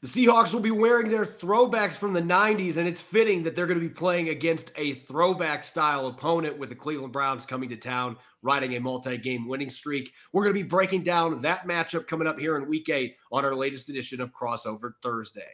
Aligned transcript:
The 0.00 0.06
Seahawks 0.06 0.54
will 0.54 0.60
be 0.60 0.70
wearing 0.70 1.10
their 1.10 1.26
throwbacks 1.26 1.96
from 1.96 2.12
the 2.12 2.22
90s, 2.22 2.76
and 2.76 2.86
it's 2.86 3.00
fitting 3.00 3.42
that 3.42 3.56
they're 3.56 3.66
going 3.66 3.80
to 3.80 3.88
be 3.88 3.92
playing 3.92 4.28
against 4.28 4.70
a 4.76 4.94
throwback 4.94 5.64
style 5.64 6.06
opponent 6.06 6.56
with 6.56 6.68
the 6.68 6.76
Cleveland 6.76 7.12
Browns 7.12 7.44
coming 7.44 7.68
to 7.70 7.76
town, 7.76 8.16
riding 8.40 8.76
a 8.76 8.80
multi 8.80 9.16
game 9.16 9.48
winning 9.48 9.70
streak. 9.70 10.12
We're 10.32 10.44
going 10.44 10.54
to 10.54 10.62
be 10.62 10.68
breaking 10.68 11.02
down 11.02 11.42
that 11.42 11.66
matchup 11.66 12.06
coming 12.06 12.28
up 12.28 12.38
here 12.38 12.56
in 12.56 12.68
week 12.68 12.88
eight 12.88 13.16
on 13.32 13.44
our 13.44 13.56
latest 13.56 13.88
edition 13.88 14.20
of 14.20 14.32
Crossover 14.32 14.92
Thursday. 15.02 15.50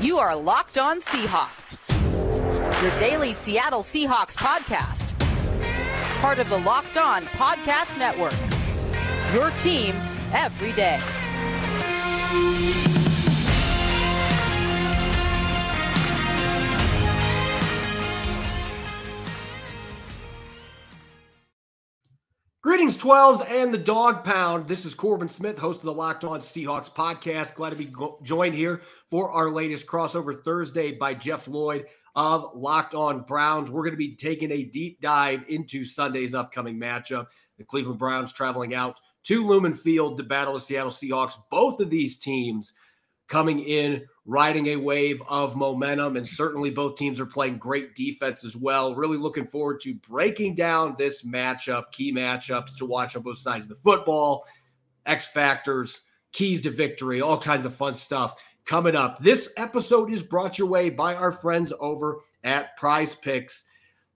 You 0.00 0.18
are 0.18 0.34
Locked 0.34 0.78
On 0.78 1.00
Seahawks, 1.00 1.78
your 2.82 2.98
daily 2.98 3.34
Seattle 3.34 3.82
Seahawks 3.82 4.36
podcast, 4.36 5.16
part 6.20 6.40
of 6.40 6.48
the 6.48 6.58
Locked 6.58 6.96
On 6.96 7.26
Podcast 7.26 7.96
Network. 7.96 8.34
Your 9.32 9.50
team 9.52 9.94
every 10.32 10.72
day. 10.72 10.98
Greetings, 22.62 22.96
12s 22.96 23.50
and 23.50 23.74
the 23.74 23.78
Dog 23.78 24.22
Pound. 24.22 24.68
This 24.68 24.84
is 24.84 24.94
Corbin 24.94 25.28
Smith, 25.28 25.58
host 25.58 25.80
of 25.80 25.86
the 25.86 25.92
Locked 25.92 26.24
On 26.24 26.40
Seahawks 26.40 26.90
podcast. 26.90 27.54
Glad 27.54 27.70
to 27.70 27.76
be 27.76 27.86
go- 27.86 28.18
joined 28.22 28.54
here 28.54 28.82
for 29.06 29.32
our 29.32 29.50
latest 29.50 29.86
crossover 29.86 30.44
Thursday 30.44 30.92
by 30.92 31.14
Jeff 31.14 31.48
Lloyd 31.48 31.86
of 32.14 32.50
Locked 32.54 32.94
On 32.94 33.22
Browns. 33.22 33.70
We're 33.70 33.82
going 33.82 33.94
to 33.94 33.98
be 33.98 34.14
taking 34.14 34.52
a 34.52 34.62
deep 34.62 35.00
dive 35.00 35.44
into 35.48 35.84
Sunday's 35.84 36.34
upcoming 36.34 36.78
matchup. 36.78 37.26
The 37.58 37.64
Cleveland 37.64 37.98
Browns 37.98 38.32
traveling 38.32 38.74
out 38.74 39.00
to 39.24 39.46
Lumen 39.46 39.74
Field 39.74 40.18
to 40.18 40.24
battle 40.24 40.54
the 40.54 40.60
Seattle 40.60 40.90
Seahawks. 40.90 41.34
Both 41.50 41.80
of 41.80 41.90
these 41.90 42.18
teams 42.18 42.72
coming 43.30 43.60
in, 43.60 44.04
riding 44.26 44.66
a 44.68 44.76
wave 44.76 45.22
of 45.28 45.56
momentum. 45.56 46.16
And 46.16 46.26
certainly 46.26 46.70
both 46.70 46.96
teams 46.96 47.18
are 47.20 47.26
playing 47.26 47.58
great 47.58 47.94
defense 47.94 48.44
as 48.44 48.56
well. 48.56 48.94
Really 48.94 49.16
looking 49.16 49.46
forward 49.46 49.80
to 49.82 49.94
breaking 49.94 50.56
down 50.56 50.96
this 50.98 51.24
matchup, 51.24 51.92
key 51.92 52.12
matchups 52.12 52.76
to 52.78 52.86
watch 52.86 53.16
on 53.16 53.22
both 53.22 53.38
sides 53.38 53.64
of 53.64 53.70
the 53.70 53.76
football, 53.76 54.44
X 55.06 55.26
factors, 55.26 56.02
keys 56.32 56.60
to 56.62 56.70
victory, 56.70 57.20
all 57.20 57.38
kinds 57.40 57.64
of 57.64 57.74
fun 57.74 57.94
stuff 57.94 58.34
coming 58.66 58.96
up. 58.96 59.20
This 59.20 59.52
episode 59.56 60.12
is 60.12 60.22
brought 60.22 60.58
your 60.58 60.68
way 60.68 60.90
by 60.90 61.14
our 61.14 61.32
friends 61.32 61.72
over 61.80 62.18
at 62.44 62.76
Prize 62.76 63.14
Picks 63.14 63.64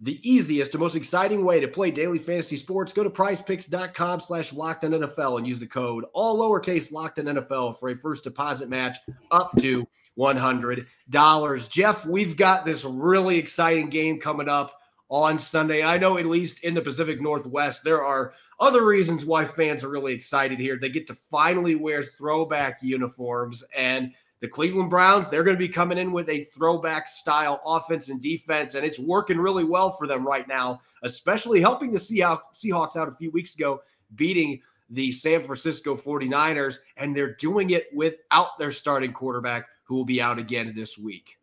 the 0.01 0.19
easiest 0.29 0.75
and 0.75 0.81
most 0.81 0.97
exciting 0.97 1.45
way 1.45 1.61
to 1.61 1.69
play 1.69 1.91
daily 1.91 2.19
fantasy 2.19 2.57
sports. 2.57 2.93
Go 2.93 3.05
to 3.05 3.11
prizepicks.com 3.11 4.21
slash 4.21 4.53
locked 4.53 4.85
on 4.85 4.91
NFL 4.91 5.39
and 5.39 5.47
use 5.47 5.61
the 5.61 5.67
code 5.67 6.05
all 6.13 6.39
lowercase 6.39 6.93
locked 6.93 7.19
on 7.19 7.27
NFL 7.27 7.79
for 7.79 7.91
a 7.91 7.97
first 7.97 8.25
deposit 8.25 8.69
match 8.69 8.99
up 9.31 9.53
to 9.59 9.87
$100. 10.19 11.71
Jeff, 11.71 12.07
we've 12.07 12.37
got 12.37 12.65
this 12.65 12.85
really 12.85 13.39
exciting 13.39 13.89
game 13.89 14.21
coming 14.21 14.49
up 14.49 14.81
on 15.09 15.39
Sunday. 15.39 15.83
I 15.83 15.99
know 15.99 16.19
at 16.19 16.27
least 16.27 16.65
in 16.65 16.75
the 16.75 16.83
Pacific 16.83 17.21
Northwest, 17.21 17.85
there 17.85 18.03
are 18.05 18.35
other 18.61 18.85
reasons 18.85 19.25
why 19.25 19.45
fans 19.45 19.85
are 19.85 19.91
really 19.91 20.13
excited 20.13 20.59
here. 20.59 20.77
They 20.77 20.89
get 20.89 21.07
to 21.09 21.15
finally 21.15 21.75
wear 21.75 22.03
throwback 22.03 22.83
uniforms 22.83 23.63
and 23.77 24.13
the 24.45 24.51
Cleveland 24.51 24.91
Browns, 24.91 25.31
they're 25.31 25.43
going 25.43 25.57
to 25.57 25.59
be 25.59 25.71
coming 25.71 25.97
in 25.97 26.13
with 26.13 26.29
a 26.29 26.45
throwback 26.45 27.09
style 27.09 27.63
offense 27.65 28.11
and 28.11 28.21
defense, 28.21 28.75
and 28.75 28.85
it's 28.85 28.99
working 28.99 29.39
really 29.39 29.65
well 29.65 29.91
for 29.91 30.07
them 30.07 30.23
right 30.23 30.47
now, 30.47 30.83
especially 31.03 31.63
helping 31.63 31.91
the 31.91 31.99
Seahawks 31.99 32.95
out 32.95 33.09
a 33.09 33.13
few 33.13 33.31
weeks 33.31 33.55
ago, 33.55 33.81
beating 34.17 34.61
the 34.91 35.11
San 35.13 35.41
Francisco 35.41 35.97
49ers, 35.97 36.77
and 36.99 37.17
they're 37.17 37.37
doing 37.37 37.71
it 37.71 37.87
without 37.95 38.59
their 38.59 38.71
starting 38.71 39.15
quarterback, 39.15 39.67
who 39.85 39.95
will 39.95 40.05
be 40.05 40.21
out 40.21 40.39
again 40.39 40.75
this 40.77 40.99
week. 40.99 41.39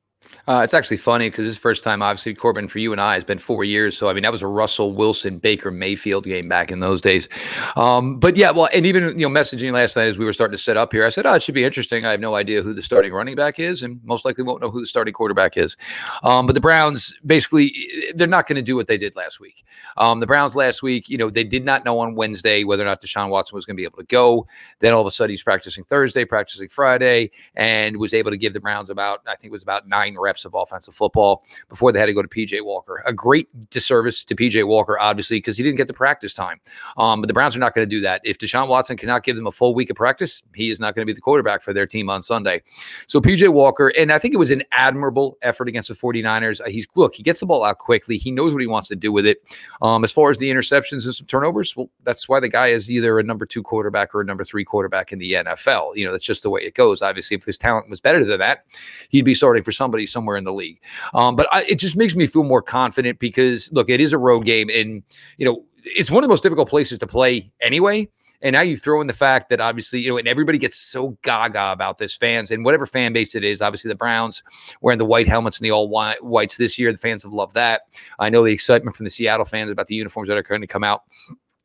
Uh, 0.48 0.62
it's 0.64 0.74
actually 0.74 0.98
funny 0.98 1.30
because 1.30 1.46
this 1.46 1.58
first 1.58 1.84
time, 1.84 2.02
obviously, 2.02 2.34
Corbin, 2.34 2.68
for 2.68 2.80
you 2.80 2.92
and 2.92 3.00
I, 3.00 3.14
has 3.14 3.24
been 3.24 3.38
four 3.38 3.64
years. 3.64 3.98
So, 3.98 4.10
I 4.10 4.14
mean, 4.14 4.24
that 4.24 4.32
was 4.32 4.42
a 4.42 4.48
Russell 4.48 4.92
Wilson, 4.92 5.38
Baker 5.38 5.72
Mayfield 5.72 6.24
game 6.24 6.50
back 6.50 6.72
in 6.72 6.80
those 6.80 7.00
days. 7.00 7.30
Um, 7.76 8.20
but 8.20 8.36
yeah, 8.36 8.52
well, 8.52 8.68
and 8.74 8.86
even, 8.86 9.20
you 9.20 9.30
know, 9.30 9.40
messaging 9.40 9.72
last 9.72 9.96
night 9.96 10.08
as 10.08 10.18
we 10.18 10.26
were 10.26 10.34
starting 10.34 10.58
to 10.58 10.62
set 10.62 10.78
up 10.78 10.92
here, 10.92 11.06
I 11.06 11.10
said, 11.10 11.26
oh, 11.26 11.34
it 11.34 11.44
should 11.44 11.56
be 11.56 11.64
interesting. 11.64 12.06
I 12.06 12.12
have 12.12 12.20
no 12.20 12.36
idea 12.36 12.62
who 12.62 12.74
the 12.74 12.82
starting 12.82 13.14
running 13.14 13.36
back 13.36 13.60
is 13.60 13.84
and 13.84 14.04
most 14.04 14.26
likely 14.26 14.44
won't 14.44 14.62
know 14.62 14.72
who 14.72 14.80
the 14.80 14.88
starting 14.88 15.14
quarterback 15.14 15.58
is. 15.58 15.78
Um, 16.24 16.48
but 16.48 16.54
the 16.54 16.62
Browns, 16.62 17.14
basically, 17.26 17.74
they're 18.16 18.28
not 18.28 18.48
going 18.48 18.56
to 18.56 18.62
do 18.62 18.76
what 18.76 18.88
they 18.88 18.98
did 18.98 19.16
last 19.16 19.40
week. 19.40 19.64
Um, 19.98 20.20
the 20.20 20.28
Browns 20.28 20.56
last 20.56 20.82
week, 20.82 21.08
you 21.08 21.18
know, 21.18 21.30
they 21.30 21.44
did 21.44 21.64
not 21.64 21.86
know 21.86 22.00
on 22.00 22.16
Wednesday 22.16 22.64
whether 22.64 22.84
or 22.84 22.88
not 22.88 23.02
Deshaun 23.02 23.30
Watson 23.30 23.56
was 23.56 23.66
going 23.66 23.76
to 23.76 23.82
be 23.82 23.86
able 23.86 24.00
to 24.00 24.06
go. 24.06 24.48
Then 24.80 24.94
all 24.94 25.02
of 25.02 25.08
a 25.08 25.12
sudden, 25.12 25.32
he's 25.32 25.44
practicing 25.44 25.84
Thursday, 25.84 26.26
practicing 26.26 26.68
Friday, 26.68 27.32
and 27.56 27.98
was 27.98 28.14
able 28.14 28.32
to 28.32 28.38
give 28.38 28.54
the 28.54 28.60
Browns 28.60 28.90
about, 28.90 29.22
I 29.28 29.36
think 29.36 29.46
it 29.46 29.52
was 29.52 29.64
about 29.64 29.88
nine 29.88 30.11
reps 30.18 30.46
of 30.46 30.54
offensive 30.54 30.94
football 30.94 31.44
before 31.70 31.92
they 31.92 32.00
had 32.00 32.08
to 32.08 32.14
go 32.14 32.22
to 32.22 32.28
PJ 32.28 32.64
Walker. 32.64 33.04
A 33.06 33.14
great 33.14 33.48
disservice 33.70 34.24
to 34.24 34.36
PJ 34.36 34.66
Walker, 34.68 35.00
obviously, 35.00 35.38
because 35.38 35.58
he 35.58 35.64
didn't 35.64 35.78
get 35.78 35.88
the 35.88 35.94
practice 35.94 36.34
time. 36.34 36.60
Um, 36.98 37.22
but 37.22 37.28
the 37.28 37.34
Browns 37.34 37.56
are 37.56 37.60
not 37.60 37.74
going 37.74 37.88
to 37.88 37.90
do 37.90 38.02
that. 38.02 38.22
If 38.24 38.38
Deshaun 38.38 38.68
Watson 38.68 38.98
cannot 38.98 39.24
give 39.24 39.36
them 39.36 39.48
a 39.48 39.52
full 39.52 39.74
week 39.74 39.90
of 39.90 39.96
practice, 39.96 40.44
he 40.56 40.70
is 40.70 40.80
not 40.80 40.96
going 40.96 41.06
to 41.06 41.12
be 41.12 41.14
the 41.14 41.22
quarterback 41.22 41.62
for 41.62 41.74
their 41.74 41.88
team 41.88 42.10
on 42.10 42.22
Sunday. 42.22 42.62
So 43.08 43.20
PJ 43.20 43.50
Walker, 43.50 43.90
and 43.98 44.12
I 44.12 44.20
think 44.20 44.34
it 44.34 44.38
was 44.38 44.52
an 44.52 44.64
admirable 44.72 45.38
effort 45.42 45.68
against 45.68 45.90
the 45.90 45.96
49ers. 45.96 46.62
Uh, 46.62 46.70
he's 46.70 46.88
look, 46.96 47.16
he 47.16 47.24
gets 47.24 47.40
the 47.40 47.46
ball 47.46 47.64
out 47.64 47.80
quickly. 47.80 48.18
He 48.18 48.32
knows 48.32 48.54
what 48.54 48.62
he 48.62 48.68
wants 48.68 48.88
to 48.90 48.96
do 48.96 49.12
with 49.12 49.26
it. 49.26 49.42
Um, 49.82 50.04
as 50.04 50.12
far 50.12 50.30
as 50.30 50.38
the 50.38 50.52
interceptions 50.52 51.06
and 51.06 51.14
some 51.14 51.28
turnovers, 51.28 51.76
well, 51.76 51.90
that's 52.04 52.28
why 52.28 52.40
the 52.40 52.50
guy 52.50 52.68
is 52.68 52.90
either 52.90 53.20
a 53.20 53.24
number 53.24 53.46
two 53.46 53.64
quarterback 53.64 54.14
or 54.14 54.22
a 54.22 54.26
number 54.26 54.44
three 54.44 54.64
quarterback 54.64 55.12
in 55.12 55.20
the 55.20 55.34
NFL. 55.34 55.96
You 55.96 56.06
know, 56.06 56.12
that's 56.12 56.26
just 56.26 56.44
the 56.44 56.50
way 56.50 56.62
it 56.62 56.76
goes. 56.76 57.02
Obviously, 57.02 57.36
if 57.38 57.44
his 57.44 57.58
talent 57.58 57.90
was 57.90 58.02
better 58.02 58.24
than 58.24 58.40
that, 58.40 58.66
he'd 59.10 59.26
be 59.26 59.34
starting 59.34 59.64
for 59.64 59.72
somebody 59.72 60.01
somewhere 60.06 60.38
in 60.38 60.44
the 60.44 60.54
league. 60.54 60.80
Um, 61.14 61.36
but 61.36 61.48
I, 61.52 61.64
it 61.64 61.76
just 61.76 61.98
makes 61.98 62.16
me 62.16 62.28
feel 62.28 62.44
more 62.44 62.62
confident 62.62 63.20
because 63.20 63.72
look, 63.72 63.90
it 63.90 64.00
is 64.00 64.14
a 64.14 64.18
road 64.18 64.46
game, 64.46 64.70
and 64.70 65.04
you 65.38 65.46
know 65.46 65.64
it's 65.84 66.12
one 66.12 66.24
of 66.24 66.28
the 66.28 66.32
most 66.32 66.44
difficult 66.44 66.70
places 66.70 67.00
to 67.00 67.08
play 67.08 67.52
anyway. 67.62 68.08
And 68.44 68.56
now 68.56 68.62
you 68.62 68.76
throw 68.76 69.02
in 69.02 69.08
the 69.08 69.14
fact 69.14 69.50
that 69.50 69.62
obviously, 69.62 70.00
you 70.00 70.10
know, 70.10 70.18
and 70.18 70.28
everybody 70.28 70.58
gets 70.58 70.78
so 70.78 71.18
gaga 71.22 71.72
about 71.72 72.00
this 72.00 72.16
fans 72.16 72.50
and 72.50 72.66
whatever 72.66 72.86
fan 72.86 73.14
base 73.14 73.36
it 73.36 73.44
is. 73.44 73.62
Obviously, 73.62 73.90
the 73.90 73.96
Browns 73.96 74.42
wearing 74.82 74.98
the 74.98 75.06
white 75.06 75.28
helmets 75.28 75.60
and 75.60 75.66
the 75.66 75.72
all 75.72 75.90
white 75.90 76.24
whites 76.24 76.58
this 76.58 76.80
year. 76.80 76.92
The 76.92 76.98
fans 76.98 77.24
have 77.24 77.34
loved 77.34 77.54
that. 77.54 77.84
I 78.20 78.30
know 78.30 78.44
the 78.44 78.52
excitement 78.52 78.96
from 78.96 79.04
the 79.04 79.12
Seattle 79.12 79.46
fans 79.46 79.70
about 79.70 79.88
the 79.88 79.96
uniforms 79.96 80.28
that 80.30 80.38
are 80.38 80.44
going 80.44 80.62
to 80.62 80.68
come 80.68 80.84
out. 80.84 81.04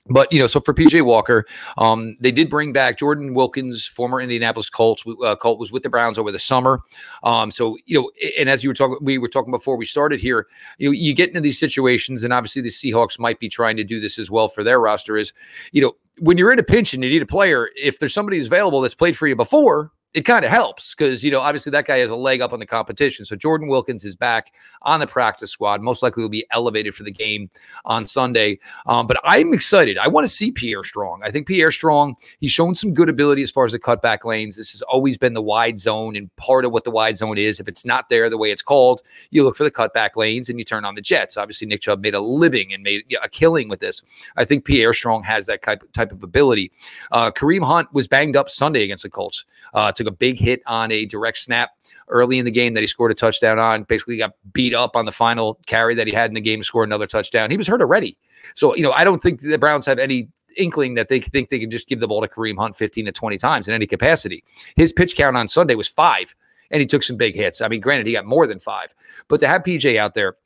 But 0.08 0.32
you 0.32 0.38
know, 0.38 0.46
so 0.46 0.60
for 0.60 0.72
PJ 0.72 1.04
Walker, 1.04 1.46
um, 1.78 2.16
they 2.20 2.30
did 2.30 2.48
bring 2.48 2.72
back 2.72 2.98
Jordan 2.98 3.34
Wilkins, 3.34 3.86
former 3.86 4.20
Indianapolis 4.20 4.70
Colts. 4.70 5.02
Uh, 5.22 5.36
Colt 5.36 5.58
was 5.58 5.72
with 5.72 5.82
the 5.82 5.90
Browns 5.90 6.18
over 6.18 6.30
the 6.30 6.38
summer. 6.38 6.80
Um, 7.22 7.50
so 7.50 7.76
you 7.86 8.00
know, 8.00 8.10
and 8.38 8.48
as 8.48 8.62
you 8.62 8.70
were 8.70 8.74
talking, 8.74 8.98
we 9.00 9.18
were 9.18 9.28
talking 9.28 9.50
before 9.50 9.76
we 9.76 9.84
started 9.84 10.20
here. 10.20 10.46
You 10.78 10.88
know, 10.88 10.92
you 10.92 11.14
get 11.14 11.28
into 11.28 11.40
these 11.40 11.58
situations, 11.58 12.24
and 12.24 12.32
obviously 12.32 12.62
the 12.62 12.68
Seahawks 12.68 13.18
might 13.18 13.40
be 13.40 13.48
trying 13.48 13.76
to 13.76 13.84
do 13.84 14.00
this 14.00 14.18
as 14.18 14.30
well 14.30 14.48
for 14.48 14.62
their 14.62 14.80
roster. 14.80 15.16
Is 15.16 15.32
you 15.72 15.82
know, 15.82 15.96
when 16.18 16.38
you're 16.38 16.52
in 16.52 16.58
a 16.58 16.64
pinch 16.64 16.94
and 16.94 17.02
you 17.02 17.10
need 17.10 17.22
a 17.22 17.26
player, 17.26 17.70
if 17.76 17.98
there's 17.98 18.14
somebody 18.14 18.38
who's 18.38 18.46
available 18.46 18.80
that's 18.80 18.94
played 18.94 19.16
for 19.16 19.26
you 19.26 19.36
before, 19.36 19.90
it 20.14 20.22
kind 20.22 20.44
of 20.44 20.50
helps 20.50 20.94
because 20.94 21.22
you 21.22 21.30
know 21.30 21.40
obviously 21.40 21.70
that 21.70 21.86
guy 21.86 21.98
has 21.98 22.10
a 22.10 22.16
leg 22.16 22.40
up 22.40 22.52
on 22.52 22.58
the 22.58 22.66
competition. 22.66 23.24
So 23.24 23.36
Jordan 23.36 23.68
Wilkins 23.68 24.04
is 24.04 24.16
back 24.16 24.52
on 24.82 25.00
the 25.00 25.06
practice 25.06 25.50
squad. 25.50 25.82
Most 25.82 26.02
likely 26.02 26.22
will 26.22 26.30
be 26.30 26.46
elevated 26.50 26.94
for 26.94 27.02
the 27.02 27.10
game 27.10 27.50
on 27.84 28.04
Sunday. 28.04 28.58
Um, 28.86 29.06
but 29.06 29.18
I'm 29.24 29.52
excited. 29.52 29.98
I 29.98 30.08
want 30.08 30.24
to 30.24 30.32
see 30.32 30.50
Pierre 30.50 30.84
Strong. 30.84 31.20
I 31.22 31.30
think 31.30 31.46
Pierre 31.46 31.70
Strong. 31.70 32.16
He's 32.40 32.50
shown 32.50 32.74
some 32.74 32.94
good 32.94 33.10
ability 33.10 33.42
as 33.42 33.50
far 33.50 33.66
as 33.66 33.72
the 33.72 33.78
cutback 33.78 34.24
lanes. 34.24 34.56
This 34.56 34.72
has 34.72 34.80
always 34.82 35.18
been 35.18 35.34
the 35.34 35.42
wide 35.42 35.78
zone, 35.78 36.16
and 36.16 36.34
part 36.36 36.64
of 36.64 36.72
what 36.72 36.84
the 36.84 36.90
wide 36.90 37.18
zone 37.18 37.36
is, 37.36 37.60
if 37.60 37.68
it's 37.68 37.84
not 37.84 38.08
there 38.08 38.30
the 38.30 38.38
way 38.38 38.50
it's 38.50 38.62
called, 38.62 39.02
you 39.30 39.44
look 39.44 39.56
for 39.56 39.64
the 39.64 39.70
cutback 39.70 40.16
lanes 40.16 40.48
and 40.48 40.58
you 40.58 40.64
turn 40.64 40.86
on 40.86 40.94
the 40.94 41.02
jets. 41.02 41.36
Obviously, 41.36 41.66
Nick 41.66 41.82
Chubb 41.82 42.00
made 42.00 42.14
a 42.14 42.20
living 42.20 42.72
and 42.72 42.82
made 42.82 43.04
a 43.22 43.28
killing 43.28 43.68
with 43.68 43.80
this. 43.80 44.02
I 44.36 44.46
think 44.46 44.64
Pierre 44.64 44.94
Strong 44.94 45.24
has 45.24 45.44
that 45.44 45.62
type 45.62 45.82
type 45.92 46.10
of 46.10 46.22
ability. 46.22 46.72
Uh, 47.12 47.30
Kareem 47.30 47.64
Hunt 47.64 47.92
was 47.92 48.08
banged 48.08 48.36
up 48.36 48.48
Sunday 48.48 48.82
against 48.82 49.02
the 49.02 49.10
Colts. 49.10 49.44
Uh, 49.74 49.92
took 49.96 50.06
a 50.06 50.12
big 50.12 50.38
hit 50.38 50.62
on 50.66 50.92
a 50.92 51.04
direct 51.06 51.38
snap 51.38 51.70
early 52.08 52.38
in 52.38 52.44
the 52.44 52.50
game 52.50 52.74
that 52.74 52.80
he 52.80 52.86
scored 52.86 53.10
a 53.10 53.14
touchdown 53.14 53.58
on. 53.58 53.84
Basically, 53.84 54.16
got 54.16 54.32
beat 54.52 54.74
up 54.74 54.96
on 54.96 55.04
the 55.04 55.12
final 55.12 55.58
carry 55.66 55.94
that 55.94 56.06
he 56.06 56.12
had 56.12 56.30
in 56.30 56.34
the 56.34 56.40
game, 56.40 56.62
scored 56.62 56.88
another 56.88 57.06
touchdown. 57.06 57.50
He 57.50 57.56
was 57.56 57.66
hurt 57.66 57.80
already. 57.80 58.16
So, 58.54 58.74
you 58.76 58.82
know, 58.82 58.92
I 58.92 59.04
don't 59.04 59.22
think 59.22 59.40
the 59.40 59.58
Browns 59.58 59.86
have 59.86 59.98
any 59.98 60.28
inkling 60.56 60.94
that 60.94 61.08
they 61.08 61.20
think 61.20 61.50
they 61.50 61.58
can 61.58 61.70
just 61.70 61.88
give 61.88 62.00
the 62.00 62.08
ball 62.08 62.22
to 62.22 62.28
Kareem 62.28 62.56
Hunt 62.58 62.76
15 62.76 63.06
to 63.06 63.12
20 63.12 63.38
times 63.38 63.68
in 63.68 63.74
any 63.74 63.86
capacity. 63.86 64.44
His 64.76 64.92
pitch 64.92 65.16
count 65.16 65.36
on 65.36 65.48
Sunday 65.48 65.74
was 65.74 65.88
five, 65.88 66.34
and 66.70 66.80
he 66.80 66.86
took 66.86 67.02
some 67.02 67.16
big 67.16 67.34
hits. 67.34 67.60
I 67.60 67.68
mean, 67.68 67.80
granted, 67.80 68.06
he 68.06 68.12
got 68.12 68.24
more 68.24 68.46
than 68.46 68.58
five, 68.58 68.94
but 69.28 69.40
to 69.40 69.48
have 69.48 69.62
PJ 69.62 69.96
out 69.96 70.14
there, 70.14 70.36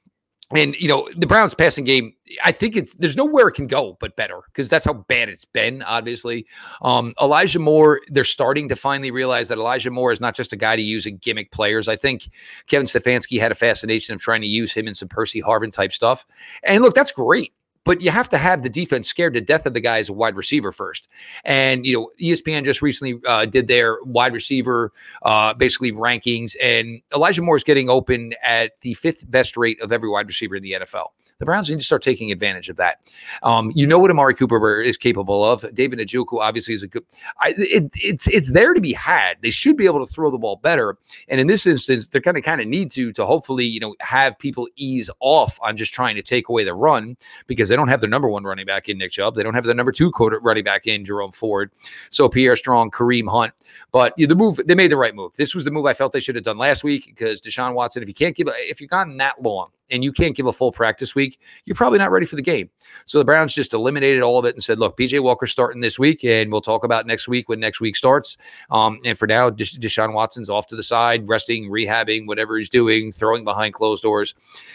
and 0.55 0.75
you 0.77 0.89
know 0.89 1.09
the 1.17 1.27
Browns 1.27 1.55
passing 1.55 1.85
game, 1.85 2.13
I 2.45 2.53
think 2.53 2.77
it's 2.77 2.95
there's 2.95 3.17
nowhere 3.17 3.49
it 3.49 3.53
can 3.53 3.67
go 3.67 3.97
but 4.01 4.17
better 4.17 4.41
because 4.47 4.69
that's 4.69 4.85
how 4.85 4.95
bad 4.95 5.29
it's 5.29 5.45
been. 5.45 5.83
Obviously, 5.83 6.47
um, 6.83 7.15
Elijah 7.21 7.59
Moore, 7.59 8.01
they're 8.09 8.25
starting 8.25 8.69
to 8.69 8.77
finally 8.77 9.11
realize 9.11 9.49
that 9.49 9.59
Elijah 9.59 9.91
Moore 9.91 10.13
is 10.13 10.21
not 10.21 10.35
just 10.35 10.53
a 10.53 10.57
guy 10.57 10.77
to 10.77 10.83
use 10.83 11.07
in 11.07 11.19
gimmick 11.19 11.53
players. 11.53 11.89
I 11.89 11.97
think 11.97 12.29
Kevin 12.67 12.87
Stefanski 12.87 13.41
had 13.41 13.53
a 13.53 13.57
fascination 13.57 14.15
of 14.15 14.21
trying 14.21 14.41
to 14.41 14.49
use 14.49 14.73
him 14.73 14.89
in 14.89 14.95
some 14.95 15.09
Percy 15.09 15.41
Harvin 15.41 15.73
type 15.73 15.93
stuff, 15.93 16.27
and 16.65 16.83
look, 16.83 16.95
that's 16.95 17.13
great 17.13 17.53
but 17.85 18.01
you 18.01 18.11
have 18.11 18.29
to 18.29 18.39
have 18.39 18.63
the 18.63 18.69
defense 18.69 19.09
scared 19.09 19.35
to 19.35 19.41
death 19.41 19.67
of 19.67 19.75
the 19.75 19.81
guy 19.81 19.99
as 19.99 20.09
a 20.09 20.13
wide 20.13 20.37
receiver 20.37 20.73
first. 20.73 21.09
And 21.45 21.87
you 21.87 21.95
know, 21.95 22.11
ESPN 22.21 22.65
just 22.65 22.83
recently 22.83 23.21
uh, 23.27 23.47
did 23.47 23.67
their 23.67 23.99
wide 24.05 24.33
receiver 24.33 24.93
uh, 25.23 25.55
basically 25.55 25.93
rankings, 25.93 26.57
and 26.63 27.01
Elijah 27.15 27.43
Moore 27.43 27.57
is 27.57 27.65
getting 27.65 27.89
open 27.89 28.35
at 28.43 28.81
the 28.81 28.95
fifth 28.95 29.31
best 29.31 29.57
rate 29.57 29.81
of 29.83 29.93
every 29.93 30.09
wide 30.09 30.27
receiver 30.27 30.57
in 30.57 30.63
the 30.63 30.73
NFL. 30.73 31.09
The 31.41 31.47
Browns 31.47 31.71
need 31.71 31.81
to 31.81 31.87
start 31.87 32.03
taking 32.03 32.31
advantage 32.31 32.69
of 32.69 32.77
that. 32.77 33.11
Um, 33.43 33.73
you 33.75 33.87
know 33.87 33.99
what 33.99 34.11
Amari 34.11 34.35
Cooper 34.35 34.83
is 34.83 34.99
capable 34.99 35.43
of. 35.43 35.65
David 35.75 35.99
Njoku 35.99 36.39
obviously 36.39 36.75
is 36.75 36.83
a 36.83 36.87
good. 36.87 37.03
I, 37.41 37.55
it, 37.57 37.91
it's 37.95 38.29
it's 38.29 38.53
there 38.53 38.75
to 38.75 38.81
be 38.81 38.93
had. 38.93 39.39
They 39.41 39.49
should 39.49 39.79
be 39.79 39.87
able 39.87 40.05
to 40.05 40.13
throw 40.13 40.31
the 40.31 40.37
ball 40.37 40.57
better. 40.57 40.99
And 41.29 41.41
in 41.41 41.47
this 41.47 41.67
instance, 41.67 42.09
they're 42.09 42.21
going 42.21 42.35
to 42.35 42.43
kind 42.43 42.61
of 42.61 42.69
need 42.69 42.91
to 42.93 43.11
to 43.15 43.25
hopefully 43.25 43.65
you 43.65 43.81
know 43.81 43.97
have 44.01 44.39
people 44.39 44.69
ease 44.77 45.09
off 45.21 45.59
on 45.63 45.79
just 45.79 45.95
trying 45.95 46.15
to 46.17 46.23
take 46.23 46.51
away 46.51 46.63
the 46.63 46.75
run 46.75 47.17
because 47.47 47.70
they 47.71 47.77
don't 47.77 47.89
have 47.89 48.01
their 48.01 48.11
number 48.11 48.29
one 48.29 48.45
running 48.45 48.67
back 48.67 48.89
in 48.89 48.99
Nick 48.99 49.13
Chubb. 49.13 49.35
They 49.35 49.43
don't 49.43 49.55
have 49.55 49.65
the 49.65 49.73
number 49.73 49.93
two 49.93 50.11
quarter 50.11 50.39
running 50.41 50.65
back 50.65 50.87
in 50.87 51.05
Jerome 51.05 51.33
Ford. 51.33 51.71
So 52.11 52.29
Pierre 52.29 52.57
Strong, 52.57 52.91
Kareem 52.91 53.31
Hunt. 53.31 53.55
But 53.93 54.13
the 54.17 54.35
move 54.35 54.61
they 54.67 54.75
made 54.75 54.91
the 54.91 54.97
right 54.97 55.15
move. 55.15 55.33
This 55.37 55.55
was 55.55 55.65
the 55.65 55.71
move 55.71 55.87
I 55.87 55.95
felt 55.95 56.13
they 56.13 56.21
should 56.21 56.35
have 56.35 56.45
done 56.45 56.59
last 56.59 56.85
week 56.85 57.07
because 57.07 57.41
Deshaun 57.41 57.75
Watson. 57.75 58.03
If 58.03 58.09
you 58.09 58.15
can't 58.15 58.37
give 58.37 58.49
if 58.51 58.81
you've 58.81 58.91
gotten 58.91 59.17
that 59.17 59.41
long 59.41 59.71
and 59.91 60.05
you 60.05 60.13
can't 60.13 60.37
give 60.37 60.47
a 60.47 60.53
full 60.53 60.73
practice 60.73 61.15
week, 61.15 61.39
you're 61.65 61.75
probably 61.75 61.99
not 61.99 62.11
ready 62.11 62.27
for 62.27 62.37
the 62.37 62.43
game. 62.43 62.71
So 63.07 63.19
the 63.19 63.25
Browns 63.25 63.55
just 63.55 63.75
eliminated 63.75 64.23
all 64.23 64.39
of 64.39 64.45
it 64.45 64.55
and 64.55 64.63
said, 64.63 64.79
look, 64.79 64.97
PJ 64.97 65.23
Walker's 65.23 65.51
starting 65.51 65.81
this 65.81 65.99
week, 65.99 66.25
and 66.25 66.51
we'll 66.51 66.61
talk 66.61 66.85
about 66.85 67.07
next 67.07 67.29
week 67.29 67.49
when 67.49 67.61
next 67.61 67.81
week 67.81 67.97
starts. 67.97 68.37
Um, 68.71 69.01
and 69.05 69.19
for 69.19 69.27
now, 69.27 69.51
Desha- 69.51 69.79
Deshaun 69.79 70.13
Watson's 70.13 70.51
off 70.51 70.67
to 70.69 70.77
the 70.77 70.83
side, 70.83 71.29
resting, 71.29 71.71
rehabbing, 71.71 72.27
whatever 72.27 72.57
he's 72.57 72.71
doing, 72.71 73.13
throwing 73.13 73.45
behind 73.45 73.75
closed 73.75 74.03
doors. 74.03 74.35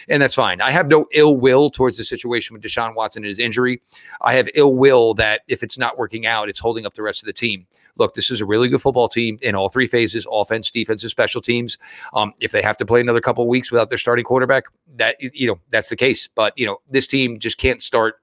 And 0.09 0.21
that's 0.21 0.35
fine. 0.35 0.62
I 0.62 0.71
have 0.71 0.88
no 0.88 1.06
ill 1.13 1.38
will 1.38 1.69
towards 1.69 1.97
the 1.97 2.03
situation 2.03 2.53
with 2.53 2.63
Deshaun 2.63 2.95
Watson 2.95 3.23
and 3.23 3.27
his 3.27 3.39
injury. 3.39 3.81
I 4.21 4.33
have 4.33 4.50
ill 4.56 4.73
will 4.73 5.13
that 5.15 5.41
if 5.47 5.63
it's 5.63 5.77
not 5.77 5.97
working 5.97 6.25
out, 6.25 6.50
it's 6.50 6.59
holding 6.59 6.85
up 6.85 6.94
the 6.94 7.03
rest 7.03 7.21
of 7.21 7.27
the 7.27 7.33
team. 7.33 7.65
Look, 7.97 8.15
this 8.15 8.31
is 8.31 8.42
a 8.42 8.45
really 8.45 8.68
good 8.68 8.81
football 8.81 9.07
team 9.07 9.38
in 9.42 9.56
all 9.56 9.69
three 9.69 9.88
phases 9.88 10.27
offense, 10.31 10.71
defense, 10.71 11.03
and 11.03 11.12
special 11.12 11.42
teams. 11.42 11.77
Um, 12.13 12.33
if 12.39 12.51
they 12.51 12.62
have 12.62 12.77
to 12.77 12.86
play 12.86 13.01
another 13.01 13.21
couple 13.21 13.47
weeks 13.47 13.71
without 13.71 13.89
their 13.89 13.97
starting 13.97 14.25
quarterback, 14.25 14.65
that 14.95 15.18
you 15.19 15.47
know 15.47 15.59
that's 15.71 15.89
the 15.89 15.95
case. 15.95 16.27
But 16.33 16.53
you 16.57 16.65
know 16.65 16.77
this 16.89 17.07
team 17.07 17.39
just 17.39 17.57
can't 17.57 17.81
start, 17.81 18.15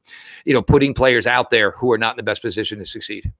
you 0.44 0.54
know, 0.54 0.62
putting 0.62 0.94
players 0.94 1.26
out 1.26 1.50
there 1.50 1.72
who 1.72 1.92
are 1.92 1.98
not 1.98 2.14
in 2.14 2.16
the 2.16 2.22
best 2.22 2.42
position 2.42 2.78
to 2.78 2.84
succeed. 2.84 3.32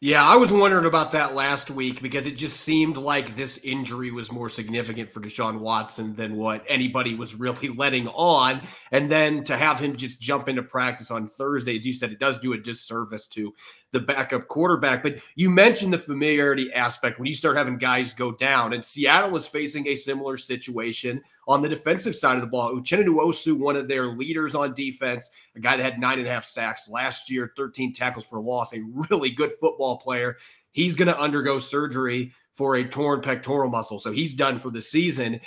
Yeah, 0.00 0.22
I 0.22 0.36
was 0.36 0.52
wondering 0.52 0.84
about 0.84 1.12
that 1.12 1.34
last 1.34 1.70
week 1.70 2.02
because 2.02 2.26
it 2.26 2.36
just 2.36 2.60
seemed 2.60 2.98
like 2.98 3.36
this 3.36 3.58
injury 3.64 4.10
was 4.10 4.30
more 4.30 4.50
significant 4.50 5.08
for 5.08 5.20
Deshaun 5.20 5.60
Watson 5.60 6.14
than 6.14 6.36
what 6.36 6.62
anybody 6.68 7.14
was 7.14 7.34
really 7.34 7.68
letting 7.76 8.08
on. 8.08 8.60
And 8.92 9.10
then 9.10 9.44
to 9.44 9.56
have 9.56 9.80
him 9.80 9.96
just 9.96 10.20
jump 10.20 10.48
into 10.48 10.62
practice 10.62 11.10
on 11.10 11.28
Thursday, 11.28 11.78
as 11.78 11.86
you 11.86 11.92
said, 11.92 12.12
it 12.12 12.18
does 12.18 12.38
do 12.38 12.52
a 12.52 12.58
disservice 12.58 13.26
to 13.28 13.54
the 13.94 14.00
backup 14.00 14.48
quarterback. 14.48 15.02
But 15.02 15.20
you 15.36 15.48
mentioned 15.48 15.92
the 15.92 15.98
familiarity 15.98 16.70
aspect 16.74 17.18
when 17.18 17.26
you 17.26 17.32
start 17.32 17.56
having 17.56 17.78
guys 17.78 18.12
go 18.12 18.32
down, 18.32 18.74
and 18.74 18.84
Seattle 18.84 19.34
is 19.36 19.46
facing 19.46 19.86
a 19.88 19.94
similar 19.94 20.36
situation 20.36 21.22
on 21.46 21.62
the 21.62 21.68
defensive 21.68 22.16
side 22.16 22.34
of 22.34 22.42
the 22.42 22.48
ball. 22.48 22.74
Uchenna 22.74 23.06
Nwosu, 23.06 23.58
one 23.58 23.76
of 23.76 23.88
their 23.88 24.08
leaders 24.08 24.54
on 24.54 24.74
defense, 24.74 25.30
a 25.56 25.60
guy 25.60 25.76
that 25.76 25.82
had 25.82 26.00
nine 26.00 26.18
and 26.18 26.28
a 26.28 26.30
half 26.30 26.44
sacks 26.44 26.90
last 26.90 27.30
year, 27.30 27.52
13 27.56 27.92
tackles 27.92 28.26
for 28.26 28.40
loss, 28.40 28.74
a 28.74 28.82
really 29.08 29.30
good 29.30 29.52
football 29.60 29.98
player. 29.98 30.36
He's 30.72 30.96
going 30.96 31.08
to 31.08 31.18
undergo 31.18 31.58
surgery 31.58 32.32
for 32.52 32.74
a 32.76 32.84
torn 32.84 33.20
pectoral 33.20 33.70
muscle. 33.70 33.98
So 33.98 34.10
he's 34.10 34.34
done 34.34 34.58
for 34.58 34.70
the 34.70 34.82
season. 34.82 35.40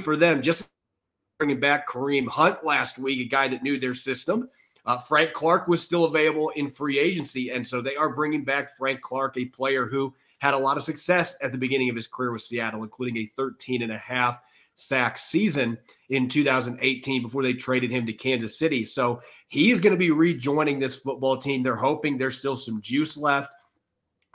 For 0.00 0.14
them, 0.14 0.40
just 0.40 0.68
bringing 1.40 1.58
back 1.58 1.88
Kareem 1.88 2.28
Hunt 2.28 2.64
last 2.64 2.98
week, 2.98 3.18
a 3.20 3.28
guy 3.28 3.48
that 3.48 3.64
knew 3.64 3.80
their 3.80 3.94
system. 3.94 4.48
Uh, 4.86 4.98
Frank 4.98 5.32
Clark 5.32 5.68
was 5.68 5.80
still 5.80 6.04
available 6.04 6.50
in 6.50 6.68
free 6.68 6.98
agency. 6.98 7.50
And 7.50 7.66
so 7.66 7.80
they 7.80 7.96
are 7.96 8.08
bringing 8.08 8.44
back 8.44 8.76
Frank 8.76 9.00
Clark, 9.00 9.36
a 9.36 9.46
player 9.46 9.86
who 9.86 10.14
had 10.38 10.54
a 10.54 10.58
lot 10.58 10.76
of 10.76 10.84
success 10.84 11.36
at 11.42 11.52
the 11.52 11.58
beginning 11.58 11.90
of 11.90 11.96
his 11.96 12.06
career 12.06 12.32
with 12.32 12.42
Seattle, 12.42 12.82
including 12.82 13.18
a 13.18 13.26
13 13.36 13.82
and 13.82 13.92
a 13.92 13.98
half 13.98 14.40
sack 14.74 15.18
season 15.18 15.76
in 16.08 16.28
2018 16.28 17.22
before 17.22 17.42
they 17.42 17.52
traded 17.52 17.90
him 17.90 18.06
to 18.06 18.12
Kansas 18.12 18.58
City. 18.58 18.84
So 18.84 19.20
he's 19.48 19.80
going 19.80 19.92
to 19.92 19.98
be 19.98 20.10
rejoining 20.10 20.78
this 20.78 20.94
football 20.94 21.36
team. 21.36 21.62
They're 21.62 21.76
hoping 21.76 22.16
there's 22.16 22.38
still 22.38 22.56
some 22.56 22.80
juice 22.80 23.16
left 23.16 23.50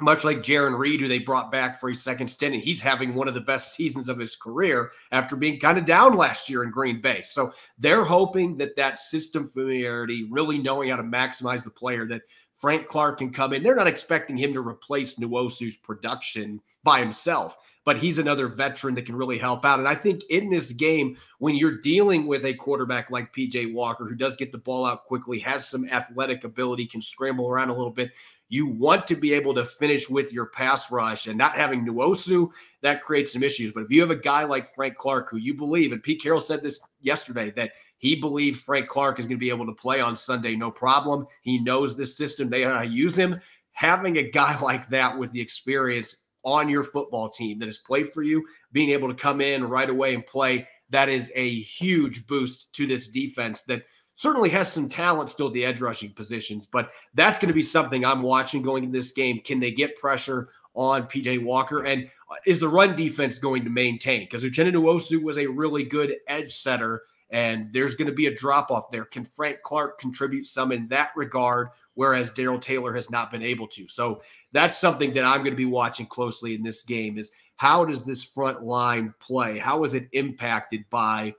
much 0.01 0.25
like 0.25 0.39
Jarran 0.39 0.77
Reed, 0.77 0.99
who 0.99 1.07
they 1.07 1.19
brought 1.19 1.51
back 1.51 1.79
for 1.79 1.89
a 1.89 1.95
second 1.95 2.27
stint, 2.27 2.53
and 2.53 2.63
he's 2.63 2.81
having 2.81 3.13
one 3.13 3.27
of 3.27 3.33
the 3.33 3.41
best 3.41 3.73
seasons 3.73 4.09
of 4.09 4.19
his 4.19 4.35
career 4.35 4.91
after 5.11 5.35
being 5.35 5.59
kind 5.59 5.77
of 5.77 5.85
down 5.85 6.17
last 6.17 6.49
year 6.49 6.63
in 6.63 6.71
Green 6.71 6.99
Bay. 6.99 7.21
So 7.21 7.53
they're 7.77 8.03
hoping 8.03 8.57
that 8.57 8.75
that 8.75 8.99
system 8.99 9.47
familiarity, 9.47 10.27
really 10.29 10.57
knowing 10.57 10.89
how 10.89 10.97
to 10.97 11.03
maximize 11.03 11.63
the 11.63 11.69
player, 11.69 12.05
that 12.07 12.23
Frank 12.55 12.87
Clark 12.87 13.19
can 13.19 13.31
come 13.31 13.53
in. 13.53 13.63
They're 13.63 13.75
not 13.75 13.87
expecting 13.87 14.37
him 14.37 14.53
to 14.53 14.65
replace 14.65 15.15
Nwosu's 15.15 15.75
production 15.77 16.61
by 16.83 16.99
himself, 16.99 17.57
but 17.85 17.97
he's 17.97 18.17
another 18.17 18.47
veteran 18.47 18.95
that 18.95 19.05
can 19.05 19.15
really 19.15 19.37
help 19.37 19.63
out. 19.63 19.79
And 19.79 19.87
I 19.87 19.95
think 19.95 20.23
in 20.29 20.49
this 20.49 20.71
game, 20.71 21.17
when 21.39 21.55
you're 21.55 21.79
dealing 21.79 22.27
with 22.27 22.45
a 22.45 22.53
quarterback 22.53 23.11
like 23.11 23.33
PJ 23.33 23.73
Walker, 23.73 24.05
who 24.05 24.15
does 24.15 24.35
get 24.35 24.51
the 24.51 24.57
ball 24.57 24.85
out 24.85 25.05
quickly, 25.05 25.37
has 25.39 25.67
some 25.67 25.87
athletic 25.89 26.43
ability, 26.43 26.87
can 26.87 27.01
scramble 27.01 27.49
around 27.49 27.69
a 27.69 27.75
little 27.75 27.91
bit, 27.91 28.11
you 28.49 28.67
want 28.67 29.07
to 29.07 29.15
be 29.15 29.33
able 29.33 29.53
to 29.55 29.65
finish 29.65 30.09
with 30.09 30.31
your 30.31 30.47
pass 30.47 30.91
rush 30.91 31.27
and 31.27 31.37
not 31.37 31.55
having 31.55 31.85
Nwosu, 31.85 32.49
that 32.81 33.01
creates 33.01 33.33
some 33.33 33.43
issues. 33.43 33.71
But 33.71 33.83
if 33.83 33.91
you 33.91 34.01
have 34.01 34.11
a 34.11 34.15
guy 34.15 34.43
like 34.43 34.73
Frank 34.73 34.95
Clark, 34.95 35.29
who 35.29 35.37
you 35.37 35.55
believe, 35.55 35.91
and 35.91 36.03
Pete 36.03 36.21
Carroll 36.21 36.41
said 36.41 36.61
this 36.61 36.79
yesterday, 37.01 37.49
that 37.51 37.71
he 37.97 38.15
believed 38.15 38.59
Frank 38.59 38.87
Clark 38.87 39.19
is 39.19 39.25
going 39.25 39.37
to 39.37 39.43
be 39.43 39.49
able 39.49 39.65
to 39.65 39.73
play 39.73 39.99
on 39.99 40.15
Sunday, 40.15 40.55
no 40.55 40.69
problem. 40.69 41.25
He 41.41 41.59
knows 41.59 41.95
this 41.95 42.15
system, 42.17 42.49
they 42.49 42.63
know 42.63 42.75
how 42.75 42.81
to 42.81 42.87
use 42.87 43.17
him. 43.17 43.39
Having 43.71 44.17
a 44.17 44.29
guy 44.29 44.59
like 44.61 44.87
that 44.89 45.17
with 45.17 45.31
the 45.31 45.41
experience 45.41 46.27
on 46.43 46.69
your 46.69 46.83
football 46.83 47.29
team 47.29 47.57
that 47.59 47.65
has 47.65 47.79
played 47.79 48.13
for 48.13 48.21
you, 48.21 48.45
being 48.71 48.91
able 48.91 49.07
to 49.07 49.15
come 49.15 49.41
in 49.41 49.63
right 49.63 49.89
away 49.89 50.13
and 50.13 50.25
play, 50.25 50.67
that 50.91 51.09
is 51.09 51.31
a 51.33 51.61
huge 51.61 52.27
boost 52.27 52.73
to 52.75 52.85
this 52.85 53.07
defense 53.07 53.63
that 53.63 53.83
certainly 54.15 54.49
has 54.49 54.71
some 54.71 54.89
talent 54.89 55.29
still 55.29 55.47
at 55.47 55.53
the 55.53 55.65
edge 55.65 55.81
rushing 55.81 56.09
positions, 56.11 56.65
but 56.65 56.89
that's 57.13 57.37
going 57.37 57.49
to 57.49 57.53
be 57.53 57.61
something 57.61 58.03
I'm 58.03 58.21
watching 58.21 58.61
going 58.61 58.83
into 58.83 58.97
this 58.97 59.11
game. 59.11 59.41
Can 59.41 59.59
they 59.59 59.71
get 59.71 59.97
pressure 59.97 60.49
on 60.73 61.03
PJ 61.03 61.43
Walker? 61.43 61.83
And 61.83 62.09
uh, 62.31 62.35
is 62.45 62.59
the 62.59 62.69
run 62.69 62.95
defense 62.95 63.37
going 63.37 63.63
to 63.65 63.69
maintain? 63.69 64.21
Because 64.21 64.43
Uchenna 64.43 64.73
Nwosu 64.73 65.21
was 65.21 65.37
a 65.37 65.47
really 65.47 65.83
good 65.83 66.15
edge 66.27 66.55
setter, 66.55 67.03
and 67.29 67.71
there's 67.73 67.95
going 67.95 68.07
to 68.07 68.13
be 68.13 68.27
a 68.27 68.33
drop 68.33 68.71
off 68.71 68.89
there. 68.89 69.05
Can 69.05 69.25
Frank 69.25 69.61
Clark 69.63 69.99
contribute 69.99 70.45
some 70.45 70.71
in 70.71 70.87
that 70.87 71.11
regard? 71.15 71.69
Whereas 71.95 72.31
Darrell 72.31 72.59
Taylor 72.59 72.93
has 72.93 73.09
not 73.09 73.31
been 73.31 73.43
able 73.43 73.67
to. 73.69 73.87
So 73.87 74.21
that's 74.51 74.77
something 74.77 75.13
that 75.13 75.23
I'm 75.23 75.39
going 75.39 75.51
to 75.51 75.57
be 75.57 75.65
watching 75.65 76.05
closely 76.05 76.53
in 76.53 76.61
this 76.61 76.83
game 76.83 77.17
is 77.17 77.31
how 77.55 77.85
does 77.85 78.05
this 78.05 78.21
front 78.21 78.63
line 78.63 79.13
play? 79.19 79.57
How 79.57 79.83
is 79.85 79.93
it 79.93 80.09
impacted 80.11 80.83
by 80.89 81.33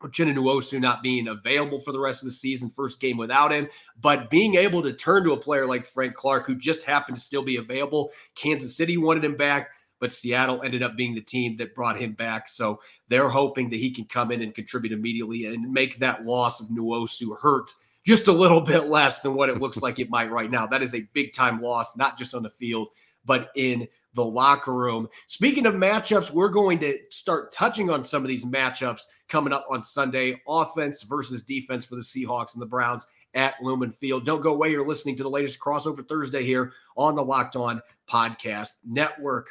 Nwosu 0.00 0.80
not 0.80 1.02
being 1.02 1.28
available 1.28 1.78
for 1.78 1.92
the 1.92 2.00
rest 2.00 2.22
of 2.22 2.26
the 2.26 2.34
season, 2.34 2.70
first 2.70 3.00
game 3.00 3.16
without 3.16 3.52
him, 3.52 3.68
but 4.00 4.30
being 4.30 4.54
able 4.54 4.82
to 4.82 4.92
turn 4.92 5.24
to 5.24 5.32
a 5.32 5.36
player 5.36 5.66
like 5.66 5.84
Frank 5.84 6.14
Clark, 6.14 6.46
who 6.46 6.54
just 6.54 6.82
happened 6.82 7.16
to 7.16 7.22
still 7.22 7.42
be 7.42 7.56
available. 7.56 8.12
Kansas 8.34 8.76
City 8.76 8.96
wanted 8.96 9.24
him 9.24 9.36
back, 9.36 9.70
but 10.00 10.12
Seattle 10.12 10.62
ended 10.62 10.82
up 10.82 10.96
being 10.96 11.14
the 11.14 11.20
team 11.20 11.56
that 11.56 11.74
brought 11.74 11.98
him 11.98 12.12
back. 12.12 12.48
So 12.48 12.80
they're 13.08 13.28
hoping 13.28 13.70
that 13.70 13.80
he 13.80 13.90
can 13.90 14.04
come 14.04 14.30
in 14.30 14.42
and 14.42 14.54
contribute 14.54 14.92
immediately 14.92 15.46
and 15.46 15.72
make 15.72 15.98
that 15.98 16.24
loss 16.24 16.60
of 16.60 16.68
Nwosu 16.68 17.36
hurt 17.40 17.72
just 18.06 18.28
a 18.28 18.32
little 18.32 18.60
bit 18.60 18.86
less 18.86 19.20
than 19.20 19.34
what 19.34 19.50
it 19.50 19.60
looks 19.60 19.82
like 19.82 19.98
it 19.98 20.08
might 20.08 20.30
right 20.30 20.50
now. 20.50 20.66
That 20.66 20.82
is 20.82 20.94
a 20.94 21.06
big 21.12 21.34
time 21.34 21.60
loss, 21.60 21.96
not 21.96 22.16
just 22.16 22.34
on 22.34 22.42
the 22.42 22.50
field, 22.50 22.88
but 23.24 23.50
in 23.54 23.86
the 24.18 24.24
locker 24.24 24.74
room. 24.74 25.08
Speaking 25.28 25.64
of 25.64 25.74
matchups, 25.74 26.32
we're 26.32 26.48
going 26.48 26.80
to 26.80 26.98
start 27.08 27.52
touching 27.52 27.88
on 27.88 28.04
some 28.04 28.22
of 28.22 28.28
these 28.28 28.44
matchups 28.44 29.02
coming 29.28 29.52
up 29.52 29.64
on 29.70 29.80
Sunday 29.80 30.42
offense 30.48 31.04
versus 31.04 31.42
defense 31.42 31.84
for 31.84 31.94
the 31.94 32.02
Seahawks 32.02 32.54
and 32.54 32.60
the 32.60 32.66
Browns 32.66 33.06
at 33.34 33.54
Lumen 33.62 33.92
Field. 33.92 34.26
Don't 34.26 34.42
go 34.42 34.54
away. 34.54 34.72
You're 34.72 34.86
listening 34.86 35.16
to 35.18 35.22
the 35.22 35.30
latest 35.30 35.60
crossover 35.60 36.06
Thursday 36.06 36.42
here 36.42 36.72
on 36.96 37.14
the 37.14 37.24
Locked 37.24 37.54
On 37.54 37.80
Podcast 38.10 38.78
Network. 38.84 39.50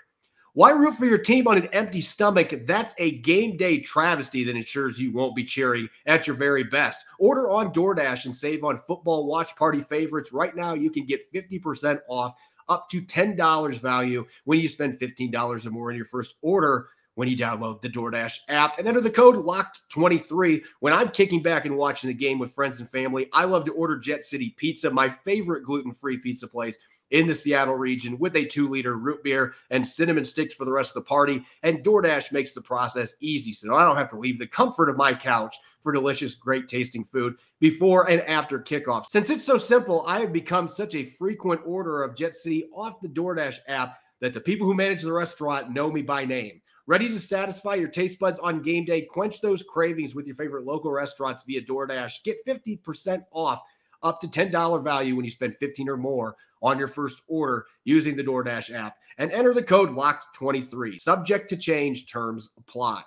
Why 0.58 0.72
root 0.72 0.96
for 0.96 1.06
your 1.06 1.20
team 1.20 1.48
on 1.48 1.58
an 1.58 1.68
empty 1.68 2.02
stomach? 2.02 2.52
That's 2.66 2.96
a 2.98 3.20
game 3.20 3.58
day 3.58 3.80
travesty 3.80 4.44
that 4.44 4.56
ensures 4.56 5.00
you 5.00 5.14
won't 5.14 5.36
be 5.36 5.44
cheering 5.44 5.88
at 6.08 6.26
your 6.26 6.36
very 6.36 6.64
best. 6.64 7.06
Order 7.20 7.52
on 7.52 7.72
DoorDash 7.72 8.26
and 8.26 8.36
save 8.36 8.64
on 8.64 8.80
football 8.80 9.28
watch 9.28 9.56
party 9.56 9.80
favorites. 9.80 10.34
Right 10.34 10.56
now, 10.56 10.74
you 10.74 10.90
can 10.90 11.06
get 11.06 11.32
50% 11.32 12.00
off 12.10 12.34
up 12.70 12.90
to 12.90 13.02
$10 13.02 13.80
value 13.80 14.26
when 14.46 14.60
you 14.60 14.68
spend 14.68 14.94
$15 14.94 15.66
or 15.66 15.70
more 15.72 15.92
in 15.92 15.96
your 15.96 16.06
first 16.06 16.36
order 16.42 16.90
when 17.18 17.28
you 17.28 17.36
download 17.36 17.82
the 17.82 17.90
DoorDash 17.90 18.42
app 18.48 18.78
and 18.78 18.88
enter 18.88 19.02
the 19.02 19.10
code 19.10 19.38
LOCKED23. 19.38 20.62
When 20.82 20.94
I'm 20.94 21.10
kicking 21.10 21.42
back 21.42 21.66
and 21.66 21.76
watching 21.76 22.10
the 22.10 22.14
game 22.14 22.38
with 22.38 22.52
friends 22.52 22.80
and 22.80 22.88
family, 22.88 23.28
I 23.34 23.46
love 23.46 23.66
to 23.66 23.74
order 23.74 23.98
Jet 23.98 24.24
City 24.24 24.54
Pizza, 24.56 24.92
my 24.92 25.10
favorite 25.10 25.64
gluten 25.64 25.96
free 25.96 26.18
pizza 26.18 26.48
place 26.48 26.78
in 27.10 27.26
the 27.26 27.34
Seattle 27.34 27.74
region, 27.74 28.20
with 28.20 28.36
a 28.36 28.46
two 28.46 28.70
liter 28.70 28.98
root 28.98 29.24
beer 29.24 29.56
and 29.72 29.88
cinnamon 29.88 30.26
sticks 30.26 30.54
for 30.54 30.64
the 30.64 30.72
rest 30.72 30.92
of 30.92 31.04
the 31.04 31.10
party. 31.10 31.44
And 31.64 31.84
DoorDash 31.84 32.32
makes 32.32 32.54
the 32.54 32.62
process 32.62 33.16
easy 33.20 33.52
so 33.52 33.74
I 33.74 33.84
don't 33.84 33.98
have 33.98 34.10
to 34.10 34.20
leave 34.20 34.38
the 34.38 34.46
comfort 34.46 34.88
of 34.88 34.96
my 34.96 35.16
couch 35.16 35.56
for 35.82 35.92
delicious, 35.92 36.36
great 36.36 36.68
tasting 36.68 37.04
food 37.04 37.34
before 37.60 38.08
and 38.12 38.22
after 38.22 38.60
kickoff. 38.60 39.08
Since 39.08 39.32
it's 39.32 39.44
so 39.44 39.58
simple, 39.58 40.06
I 40.06 40.20
have 40.20 40.32
become 40.32 40.68
such 40.68 40.94
a 40.94 41.06
frequent 41.06 41.62
order 41.66 42.04
of 42.04 42.16
Jet 42.16 42.36
City 42.36 42.70
off 42.76 43.02
the 43.02 43.10
DoorDash 43.10 43.58
app 43.68 43.98
that 44.20 44.36
the 44.36 44.42
people 44.42 44.68
who 44.68 44.76
manage 44.76 45.02
the 45.02 45.12
restaurant 45.12 45.72
know 45.72 45.92
me 45.92 46.04
by 46.04 46.24
name. 46.24 46.62
Ready 46.90 47.10
to 47.10 47.20
satisfy 47.20 47.76
your 47.76 47.90
taste 47.90 48.18
buds 48.18 48.40
on 48.40 48.62
game 48.62 48.86
day? 48.86 49.02
Quench 49.02 49.42
those 49.42 49.62
cravings 49.62 50.16
with 50.16 50.26
your 50.26 50.38
favorite 50.38 50.64
local 50.64 50.90
restaurants 50.90 51.44
via 51.44 51.62
DoorDash. 51.62 52.24
Get 52.24 52.38
50% 52.48 53.24
off 53.34 53.62
up 54.04 54.22
to 54.22 54.28
$10 54.28 54.82
value 54.82 55.14
when 55.14 55.26
you 55.26 55.32
spend 55.32 55.58
15 55.58 55.90
or 55.90 55.98
more 55.98 56.38
on 56.62 56.80
your 56.80 56.88
first 56.88 57.24
order 57.28 57.66
using 57.84 58.16
the 58.16 58.24
DoorDash 58.24 58.74
app 58.74 58.96
and 59.18 59.34
enter 59.34 59.54
the 59.54 59.62
code 59.62 59.90
LOCKED23. 59.90 61.02
Subject 61.02 61.50
to 61.50 61.58
change, 61.58 62.10
terms 62.10 62.52
apply. 62.58 63.02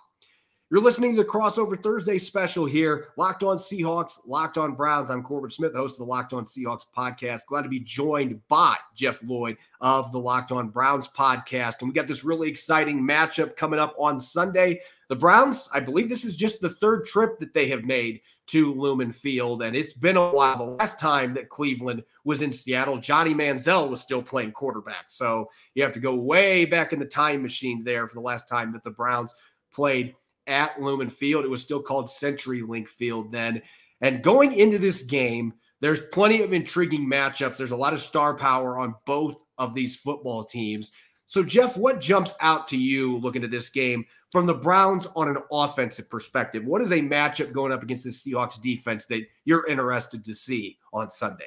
You're 0.72 0.80
listening 0.80 1.16
to 1.16 1.22
the 1.24 1.28
Crossover 1.28 1.82
Thursday 1.82 2.16
special 2.16 2.64
here. 2.64 3.08
Locked 3.16 3.42
on 3.42 3.56
Seahawks, 3.56 4.20
Locked 4.24 4.56
on 4.56 4.76
Browns. 4.76 5.10
I'm 5.10 5.20
Corbin 5.20 5.50
Smith, 5.50 5.74
host 5.74 5.94
of 5.94 5.98
the 5.98 6.04
Locked 6.04 6.32
on 6.32 6.44
Seahawks 6.44 6.84
podcast. 6.96 7.40
Glad 7.48 7.62
to 7.62 7.68
be 7.68 7.80
joined 7.80 8.40
by 8.46 8.76
Jeff 8.94 9.20
Lloyd 9.24 9.56
of 9.80 10.12
the 10.12 10.20
Locked 10.20 10.52
on 10.52 10.68
Browns 10.68 11.08
podcast. 11.08 11.80
And 11.80 11.88
we 11.88 11.92
got 11.92 12.06
this 12.06 12.22
really 12.22 12.48
exciting 12.48 13.02
matchup 13.02 13.56
coming 13.56 13.80
up 13.80 13.96
on 13.98 14.20
Sunday. 14.20 14.80
The 15.08 15.16
Browns, 15.16 15.68
I 15.74 15.80
believe 15.80 16.08
this 16.08 16.24
is 16.24 16.36
just 16.36 16.60
the 16.60 16.70
third 16.70 17.04
trip 17.04 17.40
that 17.40 17.52
they 17.52 17.66
have 17.66 17.82
made 17.82 18.20
to 18.46 18.72
Lumen 18.72 19.10
Field. 19.10 19.64
And 19.64 19.74
it's 19.74 19.92
been 19.92 20.16
a 20.16 20.30
while. 20.30 20.56
The 20.56 20.76
last 20.76 21.00
time 21.00 21.34
that 21.34 21.48
Cleveland 21.48 22.04
was 22.22 22.42
in 22.42 22.52
Seattle, 22.52 22.98
Johnny 22.98 23.34
Manziel 23.34 23.90
was 23.90 24.02
still 24.02 24.22
playing 24.22 24.52
quarterback. 24.52 25.06
So 25.08 25.50
you 25.74 25.82
have 25.82 25.94
to 25.94 26.00
go 26.00 26.14
way 26.14 26.64
back 26.64 26.92
in 26.92 27.00
the 27.00 27.06
time 27.06 27.42
machine 27.42 27.82
there 27.82 28.06
for 28.06 28.14
the 28.14 28.20
last 28.20 28.48
time 28.48 28.72
that 28.74 28.84
the 28.84 28.90
Browns 28.90 29.34
played 29.72 30.14
at 30.50 30.80
Lumen 30.80 31.08
Field. 31.08 31.44
It 31.44 31.50
was 31.50 31.62
still 31.62 31.80
called 31.80 32.06
CenturyLink 32.06 32.88
Field 32.88 33.32
then. 33.32 33.62
And 34.00 34.22
going 34.22 34.52
into 34.52 34.78
this 34.78 35.04
game, 35.04 35.54
there's 35.80 36.02
plenty 36.12 36.42
of 36.42 36.52
intriguing 36.52 37.08
matchups. 37.08 37.56
There's 37.56 37.70
a 37.70 37.76
lot 37.76 37.92
of 37.92 38.00
star 38.00 38.34
power 38.34 38.78
on 38.78 38.94
both 39.06 39.42
of 39.56 39.72
these 39.74 39.96
football 39.96 40.44
teams. 40.44 40.92
So, 41.26 41.42
Jeff, 41.42 41.76
what 41.76 42.00
jumps 42.00 42.34
out 42.40 42.66
to 42.68 42.76
you 42.76 43.16
looking 43.18 43.44
at 43.44 43.50
this 43.50 43.68
game 43.68 44.04
from 44.32 44.46
the 44.46 44.54
Browns 44.54 45.06
on 45.14 45.28
an 45.28 45.38
offensive 45.52 46.10
perspective? 46.10 46.64
What 46.64 46.82
is 46.82 46.90
a 46.90 47.00
matchup 47.00 47.52
going 47.52 47.72
up 47.72 47.82
against 47.82 48.04
the 48.04 48.10
Seahawks 48.10 48.60
defense 48.60 49.06
that 49.06 49.22
you're 49.44 49.66
interested 49.66 50.24
to 50.24 50.34
see 50.34 50.78
on 50.92 51.10
Sunday? 51.10 51.46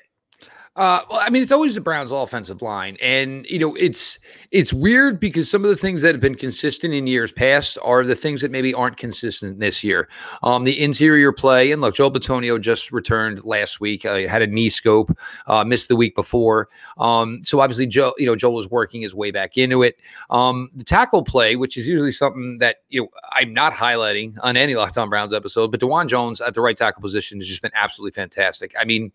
Uh, 0.75 1.01
well, 1.07 1.19
I 1.19 1.29
mean, 1.29 1.43
it's 1.43 1.51
always 1.51 1.75
the 1.75 1.81
Browns' 1.81 2.11
offensive 2.11 2.63
line, 2.63 2.97
and 2.99 3.45
you 3.47 3.59
know, 3.59 3.75
it's 3.75 4.17
it's 4.49 4.73
weird 4.73 5.19
because 5.19 5.47
some 5.47 5.63
of 5.63 5.69
the 5.69 5.77
things 5.77 6.01
that 6.01 6.15
have 6.15 6.21
been 6.21 6.33
consistent 6.33 6.95
in 6.95 7.05
years 7.05 7.31
past 7.31 7.77
are 7.83 8.03
the 8.03 8.15
things 8.15 8.41
that 8.41 8.49
maybe 8.49 8.73
aren't 8.73 8.97
consistent 8.97 9.59
this 9.59 9.83
year. 9.83 10.09
Um, 10.41 10.63
the 10.63 10.81
interior 10.81 11.31
play, 11.31 11.71
and 11.71 11.79
look, 11.79 11.93
Joel 11.93 12.11
Bitonio 12.11 12.59
just 12.59 12.91
returned 12.91 13.43
last 13.43 13.81
week. 13.81 14.03
Uh, 14.03 14.27
had 14.27 14.41
a 14.41 14.47
knee 14.47 14.69
scope, 14.69 15.15
uh, 15.45 15.63
missed 15.63 15.89
the 15.89 15.95
week 15.95 16.15
before. 16.15 16.69
Um, 16.97 17.43
so 17.43 17.59
obviously, 17.59 17.85
Joe, 17.85 18.15
you 18.17 18.25
know, 18.25 18.35
Joel 18.35 18.55
was 18.55 18.67
working 18.67 19.03
his 19.03 19.13
way 19.13 19.29
back 19.29 19.59
into 19.59 19.83
it. 19.83 19.97
Um, 20.31 20.71
the 20.75 20.83
tackle 20.83 21.23
play, 21.23 21.55
which 21.55 21.77
is 21.77 21.87
usually 21.87 22.11
something 22.11 22.57
that 22.57 22.77
you 22.89 23.01
know 23.01 23.09
I'm 23.31 23.53
not 23.53 23.73
highlighting 23.73 24.39
on 24.41 24.57
any 24.57 24.73
Locked 24.73 24.97
On 24.97 25.07
Browns 25.07 25.33
episode, 25.33 25.69
but 25.69 25.79
Dawand 25.79 26.07
Jones 26.07 26.41
at 26.41 26.55
the 26.55 26.61
right 26.61 26.75
tackle 26.75 27.03
position 27.03 27.37
has 27.37 27.47
just 27.47 27.61
been 27.61 27.71
absolutely 27.75 28.13
fantastic. 28.19 28.73
I 28.79 28.85
mean, 28.85 29.11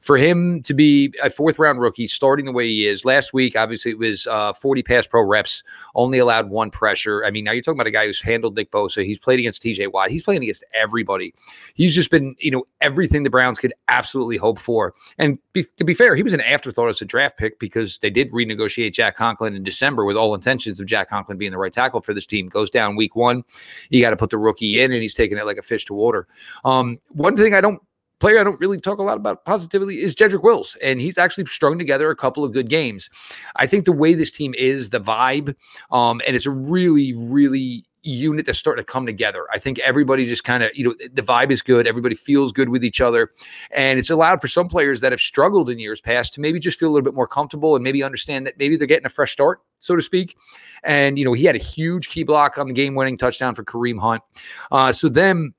for 0.00 0.16
him 0.16 0.62
to 0.62 0.72
be 0.72 1.01
a 1.22 1.30
fourth 1.30 1.58
round 1.58 1.80
rookie, 1.80 2.06
starting 2.06 2.46
the 2.46 2.52
way 2.52 2.68
he 2.68 2.86
is. 2.86 3.04
Last 3.04 3.32
week, 3.32 3.56
obviously, 3.56 3.92
it 3.92 3.98
was 3.98 4.26
uh, 4.26 4.52
40 4.52 4.82
pass 4.82 5.06
pro 5.06 5.22
reps, 5.22 5.62
only 5.94 6.18
allowed 6.18 6.50
one 6.50 6.70
pressure. 6.70 7.24
I 7.24 7.30
mean, 7.30 7.44
now 7.44 7.52
you're 7.52 7.62
talking 7.62 7.78
about 7.78 7.86
a 7.86 7.92
guy 7.92 8.06
who's 8.06 8.20
handled 8.20 8.56
Nick 8.56 8.70
Bosa. 8.70 9.04
He's 9.04 9.18
played 9.18 9.38
against 9.38 9.62
TJ 9.62 9.92
Watt. 9.92 10.10
He's 10.10 10.22
playing 10.22 10.42
against 10.42 10.64
everybody. 10.74 11.34
He's 11.74 11.94
just 11.94 12.10
been, 12.10 12.34
you 12.38 12.50
know, 12.50 12.64
everything 12.80 13.22
the 13.22 13.30
Browns 13.30 13.58
could 13.58 13.72
absolutely 13.88 14.36
hope 14.36 14.58
for. 14.58 14.94
And 15.18 15.38
be, 15.52 15.64
to 15.76 15.84
be 15.84 15.94
fair, 15.94 16.16
he 16.16 16.22
was 16.22 16.32
an 16.32 16.40
afterthought 16.40 16.88
as 16.88 17.00
a 17.00 17.04
draft 17.04 17.38
pick 17.38 17.58
because 17.58 17.98
they 17.98 18.10
did 18.10 18.30
renegotiate 18.30 18.92
Jack 18.92 19.16
Conklin 19.16 19.54
in 19.54 19.62
December 19.62 20.04
with 20.04 20.16
all 20.16 20.34
intentions 20.34 20.80
of 20.80 20.86
Jack 20.86 21.08
Conklin 21.10 21.38
being 21.38 21.52
the 21.52 21.58
right 21.58 21.72
tackle 21.72 22.00
for 22.00 22.14
this 22.14 22.26
team. 22.26 22.48
Goes 22.48 22.70
down 22.70 22.96
week 22.96 23.16
one. 23.16 23.42
You 23.90 24.00
got 24.00 24.10
to 24.10 24.16
put 24.16 24.30
the 24.30 24.38
rookie 24.38 24.80
in, 24.80 24.92
and 24.92 25.02
he's 25.02 25.14
taking 25.14 25.38
it 25.38 25.46
like 25.46 25.58
a 25.58 25.62
fish 25.62 25.84
to 25.86 25.94
water. 25.94 26.26
Um, 26.64 26.98
one 27.08 27.36
thing 27.36 27.54
I 27.54 27.60
don't 27.60 27.82
player 28.22 28.40
I 28.40 28.44
don't 28.44 28.60
really 28.60 28.80
talk 28.80 28.98
a 28.98 29.02
lot 29.02 29.16
about 29.16 29.44
positively 29.44 30.00
is 30.00 30.14
Jedrick 30.14 30.44
Wills, 30.44 30.76
and 30.80 31.00
he's 31.00 31.18
actually 31.18 31.44
strung 31.46 31.76
together 31.76 32.08
a 32.08 32.16
couple 32.16 32.44
of 32.44 32.52
good 32.52 32.68
games. 32.68 33.10
I 33.56 33.66
think 33.66 33.84
the 33.84 33.92
way 33.92 34.14
this 34.14 34.30
team 34.30 34.54
is, 34.56 34.90
the 34.90 35.00
vibe, 35.00 35.56
um, 35.90 36.20
and 36.24 36.36
it's 36.36 36.46
a 36.46 36.50
really, 36.50 37.12
really 37.14 37.84
unit 38.04 38.46
that's 38.46 38.58
starting 38.58 38.84
to 38.84 38.92
come 38.92 39.06
together. 39.06 39.46
I 39.52 39.58
think 39.58 39.80
everybody 39.80 40.24
just 40.24 40.44
kind 40.44 40.62
of, 40.62 40.70
you 40.74 40.84
know, 40.84 40.94
the 41.12 41.22
vibe 41.22 41.50
is 41.50 41.62
good. 41.62 41.86
Everybody 41.86 42.14
feels 42.14 42.52
good 42.52 42.68
with 42.68 42.84
each 42.84 43.00
other. 43.00 43.30
And 43.72 43.98
it's 43.98 44.10
allowed 44.10 44.40
for 44.40 44.48
some 44.48 44.68
players 44.68 45.00
that 45.00 45.12
have 45.12 45.20
struggled 45.20 45.70
in 45.70 45.78
years 45.78 46.00
past 46.00 46.34
to 46.34 46.40
maybe 46.40 46.58
just 46.58 46.78
feel 46.78 46.88
a 46.88 46.92
little 46.92 47.04
bit 47.04 47.14
more 47.14 47.28
comfortable 47.28 47.74
and 47.76 47.82
maybe 47.82 48.02
understand 48.02 48.46
that 48.46 48.58
maybe 48.58 48.76
they're 48.76 48.88
getting 48.88 49.06
a 49.06 49.10
fresh 49.10 49.32
start, 49.32 49.60
so 49.80 49.94
to 49.94 50.02
speak. 50.02 50.36
And, 50.84 51.18
you 51.18 51.24
know, 51.24 51.32
he 51.32 51.44
had 51.44 51.54
a 51.54 51.60
huge 51.60 52.08
key 52.08 52.24
block 52.24 52.58
on 52.58 52.66
the 52.68 52.74
game 52.74 52.94
winning 52.94 53.18
touchdown 53.18 53.54
for 53.54 53.64
Kareem 53.64 54.00
Hunt. 54.00 54.22
Uh, 54.70 54.90
so 54.90 55.08
then, 55.08 55.54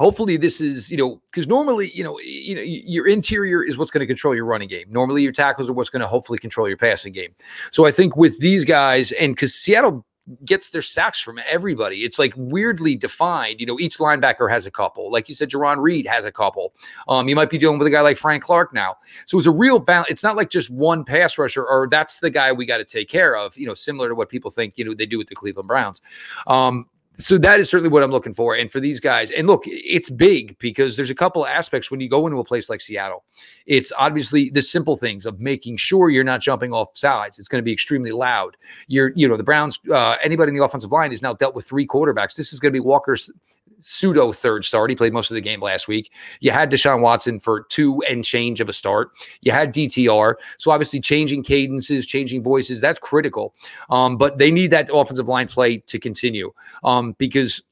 hopefully 0.00 0.38
this 0.38 0.62
is 0.62 0.90
you 0.90 0.96
know 0.96 1.20
because 1.30 1.46
normally 1.46 1.90
you 1.94 2.02
know 2.02 2.18
you 2.20 2.54
know 2.54 2.62
your 2.62 3.06
interior 3.06 3.62
is 3.62 3.76
what's 3.76 3.90
going 3.90 4.00
to 4.00 4.06
control 4.06 4.34
your 4.34 4.46
running 4.46 4.68
game. 4.68 4.86
Normally 4.90 5.22
your 5.22 5.30
tackles 5.30 5.68
are 5.68 5.74
what's 5.74 5.90
going 5.90 6.00
to 6.00 6.08
hopefully 6.08 6.38
control 6.38 6.66
your 6.66 6.78
passing 6.78 7.12
game. 7.12 7.34
So 7.70 7.86
i 7.86 7.92
think 7.92 8.16
with 8.16 8.40
these 8.40 8.64
guys 8.64 9.12
and 9.12 9.34
because 9.34 9.54
seattle 9.54 10.04
gets 10.44 10.70
their 10.70 10.82
sacks 10.82 11.20
from 11.20 11.40
everybody 11.48 12.04
it's 12.04 12.16
like 12.16 12.32
weirdly 12.36 12.94
defined 12.94 13.58
you 13.58 13.66
know 13.66 13.80
each 13.80 13.98
linebacker 13.98 14.50
has 14.50 14.64
a 14.64 14.70
couple. 14.70 15.12
Like 15.12 15.28
you 15.28 15.34
said 15.34 15.50
Jarran 15.50 15.78
Reed 15.78 16.06
has 16.06 16.24
a 16.24 16.32
couple. 16.32 16.72
Um 17.06 17.28
you 17.28 17.36
might 17.36 17.50
be 17.50 17.58
dealing 17.58 17.78
with 17.78 17.86
a 17.86 17.90
guy 17.90 18.00
like 18.00 18.16
Frank 18.16 18.42
Clark 18.42 18.72
now. 18.72 18.96
So 19.26 19.36
it's 19.36 19.46
a 19.46 19.50
real 19.50 19.78
balance 19.78 20.10
it's 20.10 20.22
not 20.22 20.34
like 20.34 20.48
just 20.48 20.70
one 20.70 21.04
pass 21.04 21.36
rusher 21.36 21.66
or 21.66 21.88
that's 21.90 22.20
the 22.20 22.30
guy 22.30 22.52
we 22.52 22.64
got 22.64 22.78
to 22.78 22.84
take 22.84 23.10
care 23.10 23.36
of 23.36 23.58
you 23.58 23.66
know 23.66 23.74
similar 23.74 24.08
to 24.08 24.14
what 24.14 24.30
people 24.30 24.50
think 24.50 24.78
you 24.78 24.84
know 24.84 24.94
they 24.94 25.06
do 25.06 25.18
with 25.18 25.28
the 25.28 25.34
Cleveland 25.34 25.68
Browns. 25.68 26.00
Um 26.46 26.86
so 27.14 27.36
that 27.38 27.60
is 27.60 27.68
certainly 27.68 27.90
what 27.90 28.02
I'm 28.02 28.10
looking 28.10 28.32
for. 28.32 28.54
And 28.54 28.70
for 28.70 28.80
these 28.80 29.00
guys, 29.00 29.30
and 29.30 29.46
look, 29.46 29.64
it's 29.66 30.10
big 30.10 30.56
because 30.58 30.96
there's 30.96 31.10
a 31.10 31.14
couple 31.14 31.44
of 31.44 31.50
aspects 31.50 31.90
when 31.90 32.00
you 32.00 32.08
go 32.08 32.26
into 32.26 32.38
a 32.38 32.44
place 32.44 32.70
like 32.70 32.80
Seattle. 32.80 33.24
It's 33.66 33.92
obviously 33.98 34.50
the 34.50 34.62
simple 34.62 34.96
things 34.96 35.26
of 35.26 35.40
making 35.40 35.76
sure 35.76 36.10
you're 36.10 36.24
not 36.24 36.40
jumping 36.40 36.72
off 36.72 36.96
sides. 36.96 37.38
It's 37.38 37.48
going 37.48 37.62
to 37.62 37.64
be 37.64 37.72
extremely 37.72 38.12
loud. 38.12 38.56
You're, 38.86 39.12
you 39.16 39.28
know, 39.28 39.36
the 39.36 39.42
Browns, 39.42 39.78
uh, 39.90 40.16
anybody 40.22 40.50
in 40.50 40.56
the 40.56 40.64
offensive 40.64 40.92
line 40.92 41.10
has 41.10 41.20
now 41.20 41.34
dealt 41.34 41.54
with 41.54 41.66
three 41.66 41.86
quarterbacks. 41.86 42.36
This 42.36 42.52
is 42.52 42.60
going 42.60 42.72
to 42.72 42.76
be 42.76 42.80
Walker's 42.80 43.30
pseudo 43.80 44.32
third 44.32 44.64
start. 44.64 44.90
He 44.90 44.96
played 44.96 45.12
most 45.12 45.30
of 45.30 45.34
the 45.34 45.40
game 45.40 45.60
last 45.60 45.88
week. 45.88 46.12
You 46.40 46.50
had 46.50 46.70
Deshaun 46.70 47.00
Watson 47.00 47.40
for 47.40 47.62
two 47.64 48.02
and 48.08 48.24
change 48.24 48.60
of 48.60 48.68
a 48.68 48.72
start. 48.72 49.10
You 49.40 49.52
had 49.52 49.74
DTR. 49.74 50.34
So 50.58 50.70
obviously 50.70 51.00
changing 51.00 51.42
cadences, 51.42 52.06
changing 52.06 52.42
voices, 52.42 52.80
that's 52.80 52.98
critical. 52.98 53.54
Um, 53.90 54.16
but 54.16 54.38
they 54.38 54.50
need 54.50 54.70
that 54.70 54.90
offensive 54.92 55.28
line 55.28 55.48
play 55.48 55.78
to 55.78 55.98
continue 55.98 56.52
um, 56.84 57.14
because 57.18 57.62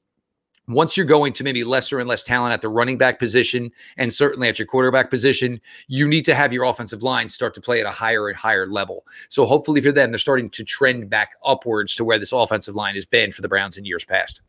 once 0.68 0.96
you're 0.96 1.06
going 1.06 1.32
to 1.32 1.42
maybe 1.42 1.64
lesser 1.64 1.98
and 1.98 2.08
less 2.08 2.22
talent 2.22 2.52
at 2.52 2.60
the 2.60 2.68
running 2.68 2.98
back 2.98 3.18
position 3.18 3.70
and 3.96 4.12
certainly 4.12 4.48
at 4.48 4.58
your 4.58 4.66
quarterback 4.66 5.10
position, 5.10 5.60
you 5.88 6.06
need 6.06 6.24
to 6.26 6.34
have 6.34 6.52
your 6.52 6.64
offensive 6.64 7.02
line 7.02 7.28
start 7.28 7.54
to 7.54 7.60
play 7.60 7.80
at 7.80 7.86
a 7.86 7.90
higher 7.90 8.28
and 8.28 8.36
higher 8.36 8.66
level. 8.66 9.06
So 9.30 9.46
hopefully 9.46 9.80
for 9.80 9.92
them, 9.92 10.10
they're 10.10 10.18
starting 10.18 10.50
to 10.50 10.64
trend 10.64 11.08
back 11.08 11.32
upwards 11.44 11.94
to 11.96 12.04
where 12.04 12.18
this 12.18 12.32
offensive 12.32 12.74
line 12.74 12.94
has 12.94 13.06
been 13.06 13.32
for 13.32 13.42
the 13.42 13.48
Browns 13.48 13.78
in 13.78 13.86
years 13.86 14.04
past. 14.04 14.42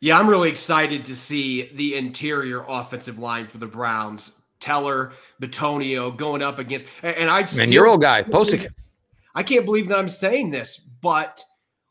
Yeah, 0.00 0.18
I'm 0.18 0.28
really 0.28 0.48
excited 0.48 1.04
to 1.04 1.16
see 1.16 1.70
the 1.74 1.96
interior 1.96 2.64
offensive 2.66 3.18
line 3.18 3.46
for 3.46 3.58
the 3.58 3.66
Browns. 3.66 4.32
Teller, 4.58 5.12
Bitonio 5.40 6.14
going 6.14 6.42
up 6.42 6.58
against, 6.58 6.86
and 7.02 7.30
I. 7.30 7.46
And 7.58 7.72
your 7.72 7.86
old 7.86 8.02
guy, 8.02 8.22
Pocic. 8.24 8.68
I 9.34 9.42
can't 9.42 9.64
believe 9.64 9.88
that 9.88 9.98
I'm 9.98 10.08
saying 10.08 10.50
this, 10.50 10.78
but 10.78 11.42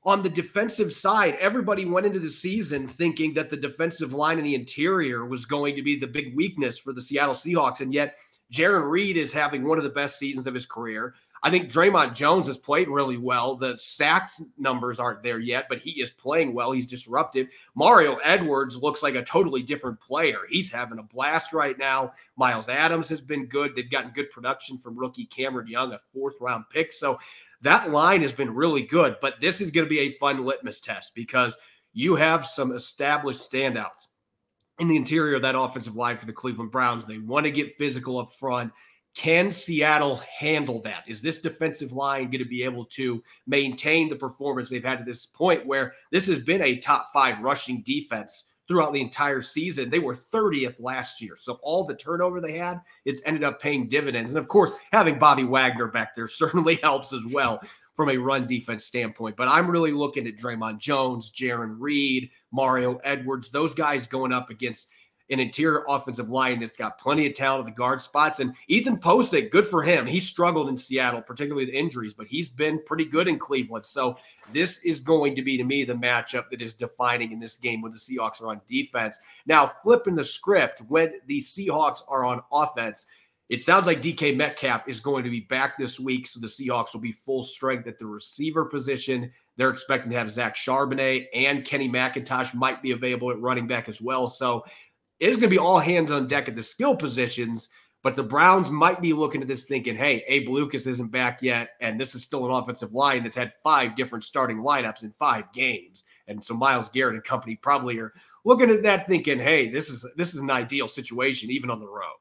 on 0.04 0.24
the 0.24 0.30
defensive 0.30 0.94
side, 0.94 1.36
everybody 1.39 1.86
went 1.86 2.06
into 2.06 2.20
the 2.20 2.30
season 2.30 2.88
thinking 2.88 3.34
that 3.34 3.50
the 3.50 3.58
defensive 3.58 4.13
line 4.13 4.38
in 4.38 4.44
the 4.44 4.56
interior 4.56 5.25
was 5.25 5.46
going 5.46 5.75
to 5.75 5.82
be 5.82 5.96
the 5.96 6.08
big 6.08 6.36
weakness 6.36 6.78
for 6.78 6.94
the 6.94 7.01
Seattle 7.01 7.34
Seahawks, 7.34 7.82
and 7.82 7.94
yet 7.94 8.18
Jarran 8.51 8.89
Reed 8.89 9.18
is 9.18 9.32
having 9.32 9.68
one 9.68 9.78
of 9.78 9.84
the 9.84 9.89
best 9.89 10.18
seasons 10.18 10.48
of 10.48 10.54
his 10.54 10.66
career. 10.66 11.16
I 11.43 11.50
think 11.50 11.69
Dre'Mont 11.69 12.15
Jones 12.15 12.48
has 12.48 12.58
played 12.58 12.89
really 12.89 13.17
well. 13.17 13.55
The 13.55 13.77
sacks 13.77 14.41
numbers 14.58 15.00
aren't 15.00 15.24
there 15.24 15.39
yet, 15.39 15.67
but 15.69 15.79
he 15.79 16.01
is 16.01 16.10
playing 16.10 16.53
well. 16.53 16.72
He's 16.72 16.86
disruptive. 16.86 17.48
Mario 17.75 18.15
Edwards 18.17 18.77
looks 18.77 19.01
like 19.01 19.15
a 19.15 19.24
totally 19.24 19.63
different 19.63 20.00
player. 20.01 20.39
He's 20.50 20.72
having 20.72 21.00
a 21.00 21.03
blast 21.03 21.53
right 21.53 21.77
now. 21.77 22.13
Myles 22.36 22.69
Adams 22.69 23.10
has 23.10 23.22
been 23.22 23.46
good. 23.46 23.75
They've 23.75 23.89
gotten 23.89 24.12
good 24.12 24.31
production 24.31 24.77
from 24.77 24.98
rookie 24.98 25.25
Cameron 25.25 25.67
Young, 25.67 25.93
a 25.93 26.00
fourth 26.13 26.36
round 26.41 26.65
pick. 26.69 26.91
So 26.91 27.19
that 27.62 27.91
line 27.91 28.22
has 28.22 28.31
been 28.31 28.53
really 28.53 28.84
good. 28.84 29.17
But 29.22 29.39
this 29.39 29.62
is 29.62 29.72
going 29.72 29.86
to 29.86 29.89
be 29.89 30.00
a 30.00 30.12
fun 30.12 30.46
litmus 30.46 30.79
test 30.79 31.15
because 31.15 31.55
you 31.93 32.15
have 32.15 32.46
some 32.46 32.72
established 32.74 33.50
standouts 33.51 34.08
in 34.79 34.88
the 34.88 34.96
interior 34.96 35.36
of 35.36 35.41
that 35.41 35.58
offensive 35.58 35.96
line 35.96 36.17
for 36.17 36.25
the 36.25 36.34
Cleveland 36.34 36.72
Browns. 36.72 37.05
They 37.05 37.17
want 37.17 37.46
to 37.46 37.51
get 37.51 37.75
physical 37.75 38.17
up 38.17 38.31
front. 38.31 38.72
Can 39.16 39.51
Seattle 39.51 40.18
handle 40.39 40.82
that? 40.82 41.04
Is 41.08 41.22
this 41.22 41.42
defensive 41.42 41.92
line 41.92 42.25
going 42.25 42.44
to 42.44 42.50
be 42.50 42.63
able 42.63 42.86
to 42.86 43.22
maintain 43.48 44.10
the 44.10 44.16
performance 44.16 44.70
they've 44.70 44.84
had 44.84 45.00
to 45.00 45.06
this 45.06 45.25
point 45.25 45.66
where 45.66 45.94
this 46.12 46.28
has 46.28 46.39
been 46.39 46.62
a 46.62 46.78
top 46.78 47.10
five 47.12 47.39
rushing 47.42 47.82
defense 47.82 48.46
throughout 48.68 48.94
the 48.94 49.01
entire 49.01 49.42
season? 49.42 49.89
They 49.89 50.00
were 50.00 50.16
30th 50.16 50.75
last 50.80 51.22
year. 51.22 51.36
So 51.36 51.60
all 51.63 51.86
the 51.86 51.96
turnover 51.96 52.39
they 52.39 52.54
had, 52.54 52.82
it's 53.04 53.22
ended 53.25 53.44
up 53.44 53.62
paying 53.62 53.89
dividends. 53.89 54.32
And 54.32 54.39
of 54.39 54.48
course, 54.48 54.72
having 54.94 55.20
Bobby 55.20 55.44
Wagner 55.44 55.88
back 55.88 56.16
there 56.16 56.28
certainly 56.28 56.75
helps 56.75 57.12
as 57.12 57.25
well 57.25 57.60
from 57.96 58.10
a 58.12 58.18
run 58.18 58.48
defense 58.48 58.86
standpoint. 58.86 59.36
But 59.36 59.50
I'm 59.50 59.70
really 59.70 59.92
looking 59.92 60.25
at 60.28 60.38
Dre'Mont 60.38 60.78
Jones, 60.78 61.30
Jarran 61.32 61.75
Reed, 61.78 62.30
Mario 62.54 62.96
Edwards, 63.04 63.51
those 63.51 63.74
guys 63.74 64.08
going 64.08 64.32
up 64.32 64.50
against 64.50 64.88
an 65.30 65.40
interior 65.40 65.84
offensive 65.88 66.30
line 66.30 66.60
that's 66.60 66.76
got 66.76 66.98
plenty 66.98 67.28
of 67.28 67.34
talent 67.34 67.62
at 67.62 67.66
the 67.66 67.78
guard 67.78 68.02
spots. 68.02 68.40
And 68.40 68.56
Ethan 68.68 68.98
Pocic, 68.98 69.52
good 69.52 69.66
for 69.66 69.84
him. 69.84 70.06
He 70.06 70.20
struggled 70.20 70.70
in 70.70 70.78
Seattle, 70.78 71.22
particularly 71.22 71.66
with 71.66 71.74
injuries, 71.74 72.14
but 72.14 72.28
he's 72.28 72.50
been 72.50 72.82
pretty 72.86 73.06
good 73.06 73.28
in 73.28 73.38
Cleveland. 73.38 73.86
So 73.86 74.18
this 74.52 74.80
is 74.84 75.00
going 75.00 75.36
to 75.36 75.42
be, 75.42 75.58
to 75.58 75.64
me, 75.64 75.84
the 75.84 75.94
matchup 75.94 76.50
that 76.50 76.62
is 76.62 76.74
defining 76.74 77.32
in 77.32 77.40
this 77.40 77.58
game 77.58 77.82
when 77.82 77.92
the 77.92 77.98
Seahawks 77.98 78.42
are 78.42 78.48
on 78.48 78.62
defense. 78.68 79.20
Now, 79.46 79.68
flipping 79.68 80.16
the 80.16 80.24
script, 80.24 80.82
when 80.88 81.14
the 81.28 81.40
Seahawks 81.40 82.02
are 82.08 82.26
on 82.26 82.42
offense, 82.52 83.06
it 83.50 83.62
sounds 83.62 83.88
like 83.88 84.02
DK 84.02 84.36
Metcalf 84.36 84.88
is 84.88 85.00
going 85.00 85.24
to 85.24 85.30
be 85.32 85.40
back 85.40 85.76
this 85.76 86.00
week, 86.00 86.28
so 86.28 86.40
the 86.40 86.46
Seahawks 86.46 86.94
will 86.94 87.02
be 87.02 87.12
full 87.12 87.42
strength 87.42 87.88
at 87.88 87.98
the 87.98 88.06
receiver 88.06 88.64
position. 88.64 89.32
They're 89.58 89.72
expecting 89.72 90.12
to 90.12 90.18
have 90.20 90.30
Zach 90.30 90.56
Charbonnet 90.56 91.26
and 91.34 91.66
Kenny 91.66 91.90
McIntosh 91.90 92.54
might 92.54 92.84
be 92.84 92.92
available 92.92 93.32
at 93.32 93.42
running 93.42 93.66
back 93.66 93.90
as 93.90 94.00
well. 94.02 94.28
So 94.28 94.64
it 95.20 95.30
is 95.30 95.38
going 95.38 95.50
to 95.50 95.56
be 95.56 95.58
all 95.58 95.80
hands 95.80 96.12
on 96.12 96.28
deck 96.28 96.48
at 96.48 96.56
the 96.56 96.64
skill 96.64 96.96
positions. 96.96 97.70
But 98.02 98.16
the 98.16 98.24
Browns 98.24 98.72
might 98.72 99.02
be 99.02 99.12
looking 99.12 99.42
at 99.42 99.50
this 99.50 99.66
thinking, 99.66 99.96
hey, 99.96 100.24
Abe 100.28 100.48
Lucas 100.48 100.88
isn't 100.88 101.12
back 101.12 101.42
yet. 101.42 101.72
And 101.82 102.00
this 102.00 102.16
is 102.16 102.24
still 102.24 102.46
an 102.46 102.52
offensive 102.52 102.94
line 102.94 103.24
that's 103.24 103.36
had 103.36 103.52
five 103.62 103.98
different 103.98 104.24
starting 104.24 104.60
lineups 104.60 105.04
in 105.04 105.12
five 105.12 105.52
games. 105.52 106.06
And 106.28 106.44
so 106.44 106.54
Myles 106.54 106.88
Garrett 106.90 107.16
and 107.16 107.24
company 107.24 107.58
probably 107.58 108.00
are 108.00 108.14
looking 108.46 108.70
at 108.70 108.84
that 108.84 109.06
thinking, 109.06 109.38
hey, 109.38 109.70
this 109.70 109.90
is 109.90 110.06
this 110.16 110.34
is 110.34 110.40
an 110.40 110.50
ideal 110.50 110.88
situation, 110.88 111.52
even 111.52 111.70
on 111.70 111.82
the 111.82 111.90
road. 111.90 112.20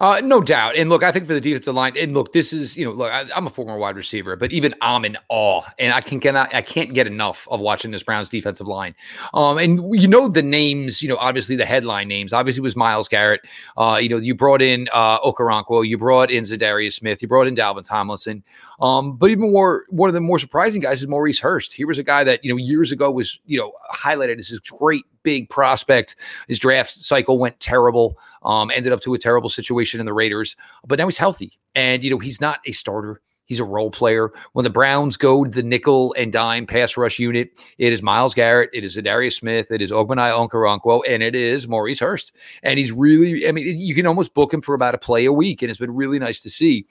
Uh, 0.00 0.20
no 0.22 0.40
doubt. 0.40 0.76
And 0.76 0.90
look, 0.90 1.02
I 1.02 1.12
think 1.12 1.26
for 1.26 1.34
the 1.34 1.40
defensive 1.40 1.74
line, 1.74 1.94
and 1.96 2.14
look, 2.14 2.32
this 2.32 2.52
is, 2.52 2.76
you 2.76 2.84
know, 2.84 2.92
look, 2.92 3.12
I, 3.12 3.24
am 3.34 3.46
a 3.46 3.50
former 3.50 3.76
wide 3.78 3.96
receiver, 3.96 4.36
but 4.36 4.52
even 4.52 4.74
I'm 4.82 5.04
in 5.04 5.16
awe. 5.28 5.62
And 5.78 5.92
I 5.92 6.00
can 6.00 6.20
cannot 6.20 6.54
I 6.54 6.62
can't 6.62 6.94
get 6.94 7.06
enough 7.06 7.46
of 7.50 7.60
watching 7.60 7.90
this 7.90 8.02
Browns 8.02 8.28
defensive 8.28 8.66
line. 8.66 8.94
Um, 9.34 9.58
and 9.58 9.80
you 10.00 10.08
know 10.08 10.28
the 10.28 10.42
names, 10.42 11.02
you 11.02 11.08
know, 11.08 11.16
obviously 11.16 11.56
the 11.56 11.66
headline 11.66 12.08
names. 12.08 12.32
Obviously 12.32 12.60
was 12.60 12.76
Myles 12.76 13.08
Garrett. 13.08 13.40
Uh, 13.76 13.98
you 14.00 14.08
know, 14.08 14.18
you 14.18 14.34
brought 14.34 14.62
in 14.62 14.88
uh 14.92 15.20
Okoronkwo, 15.20 15.86
you 15.86 15.98
brought 15.98 16.30
in 16.30 16.44
Za'Darius 16.44 16.94
Smith, 16.94 17.22
you 17.22 17.28
brought 17.28 17.46
in 17.46 17.54
Dalvin 17.54 17.84
Tomlinson. 17.84 18.42
Um, 18.80 19.16
but 19.16 19.30
even 19.30 19.50
more, 19.50 19.84
one 19.88 20.08
of 20.08 20.14
the 20.14 20.20
more 20.20 20.38
surprising 20.38 20.82
guys 20.82 21.00
is 21.00 21.08
Maurice 21.08 21.40
Hurst. 21.40 21.72
He 21.72 21.84
was 21.84 21.98
a 21.98 22.02
guy 22.02 22.24
that, 22.24 22.44
you 22.44 22.52
know, 22.52 22.58
years 22.58 22.92
ago 22.92 23.10
was, 23.10 23.40
you 23.46 23.58
know, 23.58 23.72
highlighted 23.90 24.38
as 24.38 24.48
this 24.48 24.58
great 24.58 25.04
big 25.22 25.48
prospect. 25.48 26.16
His 26.46 26.58
draft 26.58 26.90
cycle 26.90 27.38
went 27.38 27.58
terrible. 27.58 28.18
Um, 28.46 28.70
ended 28.70 28.92
up 28.92 29.00
to 29.02 29.12
a 29.14 29.18
terrible 29.18 29.48
situation 29.50 30.00
in 30.00 30.06
the 30.06 30.14
Raiders, 30.14 30.56
but 30.86 30.98
now 30.98 31.06
he's 31.06 31.18
healthy, 31.18 31.58
and 31.74 32.02
you 32.04 32.10
know 32.10 32.18
he's 32.18 32.40
not 32.40 32.60
a 32.64 32.72
starter. 32.72 33.20
He's 33.46 33.60
a 33.60 33.64
role 33.64 33.90
player. 33.90 34.32
When 34.52 34.64
the 34.64 34.70
Browns 34.70 35.16
go 35.16 35.44
to 35.44 35.50
the 35.50 35.62
nickel 35.62 36.14
and 36.18 36.32
dime 36.32 36.66
pass 36.66 36.96
rush 36.96 37.18
unit, 37.18 37.50
it 37.78 37.92
is 37.92 38.02
Myles 38.02 38.34
Garrett, 38.34 38.70
it 38.72 38.84
is 38.84 38.96
Za'Darius 38.96 39.34
Smith, 39.34 39.70
it 39.70 39.80
is 39.80 39.90
Ogbonnia 39.90 40.48
Okoronkwo, 40.48 41.02
and 41.08 41.22
it 41.22 41.34
is 41.34 41.68
Maurice 41.68 42.00
Hurst. 42.00 42.32
And 42.62 42.78
he's 42.78 42.92
really, 42.92 43.48
I 43.48 43.52
mean, 43.52 43.78
you 43.78 43.94
can 43.94 44.06
almost 44.06 44.34
book 44.34 44.52
him 44.52 44.60
for 44.60 44.74
about 44.74 44.94
a 44.94 44.98
play 44.98 45.24
a 45.24 45.32
week, 45.32 45.62
and 45.62 45.70
it's 45.70 45.78
been 45.78 45.94
really 45.94 46.18
nice 46.18 46.40
to 46.42 46.50
see. 46.50 46.86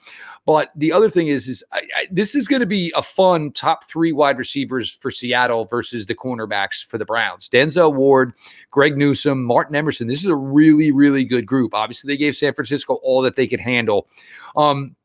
But 0.46 0.70
the 0.74 0.92
other 0.92 1.10
thing 1.10 1.28
is, 1.28 1.46
is 1.46 1.62
I, 1.72 1.86
I, 1.96 2.06
this 2.10 2.34
is 2.34 2.48
going 2.48 2.60
to 2.60 2.66
be 2.66 2.92
a 2.96 3.02
fun 3.02 3.52
top 3.52 3.84
three 3.84 4.12
wide 4.12 4.38
receivers 4.38 4.90
for 4.90 5.10
Seattle 5.10 5.66
versus 5.66 6.06
the 6.06 6.14
cornerbacks 6.14 6.84
for 6.84 6.98
the 6.98 7.04
Browns. 7.04 7.48
Denzel 7.48 7.94
Ward, 7.94 8.32
Greg 8.70 8.96
Newsome, 8.96 9.44
Martin 9.44 9.76
Emerson. 9.76 10.08
This 10.08 10.20
is 10.20 10.26
a 10.26 10.36
really, 10.36 10.90
really 10.90 11.24
good 11.24 11.46
group. 11.46 11.74
Obviously, 11.74 12.08
they 12.08 12.16
gave 12.16 12.34
San 12.34 12.54
Francisco 12.54 12.94
all 13.02 13.20
that 13.22 13.36
they 13.36 13.46
could 13.46 13.60
handle. 13.60 14.08
Um, 14.56 14.96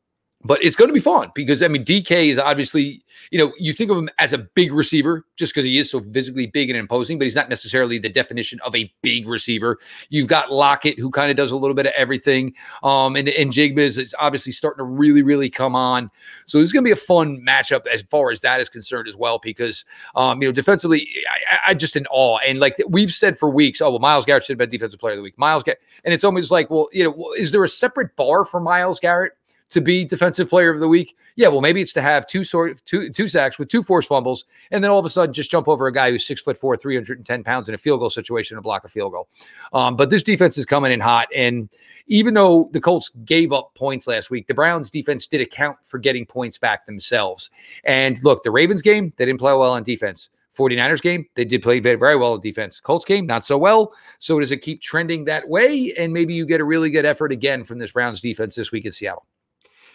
but 0.44 0.62
it's 0.62 0.76
going 0.76 0.88
to 0.88 0.94
be 0.94 1.00
fun 1.00 1.30
because 1.34 1.62
I 1.62 1.68
mean 1.68 1.84
DK 1.84 2.28
is 2.28 2.38
obviously 2.38 3.04
you 3.30 3.38
know 3.38 3.52
you 3.58 3.72
think 3.72 3.90
of 3.90 3.98
him 3.98 4.08
as 4.18 4.32
a 4.32 4.38
big 4.38 4.72
receiver 4.72 5.24
just 5.36 5.54
because 5.54 5.64
he 5.64 5.78
is 5.78 5.90
so 5.90 6.00
physically 6.00 6.46
big 6.46 6.70
and 6.70 6.78
imposing, 6.78 7.18
but 7.18 7.24
he's 7.24 7.34
not 7.34 7.48
necessarily 7.48 7.98
the 7.98 8.08
definition 8.08 8.60
of 8.60 8.74
a 8.74 8.92
big 9.02 9.26
receiver. 9.28 9.78
You've 10.10 10.26
got 10.26 10.52
Lockett 10.52 10.98
who 10.98 11.10
kind 11.10 11.30
of 11.30 11.36
does 11.36 11.50
a 11.50 11.56
little 11.56 11.74
bit 11.74 11.86
of 11.86 11.92
everything, 11.96 12.54
um, 12.82 13.16
and 13.16 13.28
and 13.28 13.52
Njigba 13.52 13.78
is, 13.78 13.98
is 13.98 14.14
obviously 14.18 14.52
starting 14.52 14.78
to 14.78 14.84
really 14.84 15.22
really 15.22 15.50
come 15.50 15.76
on. 15.76 16.10
So 16.46 16.58
it's 16.58 16.72
going 16.72 16.84
to 16.84 16.88
be 16.88 16.92
a 16.92 16.96
fun 16.96 17.44
matchup 17.46 17.86
as 17.86 18.02
far 18.02 18.30
as 18.30 18.40
that 18.40 18.60
is 18.60 18.68
concerned 18.68 19.08
as 19.08 19.16
well 19.16 19.38
because 19.42 19.84
um, 20.14 20.42
you 20.42 20.48
know 20.48 20.52
defensively 20.52 21.08
I, 21.50 21.70
I 21.70 21.74
just 21.74 21.96
in 21.96 22.06
awe 22.10 22.38
and 22.46 22.58
like 22.58 22.76
we've 22.88 23.12
said 23.12 23.38
for 23.38 23.50
weeks, 23.50 23.80
oh 23.80 23.90
well 23.90 24.00
Myles 24.00 24.24
Garrett 24.24 24.44
should 24.44 24.54
have 24.54 24.58
been 24.58 24.70
defensive 24.70 25.00
player 25.00 25.12
of 25.12 25.18
the 25.18 25.22
week. 25.22 25.38
Myles 25.38 25.62
Garrett, 25.62 25.80
and 26.04 26.12
it's 26.12 26.24
almost 26.24 26.50
like 26.50 26.70
well 26.70 26.88
you 26.92 27.04
know 27.04 27.32
is 27.36 27.52
there 27.52 27.62
a 27.64 27.68
separate 27.68 28.14
bar 28.16 28.44
for 28.44 28.60
Myles 28.60 28.98
Garrett? 28.98 29.32
To 29.72 29.80
be 29.80 30.04
defensive 30.04 30.48
player 30.48 30.70
of 30.70 30.80
the 30.80 30.88
week? 30.88 31.16
Yeah, 31.36 31.48
well, 31.48 31.60
maybe 31.60 31.80
it's 31.80 31.92
to 31.94 32.02
have 32.02 32.26
two 32.26 32.44
sort 32.44 32.84
two 32.84 33.10
two 33.10 33.28
sacks 33.28 33.58
with 33.58 33.68
two 33.68 33.82
forced 33.82 34.08
fumbles, 34.08 34.44
and 34.70 34.82
then 34.82 34.90
all 34.90 34.98
of 34.98 35.06
a 35.06 35.10
sudden 35.10 35.32
just 35.32 35.50
jump 35.50 35.68
over 35.68 35.86
a 35.86 35.92
guy 35.92 36.10
who's 36.10 36.26
six 36.26 36.40
foot 36.42 36.56
four, 36.56 36.76
three 36.76 36.94
hundred 36.94 37.18
and 37.18 37.26
ten 37.26 37.42
pounds 37.42 37.68
in 37.68 37.74
a 37.74 37.78
field 37.78 38.00
goal 38.00 38.10
situation 38.10 38.56
and 38.56 38.62
block 38.62 38.84
a 38.84 38.88
field 38.88 39.12
goal. 39.12 39.28
Um, 39.72 39.96
but 39.96 40.10
this 40.10 40.22
defense 40.22 40.58
is 40.58 40.64
coming 40.64 40.92
in 40.92 41.00
hot, 41.00 41.28
and 41.34 41.68
even 42.06 42.34
though 42.34 42.68
the 42.72 42.80
Colts 42.80 43.10
gave 43.24 43.52
up 43.52 43.74
points 43.74 44.06
last 44.06 44.30
week, 44.30 44.46
the 44.46 44.54
Browns 44.54 44.90
defense 44.90 45.26
did 45.26 45.40
account 45.40 45.78
for 45.84 45.98
getting 45.98 46.26
points 46.26 46.58
back 46.58 46.86
themselves. 46.86 47.50
And 47.84 48.22
look, 48.22 48.42
the 48.44 48.50
Ravens 48.50 48.82
game 48.82 49.12
they 49.16 49.26
didn't 49.26 49.40
play 49.40 49.52
well 49.52 49.72
on 49.72 49.82
defense. 49.82 50.30
49ers 50.56 51.00
game, 51.00 51.26
they 51.34 51.44
did 51.44 51.62
play 51.62 51.80
very, 51.80 51.96
very 51.96 52.16
well 52.16 52.34
on 52.34 52.40
defense. 52.40 52.78
Colts 52.78 53.04
game, 53.04 53.26
not 53.26 53.44
so 53.44 53.56
well. 53.56 53.94
So 54.18 54.38
does 54.38 54.52
it 54.52 54.58
keep 54.58 54.82
trending 54.82 55.24
that 55.24 55.48
way? 55.48 55.94
And 55.96 56.12
maybe 56.12 56.34
you 56.34 56.46
get 56.46 56.60
a 56.60 56.64
really 56.64 56.90
good 56.90 57.06
effort 57.06 57.32
again 57.32 57.64
from 57.64 57.78
this 57.78 57.92
Browns 57.92 58.20
defense 58.20 58.54
this 58.54 58.70
week 58.70 58.84
in 58.84 58.92
Seattle. 58.92 59.24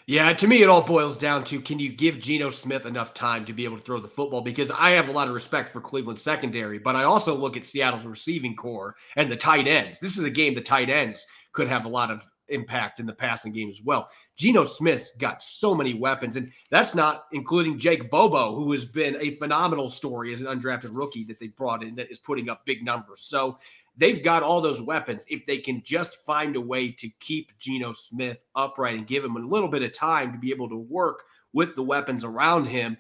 Yeah, 0.10 0.32
to 0.32 0.48
me, 0.48 0.62
it 0.62 0.70
all 0.70 0.82
boils 0.82 1.18
down 1.18 1.44
to 1.46 1.60
can 1.60 1.80
you 1.80 1.90
give 1.90 2.18
Geno 2.18 2.50
Smith 2.50 2.86
enough 2.86 3.14
time 3.14 3.44
to 3.44 3.52
be 3.52 3.66
able 3.66 3.76
to 3.76 3.84
throw 3.84 4.00
the 4.00 4.08
football? 4.08 4.42
Because 4.42 4.72
I 4.72 4.92
have 4.92 5.10
a 5.10 5.12
lot 5.12 5.28
of 5.28 5.34
respect 5.34 5.74
for 5.74 5.82
Cleveland 5.82 6.18
secondary, 6.18 6.80
but 6.80 6.96
I 6.96 7.04
also 7.04 7.36
look 7.36 7.58
at 7.58 7.66
Seattle's 7.66 8.06
receiving 8.06 8.56
corps 8.56 8.96
and 9.18 9.30
the 9.30 9.36
tight 9.36 9.68
ends. 9.68 10.00
This 10.00 10.18
is 10.18 10.24
a 10.24 10.30
game 10.30 10.56
the 10.56 10.62
tight 10.62 10.90
ends 10.90 11.28
could 11.52 11.68
have 11.68 11.84
a 11.84 11.90
lot 11.90 12.10
of 12.10 12.24
impact 12.48 13.02
in 13.02 13.06
the 13.06 13.12
passing 13.12 13.52
game 13.52 13.68
as 13.68 13.82
well. 13.84 14.10
Geno 14.38 14.64
Smith's 14.64 15.12
got 15.18 15.44
so 15.44 15.76
many 15.76 15.94
weapons, 15.94 16.38
and 16.38 16.54
that's 16.72 16.96
not 16.96 17.26
including 17.34 17.78
Jake 17.78 18.10
Bobo, 18.10 18.56
who 18.56 18.72
has 18.72 18.86
been 18.86 19.18
a 19.20 19.32
phenomenal 19.32 19.90
story 19.90 20.32
as 20.32 20.42
an 20.42 20.48
undrafted 20.48 20.92
rookie 20.94 21.26
that 21.26 21.38
they 21.38 21.48
brought 21.48 21.84
in 21.84 21.96
that 21.96 22.10
is 22.10 22.20
putting 22.20 22.50
up 22.50 22.66
big 22.66 22.82
numbers. 22.82 23.22
So 23.22 23.60
they've 23.98 24.24
got 24.24 24.44
all 24.44 24.62
those 24.62 24.82
weapons. 24.82 25.26
If 25.28 25.46
they 25.46 25.58
can 25.58 25.82
just 25.84 26.18
find 26.18 26.56
a 26.56 26.62
way 26.62 26.92
to 26.92 27.10
keep 27.20 27.58
Geno 27.60 27.92
Smith 27.92 28.46
upright 28.56 28.98
and 28.98 29.08
give 29.08 29.26
him 29.26 29.36
a 29.36 29.40
little 29.40 29.70
bit 29.70 29.84
of 29.84 29.92
time 29.92 30.32
to 30.32 30.38
be 30.38 30.52
able 30.52 30.70
to 30.70 30.78
work 30.78 31.24
with 31.54 31.76
the 31.76 31.84
weapons 31.84 32.24
around 32.24 32.66
him, 32.66 32.98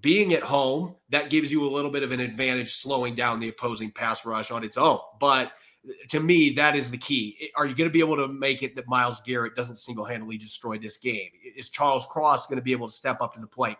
being 0.00 0.34
at 0.34 0.42
home, 0.42 0.94
that 1.08 1.30
gives 1.30 1.50
you 1.50 1.64
a 1.64 1.70
little 1.70 1.90
bit 1.90 2.02
of 2.02 2.12
an 2.12 2.20
advantage 2.20 2.74
slowing 2.74 3.14
down 3.14 3.40
the 3.40 3.48
opposing 3.48 3.90
pass 3.90 4.26
rush 4.26 4.50
on 4.50 4.62
its 4.62 4.76
own. 4.76 4.98
But 5.18 5.52
to 6.10 6.20
me, 6.20 6.50
that 6.50 6.76
is 6.76 6.90
the 6.90 6.98
key. 6.98 7.50
Are 7.56 7.64
you 7.64 7.74
going 7.74 7.88
to 7.88 7.92
be 7.92 8.00
able 8.00 8.16
to 8.16 8.28
make 8.28 8.62
it 8.62 8.76
that 8.76 8.86
Myles 8.86 9.22
Garrett 9.22 9.54
doesn't 9.54 9.76
single 9.76 10.04
handedly 10.04 10.36
destroy 10.36 10.78
this 10.78 10.98
game? 10.98 11.30
Is 11.56 11.70
Charles 11.70 12.04
Cross 12.06 12.48
going 12.48 12.58
to 12.58 12.62
be 12.62 12.72
able 12.72 12.86
to 12.86 12.92
step 12.92 13.22
up 13.22 13.32
to 13.34 13.40
the 13.40 13.46
plate? 13.46 13.76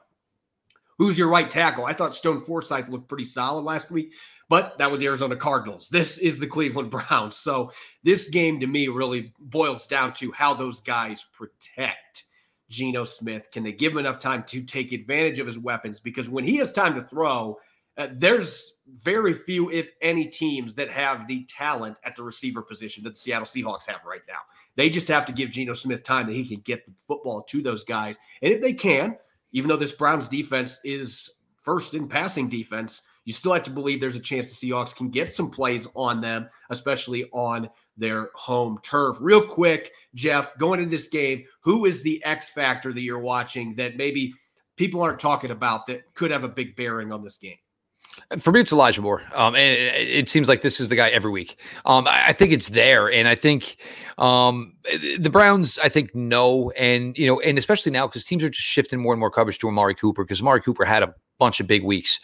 Who's 0.97 1.19
your 1.19 1.29
right 1.29 1.51
tackle? 1.51 1.85
I 1.85 1.93
thought 1.93 2.15
Stone 2.15 2.41
Forsythe 2.41 2.89
looked 2.89 3.09
pretty 3.09 3.25
solid 3.25 3.63
last 3.63 3.91
week 3.91 4.15
but 4.49 4.77
that 4.79 4.91
was 4.91 5.01
the 5.01 5.07
Arizona 5.07 5.37
Cardinals. 5.37 5.89
This 5.89 6.19
is 6.19 6.39
the 6.39 6.47
Cleveland 6.47 6.91
Browns. 7.09 7.37
So 7.37 7.73
this 8.03 8.29
game 8.29 8.61
to 8.61 8.67
me 8.67 8.89
really 8.89 9.33
boils 9.39 9.87
down 9.87 10.13
to 10.15 10.33
how 10.33 10.55
those 10.55 10.81
guys 10.81 11.27
protect 11.33 12.25
Geno 12.69 13.05
Smith. 13.05 13.51
Can 13.51 13.63
they 13.63 13.73
give 13.73 13.93
him 13.93 13.99
enough 13.99 14.19
time 14.19 14.43
to 14.45 14.63
take 14.63 14.93
advantage 14.93 15.39
of 15.39 15.47
his 15.47 15.59
weapons? 15.59 16.01
Because 16.01 16.29
when 16.29 16.45
he 16.45 16.57
has 16.57 16.73
time 16.73 16.95
to 16.95 17.03
throw, 17.03 17.59
uh, 17.97 18.09
there's 18.13 18.81
very 18.89 19.33
few, 19.33 19.71
if 19.71 19.91
any, 20.03 20.27
teams 20.27 20.75
that 20.75 20.91
have 20.91 21.27
the 21.29 21.45
talent 21.45 21.99
at 22.05 22.17
the 22.17 22.23
receiver 22.23 22.63
position 22.63 23.05
that 23.05 23.11
the 23.11 23.17
Seattle 23.17 23.47
Seahawks 23.47 23.87
have 23.87 24.01
right 24.05 24.23
now. 24.29 24.41
They 24.77 24.91
just 24.91 25.09
have 25.09 25.25
to 25.27 25.33
give 25.33 25.51
Geno 25.51 25.73
Smith 25.73 26.03
time 26.03 26.27
that 26.27 26.33
he 26.33 26.45
can 26.45 26.61
get 26.61 26.85
the 26.85 26.93
football 26.99 27.43
to 27.43 27.63
those 27.63 27.85
guys. 27.85 28.19
And 28.43 28.53
if 28.53 28.61
they 28.61 28.73
can, 28.73 29.17
even 29.53 29.69
though 29.69 29.77
this 29.77 29.93
Browns 29.93 30.27
defense 30.27 30.81
is 30.85 31.39
first 31.61 31.95
in 31.95 32.09
passing 32.09 32.49
defense, 32.49 33.03
you 33.25 33.33
still 33.33 33.53
have 33.53 33.63
to 33.65 33.71
believe 33.71 34.01
there's 34.01 34.17
a 34.17 34.21
chance 34.21 34.59
the 34.59 34.71
Seahawks 34.71 34.95
can 34.95 35.11
get 35.11 35.33
some 35.33 35.51
plays 35.51 35.89
on 35.95 36.21
them, 36.21 36.49
especially 36.71 37.29
on 37.33 37.69
their 37.97 38.31
home 38.35 38.79
turf. 38.83 39.17
Real 39.21 39.45
quick, 39.45 39.93
Jeff, 40.15 40.57
going 40.59 40.81
into 40.81 40.91
this 40.91 41.09
game, 41.09 41.45
who 41.61 41.85
is 41.87 42.03
the 42.03 42.23
X 42.25 42.49
factor 42.49 42.93
that 42.93 43.01
you're 43.01 43.19
watching 43.19 43.75
that 43.77 43.97
maybe 43.97 44.35
people 44.77 45.03
aren't 45.03 45.21
talking 45.21 45.51
about 45.51 45.87
that 45.87 46.13
could 46.15 46.31
have 46.31 46.45
a 46.45 46.49
big 46.49 46.77
bearing 46.77 47.13
on 47.13 47.23
this 47.23 47.39
game? 47.39 47.57
For 48.39 48.53
me, 48.53 48.61
it's 48.61 48.73
Elijah 48.73 49.03
Moore. 49.03 49.23
Um, 49.35 49.57
and 49.57 49.77
it, 49.77 50.09
it, 50.09 50.29
seems 50.29 50.49
like 50.49 50.61
this 50.61 50.79
is 50.79 50.89
the 50.89 50.95
guy 50.95 51.09
every 51.09 51.33
week. 51.33 51.59
Um, 51.85 52.07
I, 52.07 52.29
I, 52.29 52.33
think 52.33 52.53
it's 52.53 52.69
there. 52.69 53.11
And 53.11 53.27
I 53.27 53.35
think 53.35 53.79
um, 54.19 54.75
the 55.19 55.31
Browns, 55.31 55.81
I 55.83 55.89
think, 55.89 56.15
know. 56.15 56.71
And, 56.77 57.19
you 57.19 57.27
know, 57.27 57.41
and 57.41 57.59
especially 57.59 57.91
now 57.91 58.07
because 58.07 58.25
teams 58.25 58.45
are 58.45 58.51
just 58.51 58.67
shifting 58.67 59.01
more 59.01 59.13
and 59.13 59.19
more 59.19 59.33
coverage 59.33 59.59
to 59.61 59.69
Amari 59.69 59.97
Cooper 59.97 60.23
because 60.23 60.41
Amari 60.41 60.61
Cooper 60.61 60.85
had 60.85 61.03
a 61.03 61.13
bunch 61.39 61.61
of 61.61 61.67
big 61.67 61.85
weeks. 61.85 62.21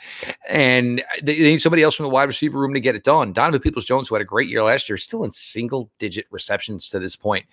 And 0.48 1.02
they, 1.22 1.38
need 1.38 1.60
somebody 1.60 1.82
else 1.82 1.94
from 1.94 2.04
the 2.04 2.10
wide 2.10 2.28
receiver 2.28 2.58
room 2.58 2.74
to 2.74 2.80
get 2.80 2.94
it 2.94 3.04
done. 3.04 3.32
Donovan 3.32 3.60
Peoples 3.60 3.84
Jones, 3.84 4.08
who 4.08 4.14
had 4.14 4.22
a 4.22 4.26
great 4.26 4.48
year 4.48 4.62
last 4.62 4.88
year, 4.88 4.96
still 4.96 5.24
in 5.24 5.32
single 5.32 5.90
digit 5.98 6.26
receptions 6.30 6.88
to 6.90 6.98
this 6.98 7.16
point. 7.16 7.46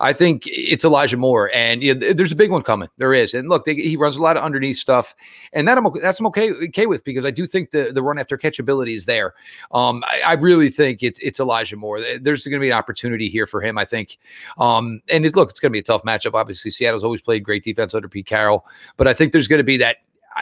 I 0.00 0.12
think 0.12 0.44
it's 0.46 0.84
Elijah 0.84 1.16
Moore. 1.16 1.50
And 1.54 1.82
you 1.82 1.94
know, 1.94 2.12
there's 2.12 2.32
a 2.32 2.36
big 2.36 2.50
one 2.50 2.62
coming. 2.62 2.88
There 2.96 3.14
is. 3.14 3.34
And 3.34 3.48
look, 3.48 3.64
they, 3.64 3.74
he 3.74 3.96
runs 3.96 4.16
a 4.16 4.22
lot 4.22 4.36
of 4.36 4.42
underneath 4.42 4.78
stuff. 4.78 5.14
And 5.52 5.68
that 5.68 5.78
I'm, 5.78 5.86
that's 6.00 6.20
I'm 6.20 6.26
okay, 6.26 6.50
okay 6.68 6.86
with 6.86 7.04
because 7.04 7.24
I 7.24 7.30
do 7.30 7.46
think 7.46 7.70
the, 7.70 7.92
the 7.92 8.02
run 8.02 8.18
after 8.18 8.38
catchability 8.38 8.94
is 8.94 9.06
there. 9.06 9.34
Um, 9.72 10.02
I, 10.06 10.20
I 10.20 10.32
really 10.34 10.70
think 10.70 11.02
it's 11.02 11.18
it's 11.18 11.40
Elijah 11.40 11.76
Moore. 11.76 12.00
There's 12.20 12.46
going 12.46 12.60
to 12.60 12.64
be 12.64 12.70
an 12.70 12.76
opportunity 12.76 13.28
here 13.28 13.46
for 13.46 13.60
him, 13.60 13.78
I 13.78 13.84
think. 13.84 14.18
Um, 14.58 15.02
and 15.10 15.26
it, 15.26 15.36
look, 15.36 15.50
it's 15.50 15.60
going 15.60 15.70
to 15.70 15.74
be 15.74 15.80
a 15.80 15.82
tough 15.82 16.02
matchup. 16.02 16.34
Obviously, 16.34 16.70
Seattle's 16.70 17.04
always 17.04 17.20
played 17.20 17.44
great 17.44 17.64
defense 17.64 17.94
under 17.94 18.08
Pete 18.08 18.26
Carroll, 18.26 18.64
but 18.96 19.06
I 19.06 19.14
think 19.14 19.32
there's 19.32 19.48
going 19.48 19.58
to 19.58 19.64
be 19.64 19.76
that 19.78 19.98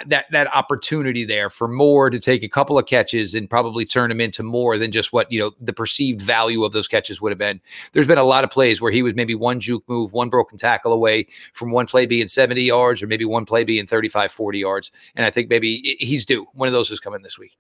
that 0.06 0.26
that 0.30 0.46
opportunity 0.54 1.24
there 1.24 1.50
for 1.50 1.68
Moore 1.68 2.10
to 2.10 2.18
take 2.18 2.42
a 2.42 2.48
couple 2.48 2.78
of 2.78 2.86
catches 2.86 3.34
and 3.34 3.48
probably 3.48 3.84
turn 3.84 4.08
them 4.08 4.20
into 4.20 4.42
more 4.42 4.78
than 4.78 4.90
just 4.90 5.12
what 5.12 5.30
you 5.30 5.40
know 5.40 5.52
the 5.60 5.72
perceived 5.72 6.20
value 6.20 6.64
of 6.64 6.72
those 6.72 6.88
catches 6.88 7.20
would 7.20 7.32
have 7.32 7.38
been. 7.38 7.60
There's 7.92 8.06
been 8.06 8.18
a 8.18 8.24
lot 8.24 8.44
of 8.44 8.50
plays 8.50 8.80
where 8.80 8.92
he 8.92 9.02
was 9.02 9.14
maybe 9.14 9.34
one 9.34 9.60
juke 9.60 9.84
move, 9.88 10.12
one 10.12 10.30
broken 10.30 10.58
tackle 10.58 10.92
away 10.92 11.26
from 11.52 11.70
one 11.70 11.86
play 11.86 12.06
being 12.06 12.28
70 12.28 12.62
yards 12.62 13.02
or 13.02 13.06
maybe 13.06 13.24
one 13.24 13.44
play 13.44 13.64
being 13.64 13.86
35, 13.86 14.32
40 14.32 14.58
yards. 14.58 14.92
And 15.16 15.26
I 15.26 15.30
think 15.30 15.48
maybe 15.48 15.96
he's 15.98 16.24
due. 16.24 16.46
One 16.54 16.68
of 16.68 16.72
those 16.72 16.90
is 16.90 17.00
coming 17.00 17.22
this 17.22 17.38
week. 17.38 17.56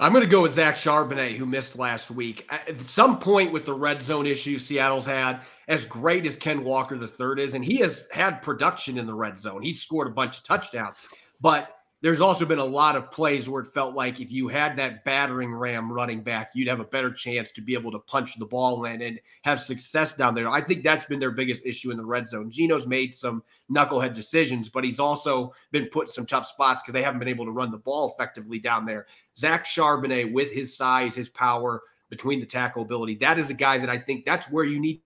I'm 0.00 0.12
going 0.12 0.24
to 0.24 0.30
go 0.30 0.42
with 0.42 0.54
Zach 0.54 0.74
Charbonnet, 0.74 1.36
who 1.36 1.46
missed 1.46 1.78
last 1.78 2.10
week. 2.10 2.50
At 2.50 2.76
some 2.78 3.18
point 3.18 3.52
with 3.52 3.64
the 3.64 3.74
red 3.74 4.02
zone 4.02 4.26
issue 4.26 4.58
Seattle's 4.58 5.06
had, 5.06 5.40
as 5.68 5.86
great 5.86 6.26
as 6.26 6.36
Ken 6.36 6.64
Walker 6.64 6.98
third 7.06 7.38
is, 7.38 7.54
and 7.54 7.64
he 7.64 7.76
has 7.76 8.06
had 8.12 8.42
production 8.42 8.98
in 8.98 9.06
the 9.06 9.14
red 9.14 9.38
zone. 9.38 9.62
He's 9.62 9.80
scored 9.80 10.08
a 10.08 10.10
bunch 10.10 10.38
of 10.38 10.44
touchdowns. 10.44 10.96
But 11.40 11.70
there's 12.04 12.20
also 12.20 12.44
been 12.44 12.58
a 12.58 12.64
lot 12.64 12.96
of 12.96 13.10
plays 13.10 13.48
where 13.48 13.62
it 13.62 13.72
felt 13.72 13.94
like 13.94 14.20
if 14.20 14.30
you 14.30 14.46
had 14.46 14.76
that 14.76 15.06
battering 15.06 15.54
ram 15.54 15.90
running 15.90 16.20
back, 16.20 16.50
you'd 16.54 16.68
have 16.68 16.80
a 16.80 16.84
better 16.84 17.10
chance 17.10 17.50
to 17.52 17.62
be 17.62 17.72
able 17.72 17.90
to 17.92 17.98
punch 17.98 18.38
the 18.38 18.44
ball 18.44 18.84
in 18.84 19.00
and 19.00 19.18
have 19.40 19.58
success 19.58 20.14
down 20.14 20.34
there. 20.34 20.46
I 20.46 20.60
think 20.60 20.82
that's 20.82 21.06
been 21.06 21.18
their 21.18 21.30
biggest 21.30 21.64
issue 21.64 21.90
in 21.90 21.96
the 21.96 22.04
red 22.04 22.28
zone. 22.28 22.50
Geno's 22.50 22.86
made 22.86 23.14
some 23.14 23.42
knucklehead 23.72 24.12
decisions, 24.12 24.68
but 24.68 24.84
he's 24.84 25.00
also 25.00 25.54
been 25.70 25.86
put 25.86 26.08
in 26.08 26.12
some 26.12 26.26
tough 26.26 26.46
spots 26.46 26.82
because 26.82 26.92
they 26.92 27.02
haven't 27.02 27.20
been 27.20 27.28
able 27.28 27.46
to 27.46 27.52
run 27.52 27.70
the 27.70 27.78
ball 27.78 28.12
effectively 28.12 28.58
down 28.58 28.84
there. 28.84 29.06
Zach 29.34 29.64
Charbonnet, 29.64 30.30
with 30.30 30.52
his 30.52 30.76
size, 30.76 31.14
his 31.14 31.30
power 31.30 31.84
between 32.10 32.38
the 32.38 32.44
tackle 32.44 32.82
ability, 32.82 33.14
that 33.14 33.38
is 33.38 33.48
a 33.48 33.54
guy 33.54 33.78
that 33.78 33.88
I 33.88 33.96
think 33.96 34.26
that's 34.26 34.50
where 34.50 34.64
you 34.64 34.78
need 34.78 35.00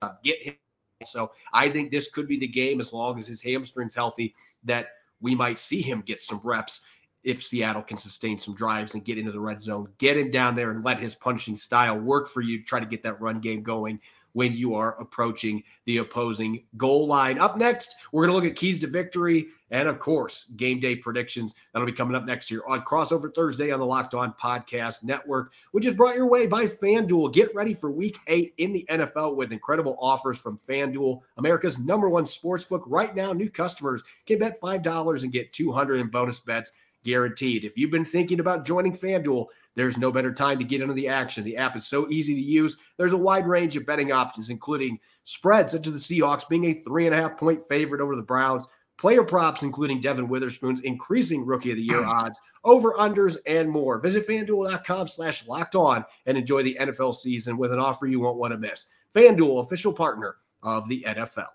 to 0.00 0.16
get 0.24 0.42
him. 0.42 0.54
So 1.04 1.32
I 1.52 1.68
think 1.68 1.90
this 1.90 2.10
could 2.10 2.26
be 2.26 2.38
the 2.38 2.48
game 2.48 2.80
as 2.80 2.90
long 2.90 3.18
as 3.18 3.26
his 3.26 3.42
hamstring's 3.42 3.94
healthy 3.94 4.34
that 4.64 4.88
we 5.20 5.34
might 5.34 5.58
see 5.58 5.82
him 5.82 6.02
get 6.02 6.20
some 6.20 6.40
reps 6.44 6.82
if 7.24 7.44
Seattle 7.44 7.82
can 7.82 7.98
sustain 7.98 8.38
some 8.38 8.54
drives 8.54 8.94
and 8.94 9.04
get 9.04 9.18
into 9.18 9.32
the 9.32 9.40
red 9.40 9.60
zone. 9.60 9.88
Get 9.98 10.16
him 10.16 10.30
down 10.30 10.54
there 10.54 10.70
and 10.70 10.84
let 10.84 11.00
his 11.00 11.14
punching 11.14 11.56
style 11.56 11.98
work 11.98 12.28
for 12.28 12.40
you. 12.40 12.64
Try 12.64 12.80
to 12.80 12.86
get 12.86 13.02
that 13.02 13.20
run 13.20 13.40
game 13.40 13.62
going 13.62 14.00
when 14.32 14.52
you 14.52 14.74
are 14.74 15.00
approaching 15.00 15.62
the 15.84 15.98
opposing 15.98 16.64
goal 16.76 17.06
line. 17.06 17.38
Up 17.38 17.56
next, 17.56 17.94
we're 18.12 18.26
going 18.26 18.34
to 18.34 18.36
look 18.36 18.50
at 18.50 18.58
keys 18.58 18.78
to 18.80 18.86
victory 18.86 19.48
and, 19.70 19.88
of 19.88 19.98
course, 19.98 20.44
game 20.56 20.80
day 20.80 20.96
predictions. 20.96 21.54
That'll 21.72 21.86
be 21.86 21.92
coming 21.92 22.14
up 22.14 22.24
next 22.24 22.50
year 22.50 22.62
on 22.66 22.82
Crossover 22.82 23.34
Thursday 23.34 23.70
on 23.70 23.80
the 23.80 23.86
Locked 23.86 24.14
On 24.14 24.32
Podcast 24.40 25.02
Network, 25.02 25.52
which 25.72 25.86
is 25.86 25.94
brought 25.94 26.16
your 26.16 26.26
way 26.26 26.46
by 26.46 26.66
FanDuel. 26.66 27.32
Get 27.32 27.54
ready 27.54 27.74
for 27.74 27.90
week 27.90 28.18
eight 28.28 28.54
in 28.58 28.72
the 28.72 28.86
NFL 28.88 29.36
with 29.36 29.52
incredible 29.52 29.98
offers 30.00 30.38
from 30.38 30.58
FanDuel, 30.66 31.20
America's 31.36 31.78
number 31.78 32.08
one 32.08 32.26
sports 32.26 32.64
book. 32.64 32.84
Right 32.86 33.14
now, 33.14 33.32
new 33.32 33.50
customers 33.50 34.02
can 34.26 34.38
bet 34.38 34.60
$5 34.60 35.22
and 35.22 35.32
get 35.32 35.52
200 35.52 35.96
in 35.96 36.08
bonus 36.08 36.40
bets 36.40 36.72
guaranteed. 37.04 37.64
If 37.64 37.76
you've 37.76 37.90
been 37.90 38.04
thinking 38.04 38.40
about 38.40 38.66
joining 38.66 38.92
FanDuel, 38.92 39.46
there's 39.78 39.96
no 39.96 40.10
better 40.10 40.32
time 40.32 40.58
to 40.58 40.64
get 40.64 40.80
into 40.80 40.94
the 40.94 41.08
action. 41.08 41.44
The 41.44 41.56
app 41.56 41.76
is 41.76 41.86
so 41.86 42.08
easy 42.10 42.34
to 42.34 42.40
use. 42.40 42.76
There's 42.96 43.12
a 43.12 43.16
wide 43.16 43.46
range 43.46 43.76
of 43.76 43.86
betting 43.86 44.10
options, 44.10 44.50
including 44.50 44.98
spreads 45.24 45.72
such 45.72 45.86
as 45.86 46.08
the 46.08 46.20
Seahawks 46.20 46.48
being 46.48 46.64
a 46.64 46.74
three 46.74 47.06
and 47.06 47.14
a 47.14 47.18
half 47.18 47.36
point 47.36 47.60
favorite 47.68 48.00
over 48.00 48.16
the 48.16 48.22
Browns, 48.22 48.66
player 48.98 49.22
props, 49.22 49.62
including 49.62 50.00
Devon 50.00 50.28
Witherspoon's 50.28 50.80
increasing 50.80 51.46
rookie 51.46 51.70
of 51.70 51.76
the 51.76 51.82
year 51.82 52.02
mm. 52.02 52.08
odds, 52.08 52.40
over 52.64 52.92
unders, 52.94 53.36
and 53.46 53.70
more. 53.70 54.00
Visit 54.00 54.26
fanduel.com 54.26 55.06
slash 55.06 55.46
locked 55.46 55.76
on 55.76 56.04
and 56.26 56.36
enjoy 56.36 56.62
the 56.62 56.76
NFL 56.80 57.14
season 57.14 57.56
with 57.56 57.72
an 57.72 57.78
offer 57.78 58.06
you 58.06 58.20
won't 58.20 58.38
want 58.38 58.52
to 58.52 58.58
miss. 58.58 58.88
FanDuel, 59.14 59.62
official 59.62 59.92
partner 59.92 60.36
of 60.62 60.88
the 60.88 61.04
NFL. 61.06 61.46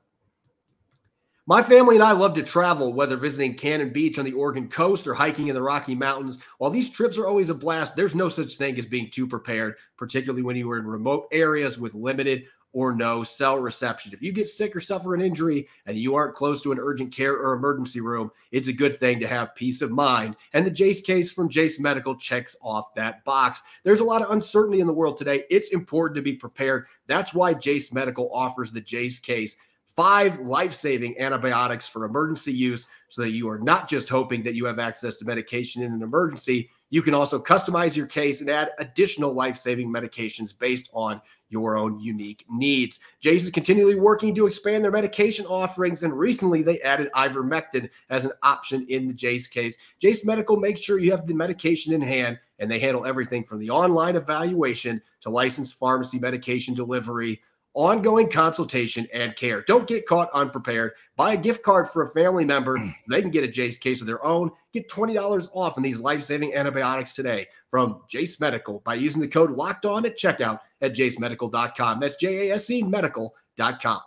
My 1.45 1.61
family 1.61 1.95
and 1.95 2.03
I 2.03 2.13
love 2.13 2.35
to 2.35 2.41
travel, 2.41 2.93
whether 2.93 3.17
visiting 3.17 3.55
Cannon 3.55 3.89
Beach 3.89 4.17
on 4.17 4.23
the 4.23 4.31
Oregon 4.31 4.69
coast 4.69 5.05
or 5.05 5.13
hiking 5.13 5.49
in 5.49 5.55
the 5.55 5.61
Rocky 5.61 5.93
Mountains. 5.93 6.39
While 6.57 6.71
these 6.71 6.89
trips 6.89 7.17
are 7.17 7.27
always 7.27 7.49
a 7.49 7.53
blast, 7.53 7.97
there's 7.97 8.15
no 8.15 8.29
such 8.29 8.55
thing 8.55 8.79
as 8.79 8.85
being 8.85 9.09
too 9.09 9.27
prepared, 9.27 9.75
particularly 9.97 10.41
when 10.41 10.55
you 10.55 10.71
are 10.71 10.79
in 10.79 10.87
remote 10.87 11.27
areas 11.33 11.77
with 11.77 11.95
limited 11.95 12.45
or 12.71 12.95
no 12.95 13.23
cell 13.23 13.59
reception. 13.59 14.13
If 14.13 14.21
you 14.21 14.31
get 14.31 14.47
sick 14.47 14.73
or 14.73 14.79
suffer 14.79 15.13
an 15.13 15.21
injury 15.21 15.67
and 15.85 15.97
you 15.97 16.15
aren't 16.15 16.33
close 16.33 16.61
to 16.61 16.71
an 16.71 16.79
urgent 16.79 17.11
care 17.13 17.33
or 17.33 17.55
emergency 17.55 17.99
room, 17.99 18.31
it's 18.53 18.69
a 18.69 18.73
good 18.73 18.97
thing 18.97 19.19
to 19.19 19.27
have 19.27 19.53
peace 19.53 19.81
of 19.81 19.91
mind. 19.91 20.37
And 20.53 20.65
the 20.65 20.71
Jase 20.71 21.01
case 21.01 21.29
from 21.29 21.49
Jase 21.49 21.77
Medical 21.77 22.15
checks 22.15 22.55
off 22.63 22.95
that 22.95 23.21
box. 23.25 23.61
There's 23.83 23.99
a 23.99 24.05
lot 24.05 24.21
of 24.21 24.31
uncertainty 24.31 24.79
in 24.79 24.87
the 24.87 24.93
world 24.93 25.17
today. 25.17 25.43
It's 25.49 25.73
important 25.73 26.15
to 26.15 26.21
be 26.21 26.37
prepared. 26.37 26.87
That's 27.07 27.33
why 27.33 27.53
Jase 27.53 27.93
Medical 27.93 28.33
offers 28.33 28.71
the 28.71 28.79
Jase 28.79 29.19
case 29.19 29.57
five 29.95 30.39
life 30.39 30.73
saving 30.73 31.19
antibiotics 31.19 31.87
for 31.87 32.05
emergency 32.05 32.51
use 32.51 32.87
so 33.09 33.21
that 33.21 33.31
you 33.31 33.47
are 33.47 33.59
not 33.59 33.87
just 33.87 34.09
hoping 34.09 34.41
that 34.43 34.55
you 34.55 34.65
have 34.65 34.79
access 34.79 35.17
to 35.17 35.25
medication 35.25 35.83
in 35.83 35.93
an 35.93 36.01
emergency. 36.01 36.69
You 36.89 37.03
can 37.03 37.13
also 37.13 37.39
customize 37.39 37.95
your 37.95 38.07
case 38.07 38.41
and 38.41 38.49
add 38.49 38.71
additional 38.79 39.33
life 39.33 39.55
saving 39.55 39.89
medications 39.89 40.57
based 40.57 40.89
on 40.93 41.21
your 41.49 41.77
own 41.77 41.99
unique 41.99 42.43
needs. 42.49 42.99
Jase 43.19 43.43
is 43.43 43.51
continually 43.51 43.93
working 43.95 44.33
to 44.33 44.47
expand 44.47 44.83
their 44.83 44.91
medication 44.91 45.45
offerings, 45.45 46.01
and 46.01 46.11
recently 46.11 46.63
they 46.63 46.81
added 46.81 47.11
ivermectin 47.13 47.87
as 48.09 48.25
an 48.25 48.31
option 48.41 48.87
in 48.89 49.07
the 49.07 49.13
Jase 49.13 49.47
case. 49.47 49.77
Jase 49.99 50.25
Medical 50.25 50.57
makes 50.57 50.81
sure 50.81 50.97
you 50.97 51.11
have 51.11 51.27
the 51.27 51.35
medication 51.35 51.93
in 51.93 52.01
hand, 52.01 52.39
and 52.57 52.69
they 52.69 52.79
handle 52.79 53.05
everything 53.05 53.43
from 53.43 53.59
the 53.59 53.69
online 53.69 54.15
evaluation 54.15 54.99
to 55.21 55.29
licensed 55.29 55.75
pharmacy 55.75 56.17
medication 56.17 56.73
delivery 56.73 57.39
ongoing 57.73 58.29
consultation 58.29 59.07
and 59.13 59.35
care. 59.35 59.61
Don't 59.61 59.87
get 59.87 60.05
caught 60.05 60.29
unprepared. 60.33 60.93
Buy 61.15 61.33
a 61.33 61.37
gift 61.37 61.63
card 61.63 61.87
for 61.87 62.03
a 62.03 62.09
family 62.09 62.45
member. 62.45 62.77
Mm. 62.77 62.95
They 63.09 63.21
can 63.21 63.31
get 63.31 63.43
a 63.43 63.47
Jase 63.47 63.77
case 63.77 64.01
of 64.01 64.07
their 64.07 64.23
own. 64.23 64.51
Get 64.73 64.89
$20 64.89 65.49
off 65.53 65.77
on 65.77 65.83
these 65.83 65.99
life-saving 65.99 66.53
antibiotics 66.53 67.13
today 67.13 67.47
from 67.67 68.01
Jase 68.07 68.39
Medical 68.39 68.79
by 68.79 68.95
using 68.95 69.21
the 69.21 69.27
code 69.27 69.51
locked 69.51 69.85
on 69.85 70.05
at 70.05 70.17
checkout 70.17 70.59
at 70.81 70.93
jasemedical.com. 70.93 71.99
That's 71.99 72.15
J-A-S-E 72.17 72.83
medical.com. 72.83 73.99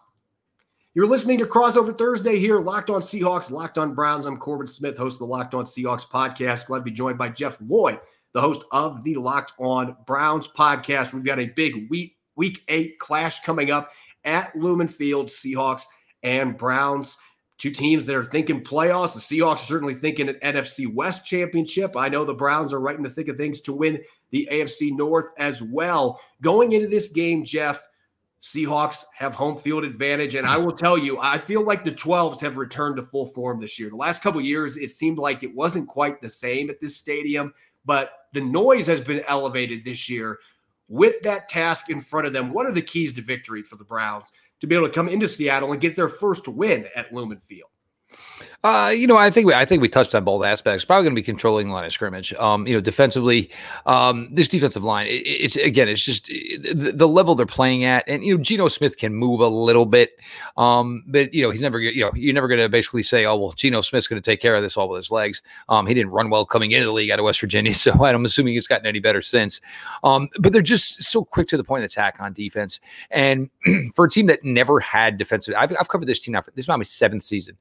You're 0.94 1.06
listening 1.06 1.36
to 1.38 1.44
Crossover 1.44 1.96
Thursday 1.96 2.38
here, 2.38 2.58
Locked 2.58 2.88
On 2.88 3.02
Seahawks, 3.02 3.50
Locked 3.50 3.76
On 3.76 3.94
Browns. 3.94 4.24
I'm 4.24 4.38
Corbin 4.38 4.66
Smith, 4.66 4.96
host 4.96 5.16
of 5.16 5.18
the 5.18 5.26
Locked 5.26 5.52
On 5.52 5.66
Seahawks 5.66 6.08
podcast. 6.08 6.66
Glad 6.66 6.78
to 6.78 6.84
be 6.84 6.90
joined 6.90 7.18
by 7.18 7.28
Jeff 7.28 7.58
Lloyd, 7.60 8.00
the 8.32 8.40
host 8.40 8.64
of 8.72 9.04
the 9.04 9.14
Locked 9.16 9.52
On 9.58 9.94
Browns 10.06 10.48
podcast. 10.48 11.12
We've 11.12 11.22
got 11.22 11.38
a 11.38 11.48
big 11.48 11.90
week 11.90 12.15
week 12.36 12.62
eight 12.68 12.98
clash 12.98 13.42
coming 13.42 13.70
up 13.70 13.90
at 14.24 14.54
Lumen 14.56 14.88
Field, 14.88 15.28
Seahawks 15.28 15.84
and 16.22 16.56
Browns. 16.56 17.16
Two 17.58 17.70
teams 17.70 18.04
that 18.04 18.14
are 18.14 18.24
thinking 18.24 18.62
playoffs. 18.62 19.14
The 19.14 19.20
Seahawks 19.40 19.54
are 19.54 19.58
certainly 19.58 19.94
thinking 19.94 20.28
an 20.28 20.36
NFC 20.42 20.92
West 20.92 21.24
championship. 21.24 21.96
I 21.96 22.10
know 22.10 22.24
the 22.24 22.34
Browns 22.34 22.74
are 22.74 22.80
right 22.80 22.96
in 22.96 23.02
the 23.02 23.08
thick 23.08 23.28
of 23.28 23.38
things 23.38 23.62
to 23.62 23.72
win 23.72 23.98
the 24.30 24.46
AFC 24.52 24.94
North 24.94 25.30
as 25.38 25.62
well. 25.62 26.20
Going 26.42 26.72
into 26.72 26.86
this 26.86 27.08
game, 27.08 27.44
Jeff, 27.44 27.80
Seahawks 28.42 29.04
have 29.14 29.34
home 29.34 29.56
field 29.56 29.84
advantage. 29.84 30.34
And 30.34 30.46
I 30.46 30.58
will 30.58 30.72
tell 30.72 30.98
you, 30.98 31.18
I 31.18 31.38
feel 31.38 31.62
like 31.62 31.82
the 31.82 31.90
12s 31.90 32.40
have 32.40 32.58
returned 32.58 32.96
to 32.96 33.02
full 33.02 33.26
form 33.26 33.58
this 33.58 33.78
year. 33.78 33.88
The 33.88 33.96
last 33.96 34.22
couple 34.22 34.40
years, 34.40 34.76
it 34.76 34.90
seemed 34.90 35.18
like 35.18 35.42
it 35.42 35.54
wasn't 35.54 35.88
quite 35.88 36.20
the 36.20 36.30
same 36.30 36.68
at 36.68 36.80
this 36.80 36.96
stadium, 36.96 37.54
but 37.86 38.10
the 38.34 38.42
noise 38.42 38.86
has 38.86 39.00
been 39.00 39.24
elevated 39.26 39.84
this 39.84 40.08
year 40.10 40.38
with 40.88 41.20
that 41.22 41.48
task 41.48 41.90
in 41.90 42.00
front 42.00 42.26
of 42.26 42.32
them, 42.32 42.52
what 42.52 42.66
are 42.66 42.72
the 42.72 42.82
keys 42.82 43.12
to 43.14 43.22
victory 43.22 43.62
for 43.62 43.76
the 43.76 43.84
Browns 43.84 44.32
to 44.60 44.66
be 44.66 44.74
able 44.74 44.86
to 44.86 44.92
come 44.92 45.08
into 45.08 45.28
Seattle 45.28 45.72
and 45.72 45.80
get 45.80 45.96
their 45.96 46.08
first 46.08 46.48
win 46.48 46.86
at 46.94 47.12
Lumen 47.12 47.38
Field? 47.38 47.70
Uh, 48.66 48.88
you 48.88 49.06
know, 49.06 49.16
I 49.16 49.30
think 49.30 49.46
we, 49.46 49.54
I 49.54 49.64
think 49.64 49.80
we 49.80 49.88
touched 49.88 50.12
on 50.14 50.24
both 50.24 50.44
aspects. 50.44 50.84
Probably 50.84 51.04
going 51.04 51.14
to 51.14 51.20
be 51.20 51.22
controlling 51.22 51.68
the 51.68 51.72
line 51.72 51.84
of 51.84 51.92
scrimmage. 51.92 52.34
Um, 52.34 52.66
you 52.66 52.74
know, 52.74 52.80
defensively, 52.80 53.48
um, 53.86 54.28
this 54.32 54.48
defensive 54.48 54.82
line, 54.82 55.06
it, 55.06 55.22
it's 55.24 55.54
again, 55.54 55.88
it's 55.88 56.02
just 56.02 56.26
the, 56.26 56.92
the, 56.92 57.06
level 57.06 57.36
they're 57.36 57.46
playing 57.46 57.84
at, 57.84 58.02
and 58.08 58.24
you 58.24 58.36
know, 58.36 58.42
Geno 58.42 58.66
Smith 58.66 58.96
can 58.96 59.14
move 59.14 59.40
a 59.40 59.46
little 59.46 59.86
bit, 59.86 60.18
um, 60.56 61.04
but 61.06 61.32
you 61.32 61.42
know, 61.42 61.50
he's 61.50 61.62
never, 61.62 61.78
you 61.78 62.04
know, 62.04 62.10
you're 62.16 62.34
never 62.34 62.48
going 62.48 62.60
to 62.60 62.68
basically 62.68 63.04
say, 63.04 63.24
oh 63.24 63.36
well, 63.36 63.52
Geno 63.52 63.82
Smith's 63.82 64.08
going 64.08 64.20
to 64.20 64.30
take 64.30 64.40
care 64.40 64.56
of 64.56 64.62
this 64.62 64.76
all 64.76 64.88
with 64.88 64.98
his 64.98 65.12
legs. 65.12 65.42
Um, 65.68 65.86
he 65.86 65.94
didn't 65.94 66.10
run 66.10 66.28
well 66.28 66.44
coming 66.44 66.72
into 66.72 66.86
the 66.86 66.92
league 66.92 67.10
out 67.10 67.20
of 67.20 67.24
West 67.24 67.40
Virginia, 67.40 67.72
so 67.74 67.92
I'm 68.04 68.24
assuming 68.24 68.54
he's 68.54 68.66
gotten 68.66 68.86
any 68.86 68.98
better 68.98 69.22
since. 69.22 69.60
Um, 70.02 70.28
but 70.40 70.52
they're 70.52 70.60
just 70.62 71.04
so 71.04 71.24
quick 71.24 71.46
to 71.48 71.56
the 71.56 71.64
point 71.64 71.84
of 71.84 71.90
attack 71.90 72.16
on 72.20 72.32
defense, 72.32 72.80
and 73.12 73.48
for 73.94 74.06
a 74.06 74.10
team 74.10 74.26
that 74.26 74.44
never 74.44 74.80
had 74.80 75.18
defensive, 75.18 75.54
I've, 75.56 75.72
I've 75.78 75.88
covered 75.88 76.08
this 76.08 76.18
team 76.18 76.32
now. 76.32 76.42
For, 76.42 76.50
this 76.50 76.64
is 76.64 76.68
my 76.68 76.82
seventh 76.82 77.22
season. 77.22 77.56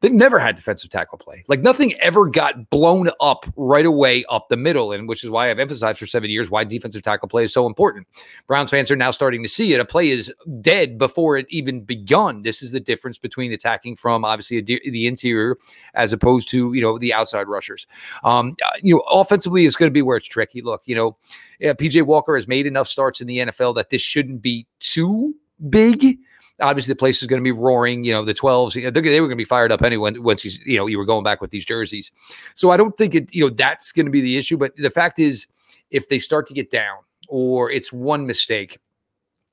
They've 0.00 0.12
never 0.12 0.38
had 0.38 0.56
defensive 0.56 0.90
tackle 0.90 1.16
play. 1.16 1.42
Like 1.48 1.60
nothing 1.62 1.94
ever 2.00 2.26
got 2.26 2.68
blown 2.68 3.08
up 3.18 3.46
right 3.56 3.86
away 3.86 4.24
up 4.28 4.48
the 4.50 4.56
middle, 4.56 4.92
and 4.92 5.08
which 5.08 5.24
is 5.24 5.30
why 5.30 5.50
I've 5.50 5.58
emphasized 5.58 5.98
for 5.98 6.06
seven 6.06 6.28
years 6.28 6.50
why 6.50 6.64
defensive 6.64 7.02
tackle 7.02 7.28
play 7.28 7.44
is 7.44 7.52
so 7.52 7.66
important. 7.66 8.06
Browns 8.46 8.70
fans 8.70 8.90
are 8.90 8.96
now 8.96 9.10
starting 9.10 9.42
to 9.42 9.48
see 9.48 9.72
it. 9.72 9.80
A 9.80 9.86
play 9.86 10.10
is 10.10 10.32
dead 10.60 10.98
before 10.98 11.38
it 11.38 11.46
even 11.48 11.80
begun. 11.80 12.42
This 12.42 12.62
is 12.62 12.72
the 12.72 12.80
difference 12.80 13.18
between 13.18 13.52
attacking 13.52 13.96
from 13.96 14.22
obviously 14.22 14.60
the 14.60 15.06
interior 15.06 15.56
as 15.94 16.12
opposed 16.12 16.50
to 16.50 16.74
you 16.74 16.82
know 16.82 16.98
the 16.98 17.14
outside 17.14 17.48
rushers. 17.48 17.86
Um, 18.22 18.54
uh, 18.64 18.70
you 18.82 18.94
know, 18.94 19.00
offensively 19.10 19.64
it's 19.64 19.76
going 19.76 19.88
to 19.88 19.94
be 19.94 20.02
where 20.02 20.18
it's 20.18 20.26
tricky. 20.26 20.60
Look, 20.60 20.82
you 20.84 20.94
know, 20.94 21.16
yeah, 21.58 21.72
PJ 21.72 22.04
Walker 22.04 22.34
has 22.34 22.46
made 22.46 22.66
enough 22.66 22.88
starts 22.88 23.22
in 23.22 23.26
the 23.26 23.38
NFL 23.38 23.74
that 23.76 23.88
this 23.88 24.02
shouldn't 24.02 24.42
be 24.42 24.66
too 24.78 25.34
big 25.70 26.18
obviously 26.60 26.92
the 26.92 26.98
place 26.98 27.22
is 27.22 27.28
going 27.28 27.40
to 27.40 27.44
be 27.44 27.52
roaring. 27.52 28.04
You 28.04 28.12
know, 28.12 28.24
the 28.24 28.34
12s, 28.34 28.74
you 28.74 28.82
know, 28.82 28.90
they 28.90 29.20
were 29.20 29.26
going 29.26 29.30
to 29.30 29.36
be 29.36 29.44
fired 29.44 29.72
up 29.72 29.82
anyway 29.82 30.12
once 30.12 30.44
you, 30.44 30.52
you 30.64 30.78
know, 30.78 30.86
you 30.86 30.98
were 30.98 31.04
going 31.04 31.24
back 31.24 31.40
with 31.40 31.50
these 31.50 31.64
jerseys. 31.64 32.10
So 32.54 32.70
I 32.70 32.76
don't 32.76 32.96
think 32.96 33.14
it, 33.14 33.34
you 33.34 33.44
know, 33.44 33.50
that's 33.50 33.92
going 33.92 34.06
to 34.06 34.12
be 34.12 34.20
the 34.20 34.36
issue. 34.36 34.56
But 34.56 34.76
the 34.76 34.90
fact 34.90 35.18
is, 35.18 35.46
if 35.90 36.08
they 36.08 36.18
start 36.18 36.46
to 36.48 36.54
get 36.54 36.70
down 36.70 36.98
or 37.28 37.70
it's 37.70 37.92
one 37.92 38.26
mistake, 38.26 38.78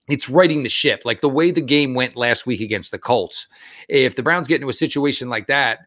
it's 0.09 0.29
righting 0.29 0.63
the 0.63 0.69
ship. 0.69 1.03
Like 1.05 1.21
the 1.21 1.29
way 1.29 1.51
the 1.51 1.61
game 1.61 1.93
went 1.93 2.15
last 2.15 2.45
week 2.45 2.61
against 2.61 2.91
the 2.91 2.99
Colts. 2.99 3.47
If 3.87 4.15
the 4.15 4.23
Browns 4.23 4.47
get 4.47 4.55
into 4.55 4.69
a 4.69 4.73
situation 4.73 5.29
like 5.29 5.47
that, 5.47 5.79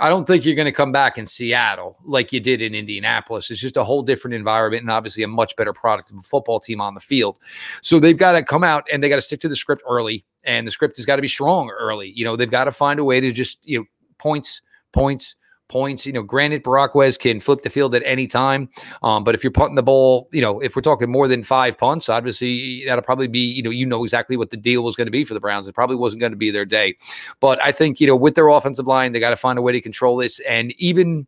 I 0.00 0.08
don't 0.08 0.26
think 0.26 0.44
you're 0.44 0.54
going 0.54 0.66
to 0.66 0.72
come 0.72 0.92
back 0.92 1.18
in 1.18 1.26
Seattle 1.26 1.96
like 2.04 2.32
you 2.32 2.40
did 2.40 2.62
in 2.62 2.74
Indianapolis. 2.74 3.50
It's 3.50 3.60
just 3.60 3.76
a 3.76 3.84
whole 3.84 4.02
different 4.02 4.34
environment 4.34 4.82
and 4.82 4.90
obviously 4.90 5.22
a 5.22 5.28
much 5.28 5.56
better 5.56 5.72
product 5.72 6.10
of 6.10 6.18
a 6.18 6.20
football 6.20 6.60
team 6.60 6.80
on 6.80 6.94
the 6.94 7.00
field. 7.00 7.40
So 7.80 7.98
they've 7.98 8.16
got 8.16 8.32
to 8.32 8.42
come 8.42 8.62
out 8.62 8.86
and 8.92 9.02
they 9.02 9.08
got 9.08 9.16
to 9.16 9.22
stick 9.22 9.40
to 9.40 9.48
the 9.48 9.56
script 9.56 9.82
early, 9.88 10.24
and 10.44 10.66
the 10.66 10.70
script 10.70 10.96
has 10.96 11.06
got 11.06 11.16
to 11.16 11.22
be 11.22 11.28
strong 11.28 11.70
early. 11.70 12.12
You 12.14 12.24
know, 12.24 12.36
they've 12.36 12.50
got 12.50 12.64
to 12.64 12.72
find 12.72 12.98
a 13.00 13.04
way 13.04 13.20
to 13.20 13.32
just, 13.32 13.58
you 13.66 13.78
know, 13.78 13.84
points, 14.18 14.62
points, 14.92 15.36
points. 15.68 16.06
You 16.06 16.12
know, 16.14 16.22
granted, 16.22 16.64
Bojorquez 16.64 17.18
can 17.18 17.40
flip 17.40 17.62
the 17.62 17.70
field 17.70 17.94
at 17.94 18.02
any 18.04 18.26
time. 18.26 18.70
Um, 19.02 19.22
but 19.24 19.34
if 19.34 19.44
you're 19.44 19.52
punting 19.52 19.74
the 19.74 19.82
ball, 19.82 20.28
you 20.32 20.40
know, 20.40 20.60
if 20.60 20.74
we're 20.74 20.82
talking 20.82 21.10
more 21.10 21.28
than 21.28 21.42
five 21.42 21.76
punts, 21.76 22.08
obviously 22.08 22.84
that'll 22.86 23.04
probably 23.04 23.28
be, 23.28 23.40
you 23.40 23.62
know, 23.62 23.70
you 23.70 23.84
know 23.84 24.02
exactly 24.02 24.36
what 24.36 24.50
the 24.50 24.56
deal 24.56 24.82
was 24.82 24.96
going 24.96 25.06
to 25.06 25.12
be 25.12 25.24
for 25.24 25.34
the 25.34 25.40
Browns. 25.40 25.68
It 25.68 25.74
probably 25.74 25.96
wasn't 25.96 26.20
going 26.20 26.32
to 26.32 26.38
be 26.38 26.50
their 26.50 26.64
day. 26.64 26.96
But 27.40 27.62
I 27.62 27.72
think, 27.72 28.00
you 28.00 28.06
know, 28.06 28.16
with 28.16 28.34
their 28.34 28.48
offensive 28.48 28.86
line, 28.86 29.12
they 29.12 29.20
got 29.20 29.30
to 29.30 29.36
find 29.36 29.58
a 29.58 29.62
way 29.62 29.72
to 29.72 29.80
control 29.80 30.16
this. 30.16 30.40
And 30.40 30.72
even 30.78 31.26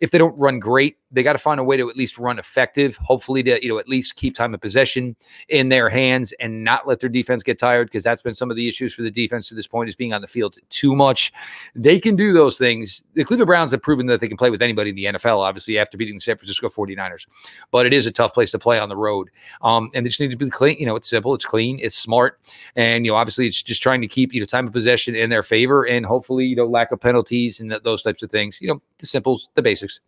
if 0.00 0.10
they 0.10 0.18
don't 0.18 0.38
run 0.38 0.60
great, 0.60 0.97
they 1.10 1.22
got 1.22 1.32
to 1.32 1.38
find 1.38 1.58
a 1.58 1.64
way 1.64 1.76
to 1.76 1.88
at 1.88 1.96
least 1.96 2.18
run 2.18 2.38
effective. 2.38 2.96
Hopefully, 2.98 3.42
to 3.42 3.62
you 3.62 3.68
know 3.68 3.78
at 3.78 3.88
least 3.88 4.16
keep 4.16 4.34
time 4.34 4.54
of 4.54 4.60
possession 4.60 5.16
in 5.48 5.68
their 5.68 5.88
hands 5.88 6.32
and 6.40 6.62
not 6.64 6.86
let 6.86 7.00
their 7.00 7.08
defense 7.08 7.42
get 7.42 7.58
tired 7.58 7.88
because 7.88 8.04
that's 8.04 8.22
been 8.22 8.34
some 8.34 8.50
of 8.50 8.56
the 8.56 8.68
issues 8.68 8.94
for 8.94 9.02
the 9.02 9.10
defense 9.10 9.48
to 9.48 9.54
this 9.54 9.66
point 9.66 9.88
is 9.88 9.96
being 9.96 10.12
on 10.12 10.20
the 10.20 10.26
field 10.26 10.56
too 10.68 10.94
much. 10.94 11.32
They 11.74 11.98
can 11.98 12.16
do 12.16 12.32
those 12.32 12.58
things. 12.58 13.02
The 13.14 13.24
Cleveland 13.24 13.46
Browns 13.46 13.72
have 13.72 13.82
proven 13.82 14.06
that 14.06 14.20
they 14.20 14.28
can 14.28 14.36
play 14.36 14.50
with 14.50 14.62
anybody 14.62 14.90
in 14.90 14.96
the 14.96 15.04
NFL. 15.06 15.38
Obviously, 15.38 15.78
after 15.78 15.96
beating 15.96 16.16
the 16.16 16.20
San 16.20 16.36
Francisco 16.36 16.68
49ers, 16.68 17.26
but 17.70 17.86
it 17.86 17.92
is 17.92 18.06
a 18.06 18.10
tough 18.10 18.34
place 18.34 18.50
to 18.50 18.58
play 18.58 18.78
on 18.78 18.88
the 18.88 18.96
road. 18.96 19.30
Um, 19.62 19.90
and 19.94 20.04
they 20.04 20.10
just 20.10 20.20
need 20.20 20.30
to 20.30 20.36
be 20.36 20.50
clean. 20.50 20.78
You 20.78 20.86
know, 20.86 20.96
it's 20.96 21.08
simple, 21.08 21.34
it's 21.34 21.44
clean, 21.44 21.78
it's 21.80 21.96
smart, 21.96 22.40
and 22.76 23.04
you 23.04 23.12
know, 23.12 23.16
obviously, 23.16 23.46
it's 23.46 23.62
just 23.62 23.82
trying 23.82 24.00
to 24.02 24.08
keep 24.08 24.34
you 24.34 24.40
know 24.40 24.46
time 24.46 24.66
of 24.66 24.72
possession 24.72 25.14
in 25.14 25.30
their 25.30 25.42
favor 25.42 25.84
and 25.84 26.04
hopefully 26.04 26.44
you 26.44 26.56
know 26.56 26.66
lack 26.66 26.92
of 26.92 27.00
penalties 27.00 27.60
and 27.60 27.72
those 27.82 28.02
types 28.02 28.22
of 28.22 28.30
things. 28.30 28.60
You 28.60 28.68
know, 28.68 28.82
the 28.98 29.06
simples, 29.06 29.50
the 29.54 29.62
basics. 29.62 30.00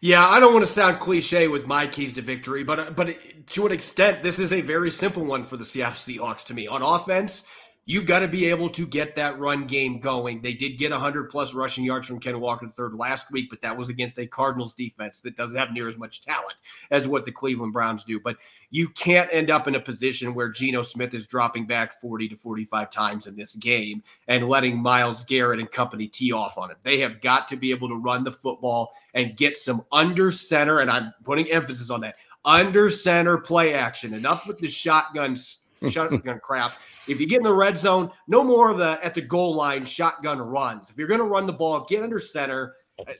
Yeah, 0.00 0.26
I 0.26 0.38
don't 0.38 0.52
want 0.52 0.64
to 0.64 0.70
sound 0.70 1.00
cliche 1.00 1.48
with 1.48 1.66
my 1.66 1.86
keys 1.86 2.12
to 2.14 2.22
victory, 2.22 2.62
but 2.62 2.78
uh, 2.78 2.90
but 2.90 3.16
to 3.50 3.66
an 3.66 3.72
extent, 3.72 4.22
this 4.22 4.38
is 4.38 4.52
a 4.52 4.60
very 4.60 4.90
simple 4.90 5.24
one 5.24 5.42
for 5.42 5.56
the 5.56 5.64
Seattle 5.64 5.94
Seahawks 5.94 6.44
to 6.46 6.54
me. 6.54 6.68
On 6.68 6.82
offense, 6.82 7.44
you've 7.88 8.04
got 8.04 8.18
to 8.18 8.28
be 8.28 8.44
able 8.44 8.68
to 8.68 8.86
get 8.86 9.16
that 9.16 9.38
run 9.38 9.66
game 9.66 9.98
going. 9.98 10.42
They 10.42 10.52
did 10.52 10.76
get 10.76 10.90
100 10.90 11.30
plus 11.30 11.54
rushing 11.54 11.84
yards 11.84 12.06
from 12.06 12.20
Ken 12.20 12.38
Walker 12.38 12.68
third 12.68 12.92
last 12.92 13.32
week, 13.32 13.48
but 13.48 13.62
that 13.62 13.74
was 13.74 13.88
against 13.88 14.18
a 14.18 14.26
Cardinals 14.26 14.74
defense 14.74 15.22
that 15.22 15.38
doesn't 15.38 15.56
have 15.56 15.72
near 15.72 15.88
as 15.88 15.96
much 15.96 16.20
talent 16.20 16.52
as 16.90 17.08
what 17.08 17.24
the 17.24 17.32
Cleveland 17.32 17.72
Browns 17.72 18.04
do. 18.04 18.20
But 18.20 18.36
you 18.68 18.90
can't 18.90 19.30
end 19.32 19.50
up 19.50 19.66
in 19.66 19.74
a 19.74 19.80
position 19.80 20.34
where 20.34 20.50
Geno 20.50 20.82
Smith 20.82 21.14
is 21.14 21.26
dropping 21.26 21.66
back 21.66 21.98
40 21.98 22.28
to 22.28 22.36
45 22.36 22.90
times 22.90 23.26
in 23.26 23.34
this 23.34 23.54
game 23.54 24.02
and 24.28 24.48
letting 24.48 24.76
Myles 24.76 25.24
Garrett 25.24 25.58
and 25.58 25.70
company 25.70 26.08
tee 26.08 26.30
off 26.30 26.58
on 26.58 26.70
it. 26.70 26.76
They 26.82 26.98
have 27.00 27.22
got 27.22 27.48
to 27.48 27.56
be 27.56 27.70
able 27.70 27.88
to 27.88 27.96
run 27.96 28.22
the 28.22 28.32
football 28.32 28.92
and 29.14 29.34
get 29.34 29.56
some 29.56 29.82
under 29.92 30.30
center, 30.30 30.80
and 30.80 30.90
I'm 30.90 31.14
putting 31.24 31.50
emphasis 31.50 31.88
on 31.88 32.02
that 32.02 32.16
under 32.44 32.90
center 32.90 33.38
play 33.38 33.72
action. 33.72 34.12
Enough 34.12 34.46
with 34.46 34.58
the 34.58 34.68
shotgun 34.68 35.38
shotgun 35.88 36.40
crap 36.40 36.74
if 37.08 37.20
you 37.20 37.26
get 37.26 37.38
in 37.38 37.44
the 37.44 37.52
red 37.52 37.78
zone, 37.78 38.10
no 38.26 38.44
more 38.44 38.70
of 38.70 38.78
the 38.78 38.98
at 39.02 39.14
the 39.14 39.20
goal 39.20 39.54
line 39.54 39.84
shotgun 39.84 40.40
runs. 40.40 40.90
If 40.90 40.98
you're 40.98 41.08
going 41.08 41.20
to 41.20 41.26
run 41.26 41.46
the 41.46 41.52
ball, 41.52 41.86
get 41.88 42.02
under 42.02 42.18
center. 42.18 42.74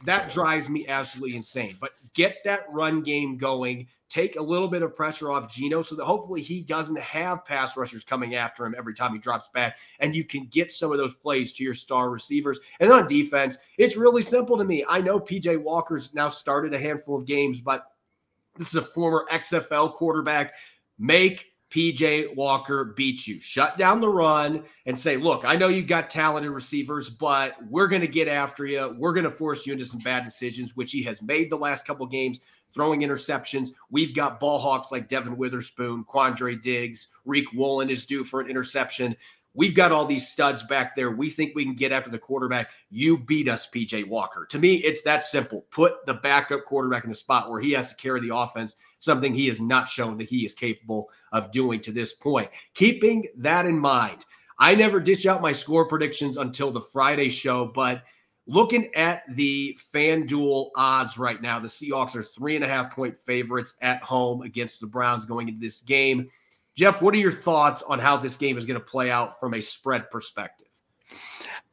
That 0.04 0.30
drives 0.32 0.68
me 0.68 0.86
absolutely 0.88 1.36
insane. 1.36 1.76
But 1.80 1.92
get 2.14 2.38
that 2.44 2.66
run 2.70 3.02
game 3.02 3.36
going. 3.36 3.86
Take 4.08 4.36
a 4.36 4.42
little 4.42 4.68
bit 4.68 4.82
of 4.82 4.96
pressure 4.96 5.30
off 5.30 5.54
Geno 5.54 5.82
so 5.82 5.94
that 5.94 6.04
hopefully 6.04 6.40
he 6.40 6.62
doesn't 6.62 6.98
have 6.98 7.44
pass 7.44 7.76
rushers 7.76 8.04
coming 8.04 8.34
after 8.34 8.64
him 8.64 8.74
every 8.76 8.94
time 8.94 9.12
he 9.12 9.18
drops 9.18 9.48
back. 9.48 9.76
And 10.00 10.16
you 10.16 10.24
can 10.24 10.46
get 10.46 10.72
some 10.72 10.90
of 10.92 10.98
those 10.98 11.14
plays 11.14 11.52
to 11.54 11.64
your 11.64 11.74
star 11.74 12.10
receivers. 12.10 12.58
And 12.80 12.90
on 12.90 13.06
defense, 13.06 13.58
it's 13.76 13.96
really 13.96 14.22
simple 14.22 14.56
to 14.56 14.64
me. 14.64 14.84
I 14.88 15.00
know 15.00 15.20
PJ 15.20 15.58
Walker's 15.62 16.14
now 16.14 16.28
started 16.28 16.72
a 16.72 16.78
handful 16.78 17.16
of 17.16 17.26
games, 17.26 17.60
but 17.60 17.92
this 18.56 18.68
is 18.68 18.76
a 18.76 18.82
former 18.82 19.26
XFL 19.30 19.92
quarterback. 19.92 20.54
Make 20.98 21.47
PJ 21.70 22.34
Walker 22.34 22.84
beat 22.96 23.26
you. 23.26 23.40
Shut 23.40 23.76
down 23.76 24.00
the 24.00 24.08
run 24.08 24.64
and 24.86 24.98
say, 24.98 25.16
look, 25.16 25.44
I 25.44 25.56
know 25.56 25.68
you've 25.68 25.86
got 25.86 26.10
talented 26.10 26.50
receivers, 26.50 27.08
but 27.08 27.56
we're 27.68 27.88
going 27.88 28.00
to 28.00 28.08
get 28.08 28.28
after 28.28 28.64
you. 28.64 28.94
We're 28.96 29.12
going 29.12 29.24
to 29.24 29.30
force 29.30 29.66
you 29.66 29.74
into 29.74 29.84
some 29.84 30.00
bad 30.00 30.24
decisions, 30.24 30.76
which 30.76 30.92
he 30.92 31.02
has 31.02 31.20
made 31.20 31.50
the 31.50 31.58
last 31.58 31.86
couple 31.86 32.06
games, 32.06 32.40
throwing 32.72 33.00
interceptions. 33.00 33.68
We've 33.90 34.14
got 34.14 34.40
ball 34.40 34.58
hawks 34.58 34.90
like 34.90 35.08
Devon 35.08 35.36
Witherspoon, 35.36 36.04
Quandre 36.04 36.60
Diggs, 36.60 37.08
Riq 37.26 37.44
Woolen 37.54 37.90
is 37.90 38.06
due 38.06 38.24
for 38.24 38.40
an 38.40 38.48
interception. 38.48 39.14
We've 39.54 39.74
got 39.74 39.92
all 39.92 40.04
these 40.04 40.28
studs 40.28 40.62
back 40.62 40.94
there. 40.94 41.10
We 41.10 41.30
think 41.30 41.54
we 41.54 41.64
can 41.64 41.74
get 41.74 41.90
after 41.90 42.10
the 42.10 42.18
quarterback. 42.18 42.70
You 42.90 43.18
beat 43.18 43.48
us, 43.48 43.68
PJ 43.68 44.06
Walker. 44.06 44.46
To 44.50 44.58
me, 44.58 44.76
it's 44.76 45.02
that 45.02 45.24
simple. 45.24 45.66
Put 45.70 46.06
the 46.06 46.14
backup 46.14 46.64
quarterback 46.64 47.04
in 47.04 47.10
the 47.10 47.16
spot 47.16 47.50
where 47.50 47.60
he 47.60 47.72
has 47.72 47.90
to 47.90 47.96
carry 47.96 48.20
the 48.20 48.36
offense 48.36 48.76
something 48.98 49.34
he 49.34 49.48
has 49.48 49.60
not 49.60 49.88
shown 49.88 50.16
that 50.18 50.28
he 50.28 50.44
is 50.44 50.54
capable 50.54 51.10
of 51.32 51.50
doing 51.50 51.80
to 51.80 51.92
this 51.92 52.14
point. 52.14 52.50
Keeping 52.74 53.26
that 53.36 53.66
in 53.66 53.78
mind, 53.78 54.24
I 54.58 54.74
never 54.74 55.00
dish 55.00 55.26
out 55.26 55.42
my 55.42 55.52
score 55.52 55.86
predictions 55.86 56.36
until 56.36 56.70
the 56.70 56.80
Friday 56.80 57.28
show, 57.28 57.66
but 57.66 58.02
looking 58.46 58.92
at 58.94 59.22
the 59.34 59.78
FanDuel 59.94 60.70
odds 60.74 61.18
right 61.18 61.40
now, 61.40 61.60
the 61.60 61.68
Seahawks 61.68 62.16
are 62.16 62.22
three 62.22 62.56
and 62.56 62.64
a 62.64 62.68
half 62.68 62.92
point 62.92 63.16
favorites 63.16 63.76
at 63.82 64.02
home 64.02 64.42
against 64.42 64.80
the 64.80 64.86
Browns 64.86 65.24
going 65.24 65.48
into 65.48 65.60
this 65.60 65.80
game. 65.80 66.28
Jeff, 66.74 67.02
what 67.02 67.14
are 67.14 67.18
your 67.18 67.32
thoughts 67.32 67.82
on 67.82 67.98
how 67.98 68.16
this 68.16 68.36
game 68.36 68.56
is 68.56 68.64
going 68.64 68.78
to 68.78 68.84
play 68.84 69.10
out 69.10 69.38
from 69.38 69.54
a 69.54 69.60
spread 69.60 70.10
perspective? 70.10 70.68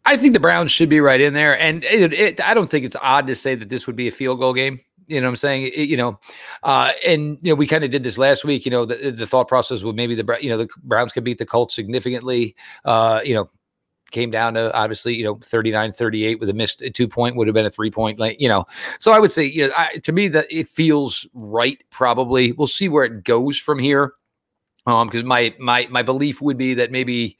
I 0.05 0.17
think 0.17 0.33
the 0.33 0.39
Browns 0.39 0.71
should 0.71 0.89
be 0.89 0.99
right 0.99 1.19
in 1.19 1.33
there. 1.33 1.59
And 1.59 1.83
it, 1.83 2.13
it, 2.13 2.41
I 2.43 2.53
don't 2.53 2.69
think 2.69 2.85
it's 2.85 2.95
odd 3.01 3.25
to 3.27 3.35
say 3.35 3.55
that 3.55 3.69
this 3.69 3.87
would 3.87 3.95
be 3.95 4.07
a 4.07 4.11
field 4.11 4.39
goal 4.39 4.53
game. 4.53 4.79
You 5.07 5.21
know 5.21 5.27
what 5.27 5.31
I'm 5.31 5.35
saying? 5.37 5.71
It, 5.73 5.89
you 5.89 5.97
know, 5.97 6.19
uh, 6.63 6.91
and 7.05 7.37
you 7.41 7.51
know 7.51 7.55
we 7.55 7.67
kind 7.67 7.83
of 7.83 7.91
did 7.91 8.03
this 8.03 8.17
last 8.17 8.43
week. 8.43 8.65
You 8.65 8.71
know, 8.71 8.85
the, 8.85 9.11
the 9.11 9.27
thought 9.27 9.47
process 9.47 9.83
would 9.83 9.95
maybe 9.95 10.15
the 10.15 10.37
you 10.41 10.49
know 10.49 10.57
the 10.57 10.67
Browns 10.83 11.11
could 11.11 11.23
beat 11.23 11.37
the 11.37 11.45
Colts 11.45 11.75
significantly. 11.75 12.55
Uh, 12.83 13.21
you 13.23 13.35
know, 13.35 13.49
came 14.11 14.31
down 14.31 14.53
to 14.53 14.73
obviously 14.73 15.15
you 15.15 15.23
know 15.23 15.35
39 15.35 15.91
38 15.91 16.39
with 16.39 16.49
a 16.49 16.53
missed 16.53 16.83
two 16.93 17.07
point 17.07 17.35
would 17.35 17.47
have 17.47 17.53
been 17.53 17.65
a 17.65 17.69
three 17.69 17.91
point 17.91 18.19
like 18.19 18.39
you 18.39 18.47
know 18.47 18.63
so 18.99 19.11
i 19.11 19.19
would 19.19 19.31
say 19.31 19.43
you 19.43 19.67
know, 19.67 19.73
I, 19.75 19.97
to 19.97 20.11
me 20.11 20.27
that 20.29 20.45
it 20.49 20.67
feels 20.67 21.27
right 21.33 21.83
probably 21.89 22.51
we'll 22.53 22.67
see 22.67 22.87
where 22.87 23.03
it 23.03 23.23
goes 23.23 23.57
from 23.57 23.79
here 23.79 24.13
um 24.85 25.07
because 25.07 25.23
my 25.23 25.53
my 25.59 25.87
my 25.89 26.03
belief 26.03 26.41
would 26.41 26.57
be 26.57 26.73
that 26.75 26.91
maybe 26.91 27.37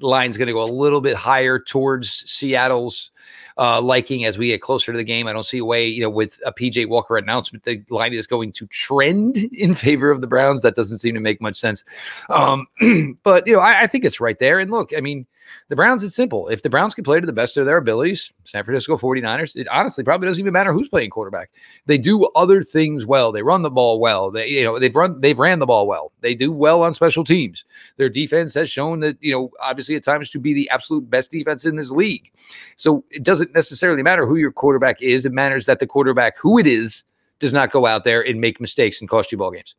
line's 0.00 0.36
going 0.36 0.46
to 0.46 0.52
go 0.52 0.62
a 0.62 0.64
little 0.64 1.00
bit 1.00 1.16
higher 1.16 1.58
towards 1.58 2.28
seattle's 2.30 3.10
uh, 3.58 3.80
liking 3.80 4.24
as 4.24 4.38
we 4.38 4.48
get 4.48 4.60
closer 4.60 4.92
to 4.92 4.98
the 4.98 5.04
game. 5.04 5.26
I 5.26 5.32
don't 5.32 5.44
see 5.44 5.58
a 5.58 5.64
way, 5.64 5.86
you 5.86 6.00
know, 6.00 6.10
with 6.10 6.40
a 6.46 6.52
PJ 6.52 6.88
Walker 6.88 7.16
announcement, 7.16 7.64
the 7.64 7.82
line 7.90 8.14
is 8.14 8.26
going 8.26 8.52
to 8.52 8.66
trend 8.68 9.36
in 9.52 9.74
favor 9.74 10.10
of 10.10 10.20
the 10.20 10.26
Browns. 10.26 10.62
That 10.62 10.76
doesn't 10.76 10.98
seem 10.98 11.14
to 11.14 11.20
make 11.20 11.40
much 11.40 11.56
sense. 11.56 11.84
Um, 12.30 12.66
but 13.24 13.46
you 13.46 13.54
know, 13.54 13.60
I, 13.60 13.82
I, 13.82 13.86
think 13.86 14.04
it's 14.04 14.20
right 14.20 14.38
there. 14.38 14.60
And 14.60 14.70
look, 14.70 14.92
I 14.96 15.00
mean, 15.00 15.26
The 15.68 15.76
Browns, 15.76 16.02
it's 16.02 16.14
simple. 16.14 16.48
If 16.48 16.62
the 16.62 16.70
Browns 16.70 16.94
can 16.94 17.04
play 17.04 17.20
to 17.20 17.26
the 17.26 17.32
best 17.32 17.56
of 17.56 17.66
their 17.66 17.76
abilities, 17.76 18.32
San 18.44 18.64
Francisco 18.64 18.96
49ers, 18.96 19.56
it 19.56 19.68
honestly 19.68 20.04
probably 20.04 20.26
doesn't 20.26 20.40
even 20.40 20.52
matter 20.52 20.72
who's 20.72 20.88
playing 20.88 21.10
quarterback. 21.10 21.50
They 21.86 21.98
do 21.98 22.26
other 22.34 22.62
things 22.62 23.06
well. 23.06 23.32
They 23.32 23.42
run 23.42 23.62
the 23.62 23.70
ball 23.70 24.00
well. 24.00 24.30
They, 24.30 24.48
you 24.48 24.64
know, 24.64 24.78
they've 24.78 24.94
run, 24.94 25.20
they've 25.20 25.38
ran 25.38 25.58
the 25.58 25.66
ball 25.66 25.86
well. 25.86 26.12
They 26.20 26.34
do 26.34 26.52
well 26.52 26.82
on 26.82 26.94
special 26.94 27.24
teams. 27.24 27.64
Their 27.96 28.08
defense 28.08 28.54
has 28.54 28.70
shown 28.70 29.00
that, 29.00 29.16
you 29.20 29.32
know, 29.32 29.50
obviously 29.60 29.96
at 29.96 30.02
times 30.02 30.30
to 30.30 30.38
be 30.38 30.54
the 30.54 30.68
absolute 30.70 31.08
best 31.10 31.30
defense 31.30 31.64
in 31.64 31.76
this 31.76 31.90
league. 31.90 32.30
So 32.76 33.04
it 33.10 33.22
doesn't 33.22 33.54
necessarily 33.54 34.02
matter 34.02 34.26
who 34.26 34.36
your 34.36 34.52
quarterback 34.52 35.02
is. 35.02 35.26
It 35.26 35.32
matters 35.32 35.66
that 35.66 35.78
the 35.78 35.86
quarterback, 35.86 36.36
who 36.38 36.58
it 36.58 36.66
is, 36.66 37.04
does 37.38 37.52
not 37.52 37.70
go 37.70 37.86
out 37.86 38.04
there 38.04 38.20
and 38.20 38.40
make 38.40 38.60
mistakes 38.60 39.00
and 39.00 39.08
cost 39.08 39.30
you 39.30 39.38
ball 39.38 39.52
games. 39.52 39.76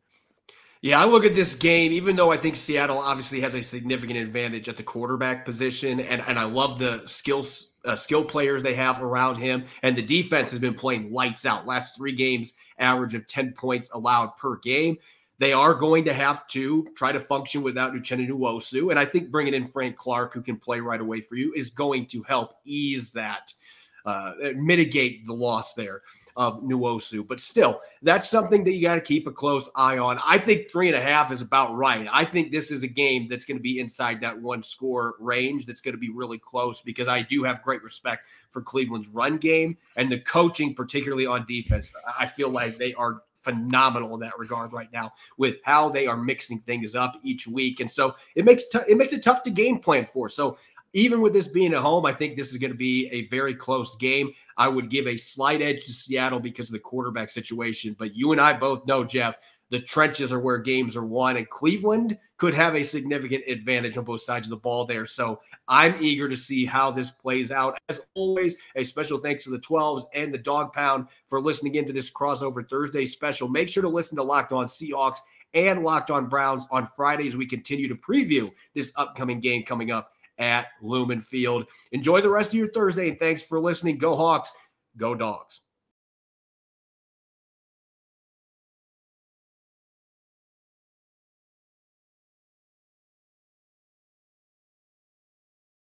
Yeah, 0.82 1.02
I 1.02 1.06
look 1.06 1.26
at 1.26 1.34
this 1.34 1.56
game, 1.56 1.92
even 1.92 2.16
though 2.16 2.32
I 2.32 2.38
think 2.38 2.56
Seattle 2.56 3.00
obviously 3.00 3.42
has 3.42 3.54
a 3.54 3.62
significant 3.62 4.18
advantage 4.18 4.70
at 4.70 4.78
the 4.78 4.84
quarterback 4.84 5.44
position, 5.44 6.00
and, 6.00 6.22
and 6.26 6.40
I 6.40 6.46
love 6.46 6.80
the 6.80 7.02
skills 7.06 7.74
uh, 7.84 7.98
skill 7.98 8.24
players 8.24 8.64
they 8.64 8.76
have 8.76 9.02
around 9.02 9.36
him, 9.36 9.66
and 9.84 9.98
the 9.98 10.02
defense 10.02 10.50
has 10.52 10.60
been 10.60 10.74
playing 10.74 11.12
lights 11.12 11.46
out. 11.46 11.66
Last 11.66 11.98
three 11.98 12.14
games, 12.14 12.54
average 12.78 13.14
of 13.14 13.28
10 13.28 13.54
points 13.54 13.92
allowed 13.92 14.38
per 14.38 14.56
game. 14.58 14.98
They 15.38 15.52
are 15.52 15.74
going 15.74 16.06
to 16.06 16.14
have 16.14 16.48
to 16.50 16.88
try 16.96 17.12
to 17.12 17.20
function 17.20 17.62
without 17.62 17.94
Uchenna 17.94 18.30
Nwosu, 18.30 18.90
and 18.90 18.98
I 18.98 19.04
think 19.04 19.32
bringing 19.32 19.54
in 19.54 19.66
Frank 19.66 19.98
Clark, 19.98 20.34
who 20.34 20.42
can 20.42 20.56
play 20.56 20.80
right 20.80 21.02
away 21.02 21.20
for 21.20 21.36
you, 21.36 21.52
is 21.58 21.70
going 21.70 22.06
to 22.08 22.24
help 22.24 22.54
ease 22.64 23.12
that, 23.12 23.52
uh, 24.06 24.34
mitigate 24.56 25.26
the 25.26 25.34
loss 25.34 25.74
there 25.74 26.04
of 26.40 26.62
Nwosu. 26.62 27.28
But 27.28 27.42
still, 27.42 27.82
that's 28.02 28.30
something 28.30 28.64
that 28.64 28.72
you 28.72 28.82
got 28.82 28.96
to 28.96 29.02
keep 29.02 29.28
a 29.28 29.32
close 29.32 29.70
eye 29.76 29.98
on. 29.98 30.20
I 30.26 30.38
think 30.38 30.72
three 30.72 30.88
and 30.88 30.96
a 30.96 31.02
half 31.02 31.34
is 31.34 31.42
about 31.42 31.76
right. 31.76 32.08
I 32.12 32.24
think 32.24 32.52
this 32.52 32.72
is 32.72 32.82
a 32.82 32.88
game 32.88 33.28
that's 33.28 33.44
going 33.44 33.58
to 33.58 33.62
be 33.62 33.80
inside 33.80 34.22
that 34.22 34.40
one 34.40 34.64
score 34.64 35.16
range 35.20 35.66
that's 35.66 35.82
going 35.82 35.96
to 35.96 36.00
be 36.00 36.10
really 36.10 36.40
close 36.40 36.82
because 36.82 37.10
I 37.10 37.24
do 37.24 37.44
have 37.44 37.62
great 37.62 37.84
respect 37.84 38.26
for 38.50 38.62
Cleveland's 38.62 39.10
run 39.10 39.38
game 39.38 39.78
and 39.98 40.10
the 40.10 40.22
coaching, 40.22 40.74
particularly 40.74 41.26
on 41.26 41.46
defense. 41.46 41.92
I 42.18 42.26
feel 42.26 42.50
like 42.50 42.78
they 42.78 42.94
are 42.94 43.22
phenomenal 43.36 44.14
in 44.14 44.22
that 44.22 44.40
regard 44.40 44.72
right 44.72 44.92
now 44.94 45.12
with 45.38 45.58
how 45.66 45.90
they 45.90 46.08
are 46.08 46.18
mixing 46.18 46.60
things 46.62 46.94
up 46.94 47.16
each 47.24 47.48
week 47.48 47.80
and 47.80 47.90
so 47.90 48.14
it 48.36 48.44
makes 48.44 48.68
t- 48.68 48.80
it 48.86 48.98
makes 48.98 49.14
it 49.14 49.24
tough 49.24 49.44
to 49.44 49.50
game 49.50 49.80
plan 49.80 50.06
for 50.06 50.28
so 50.28 50.58
even 50.94 51.22
with 51.22 51.34
this 51.34 51.48
being 51.48 51.74
at 51.74 51.80
home, 51.80 52.06
I 52.06 52.14
think 52.14 52.36
this 52.36 52.52
is 52.52 52.58
going 52.58 52.72
to 52.72 52.78
be 52.78 53.08
a 53.12 53.28
very 53.28 53.54
close 53.54 53.96
game. 53.96 54.32
I 54.60 54.68
would 54.68 54.90
give 54.90 55.08
a 55.08 55.16
slight 55.16 55.62
edge 55.62 55.86
to 55.86 55.94
Seattle 55.94 56.42
because 56.42 56.68
of 56.68 56.74
the 56.74 56.80
quarterback 56.80 57.30
situation. 57.30 57.96
But 57.98 58.14
you 58.14 58.34
and 58.34 58.42
I 58.42 58.52
both 58.52 58.86
know, 58.86 59.06
Jeff, 59.06 59.38
the 59.70 59.80
trenches 59.80 60.34
are 60.34 60.40
where 60.40 60.58
games 60.58 60.98
are 60.98 61.06
won, 61.06 61.38
and 61.38 61.50
Cleveland 61.50 62.20
could 62.38 62.54
have 62.54 62.76
a 62.76 62.84
significant 62.84 63.46
advantage 63.48 63.98
on 63.98 64.04
both 64.04 64.22
sides 64.22 64.48
of 64.48 64.52
the 64.52 64.58
ball 64.58 64.84
there. 64.86 65.06
So 65.06 65.40
I'm 65.70 65.96
eager 66.02 66.28
to 66.28 66.36
see 66.36 66.66
how 66.66 66.92
this 66.92 67.10
plays 67.10 67.52
out. 67.52 67.78
As 67.88 68.02
always, 68.16 68.58
a 68.76 68.84
special 68.84 69.18
thanks 69.18 69.46
to 69.46 69.50
the 69.50 69.60
12s 69.60 70.04
and 70.14 70.34
the 70.34 70.38
Dog 70.38 70.74
Pound 70.74 71.08
for 71.28 71.40
listening 71.40 71.76
into 71.76 71.94
this 71.94 72.12
crossover 72.12 72.68
Thursday 72.68 73.06
special. 73.06 73.48
Make 73.48 73.70
sure 73.70 73.84
to 73.84 73.90
listen 73.90 74.18
to 74.18 74.24
Locked 74.24 74.52
On 74.52 74.66
Seahawks 74.66 75.20
and 75.54 75.84
Locked 75.84 76.12
On 76.12 76.28
Browns 76.28 76.66
on 76.70 76.86
Fridays. 76.86 77.30
As 77.30 77.38
we 77.38 77.46
continue 77.46 77.88
to 77.88 77.96
preview 77.96 78.52
this 78.74 78.92
upcoming 78.98 79.40
game 79.40 79.64
coming 79.64 79.92
up 79.92 80.12
at 80.40 80.68
Lumen 80.82 81.22
Field. 81.22 81.68
Enjoy 81.92 82.22
the 82.22 82.30
rest 82.30 82.52
of 82.52 82.56
your 82.56 82.72
Thursday, 82.72 83.10
and 83.10 83.20
thanks 83.20 83.44
for 83.44 83.60
listening. 83.60 83.98
Go 83.98 84.16
Hawks, 84.16 84.52
go 84.98 85.14
Dogs. 85.14 85.62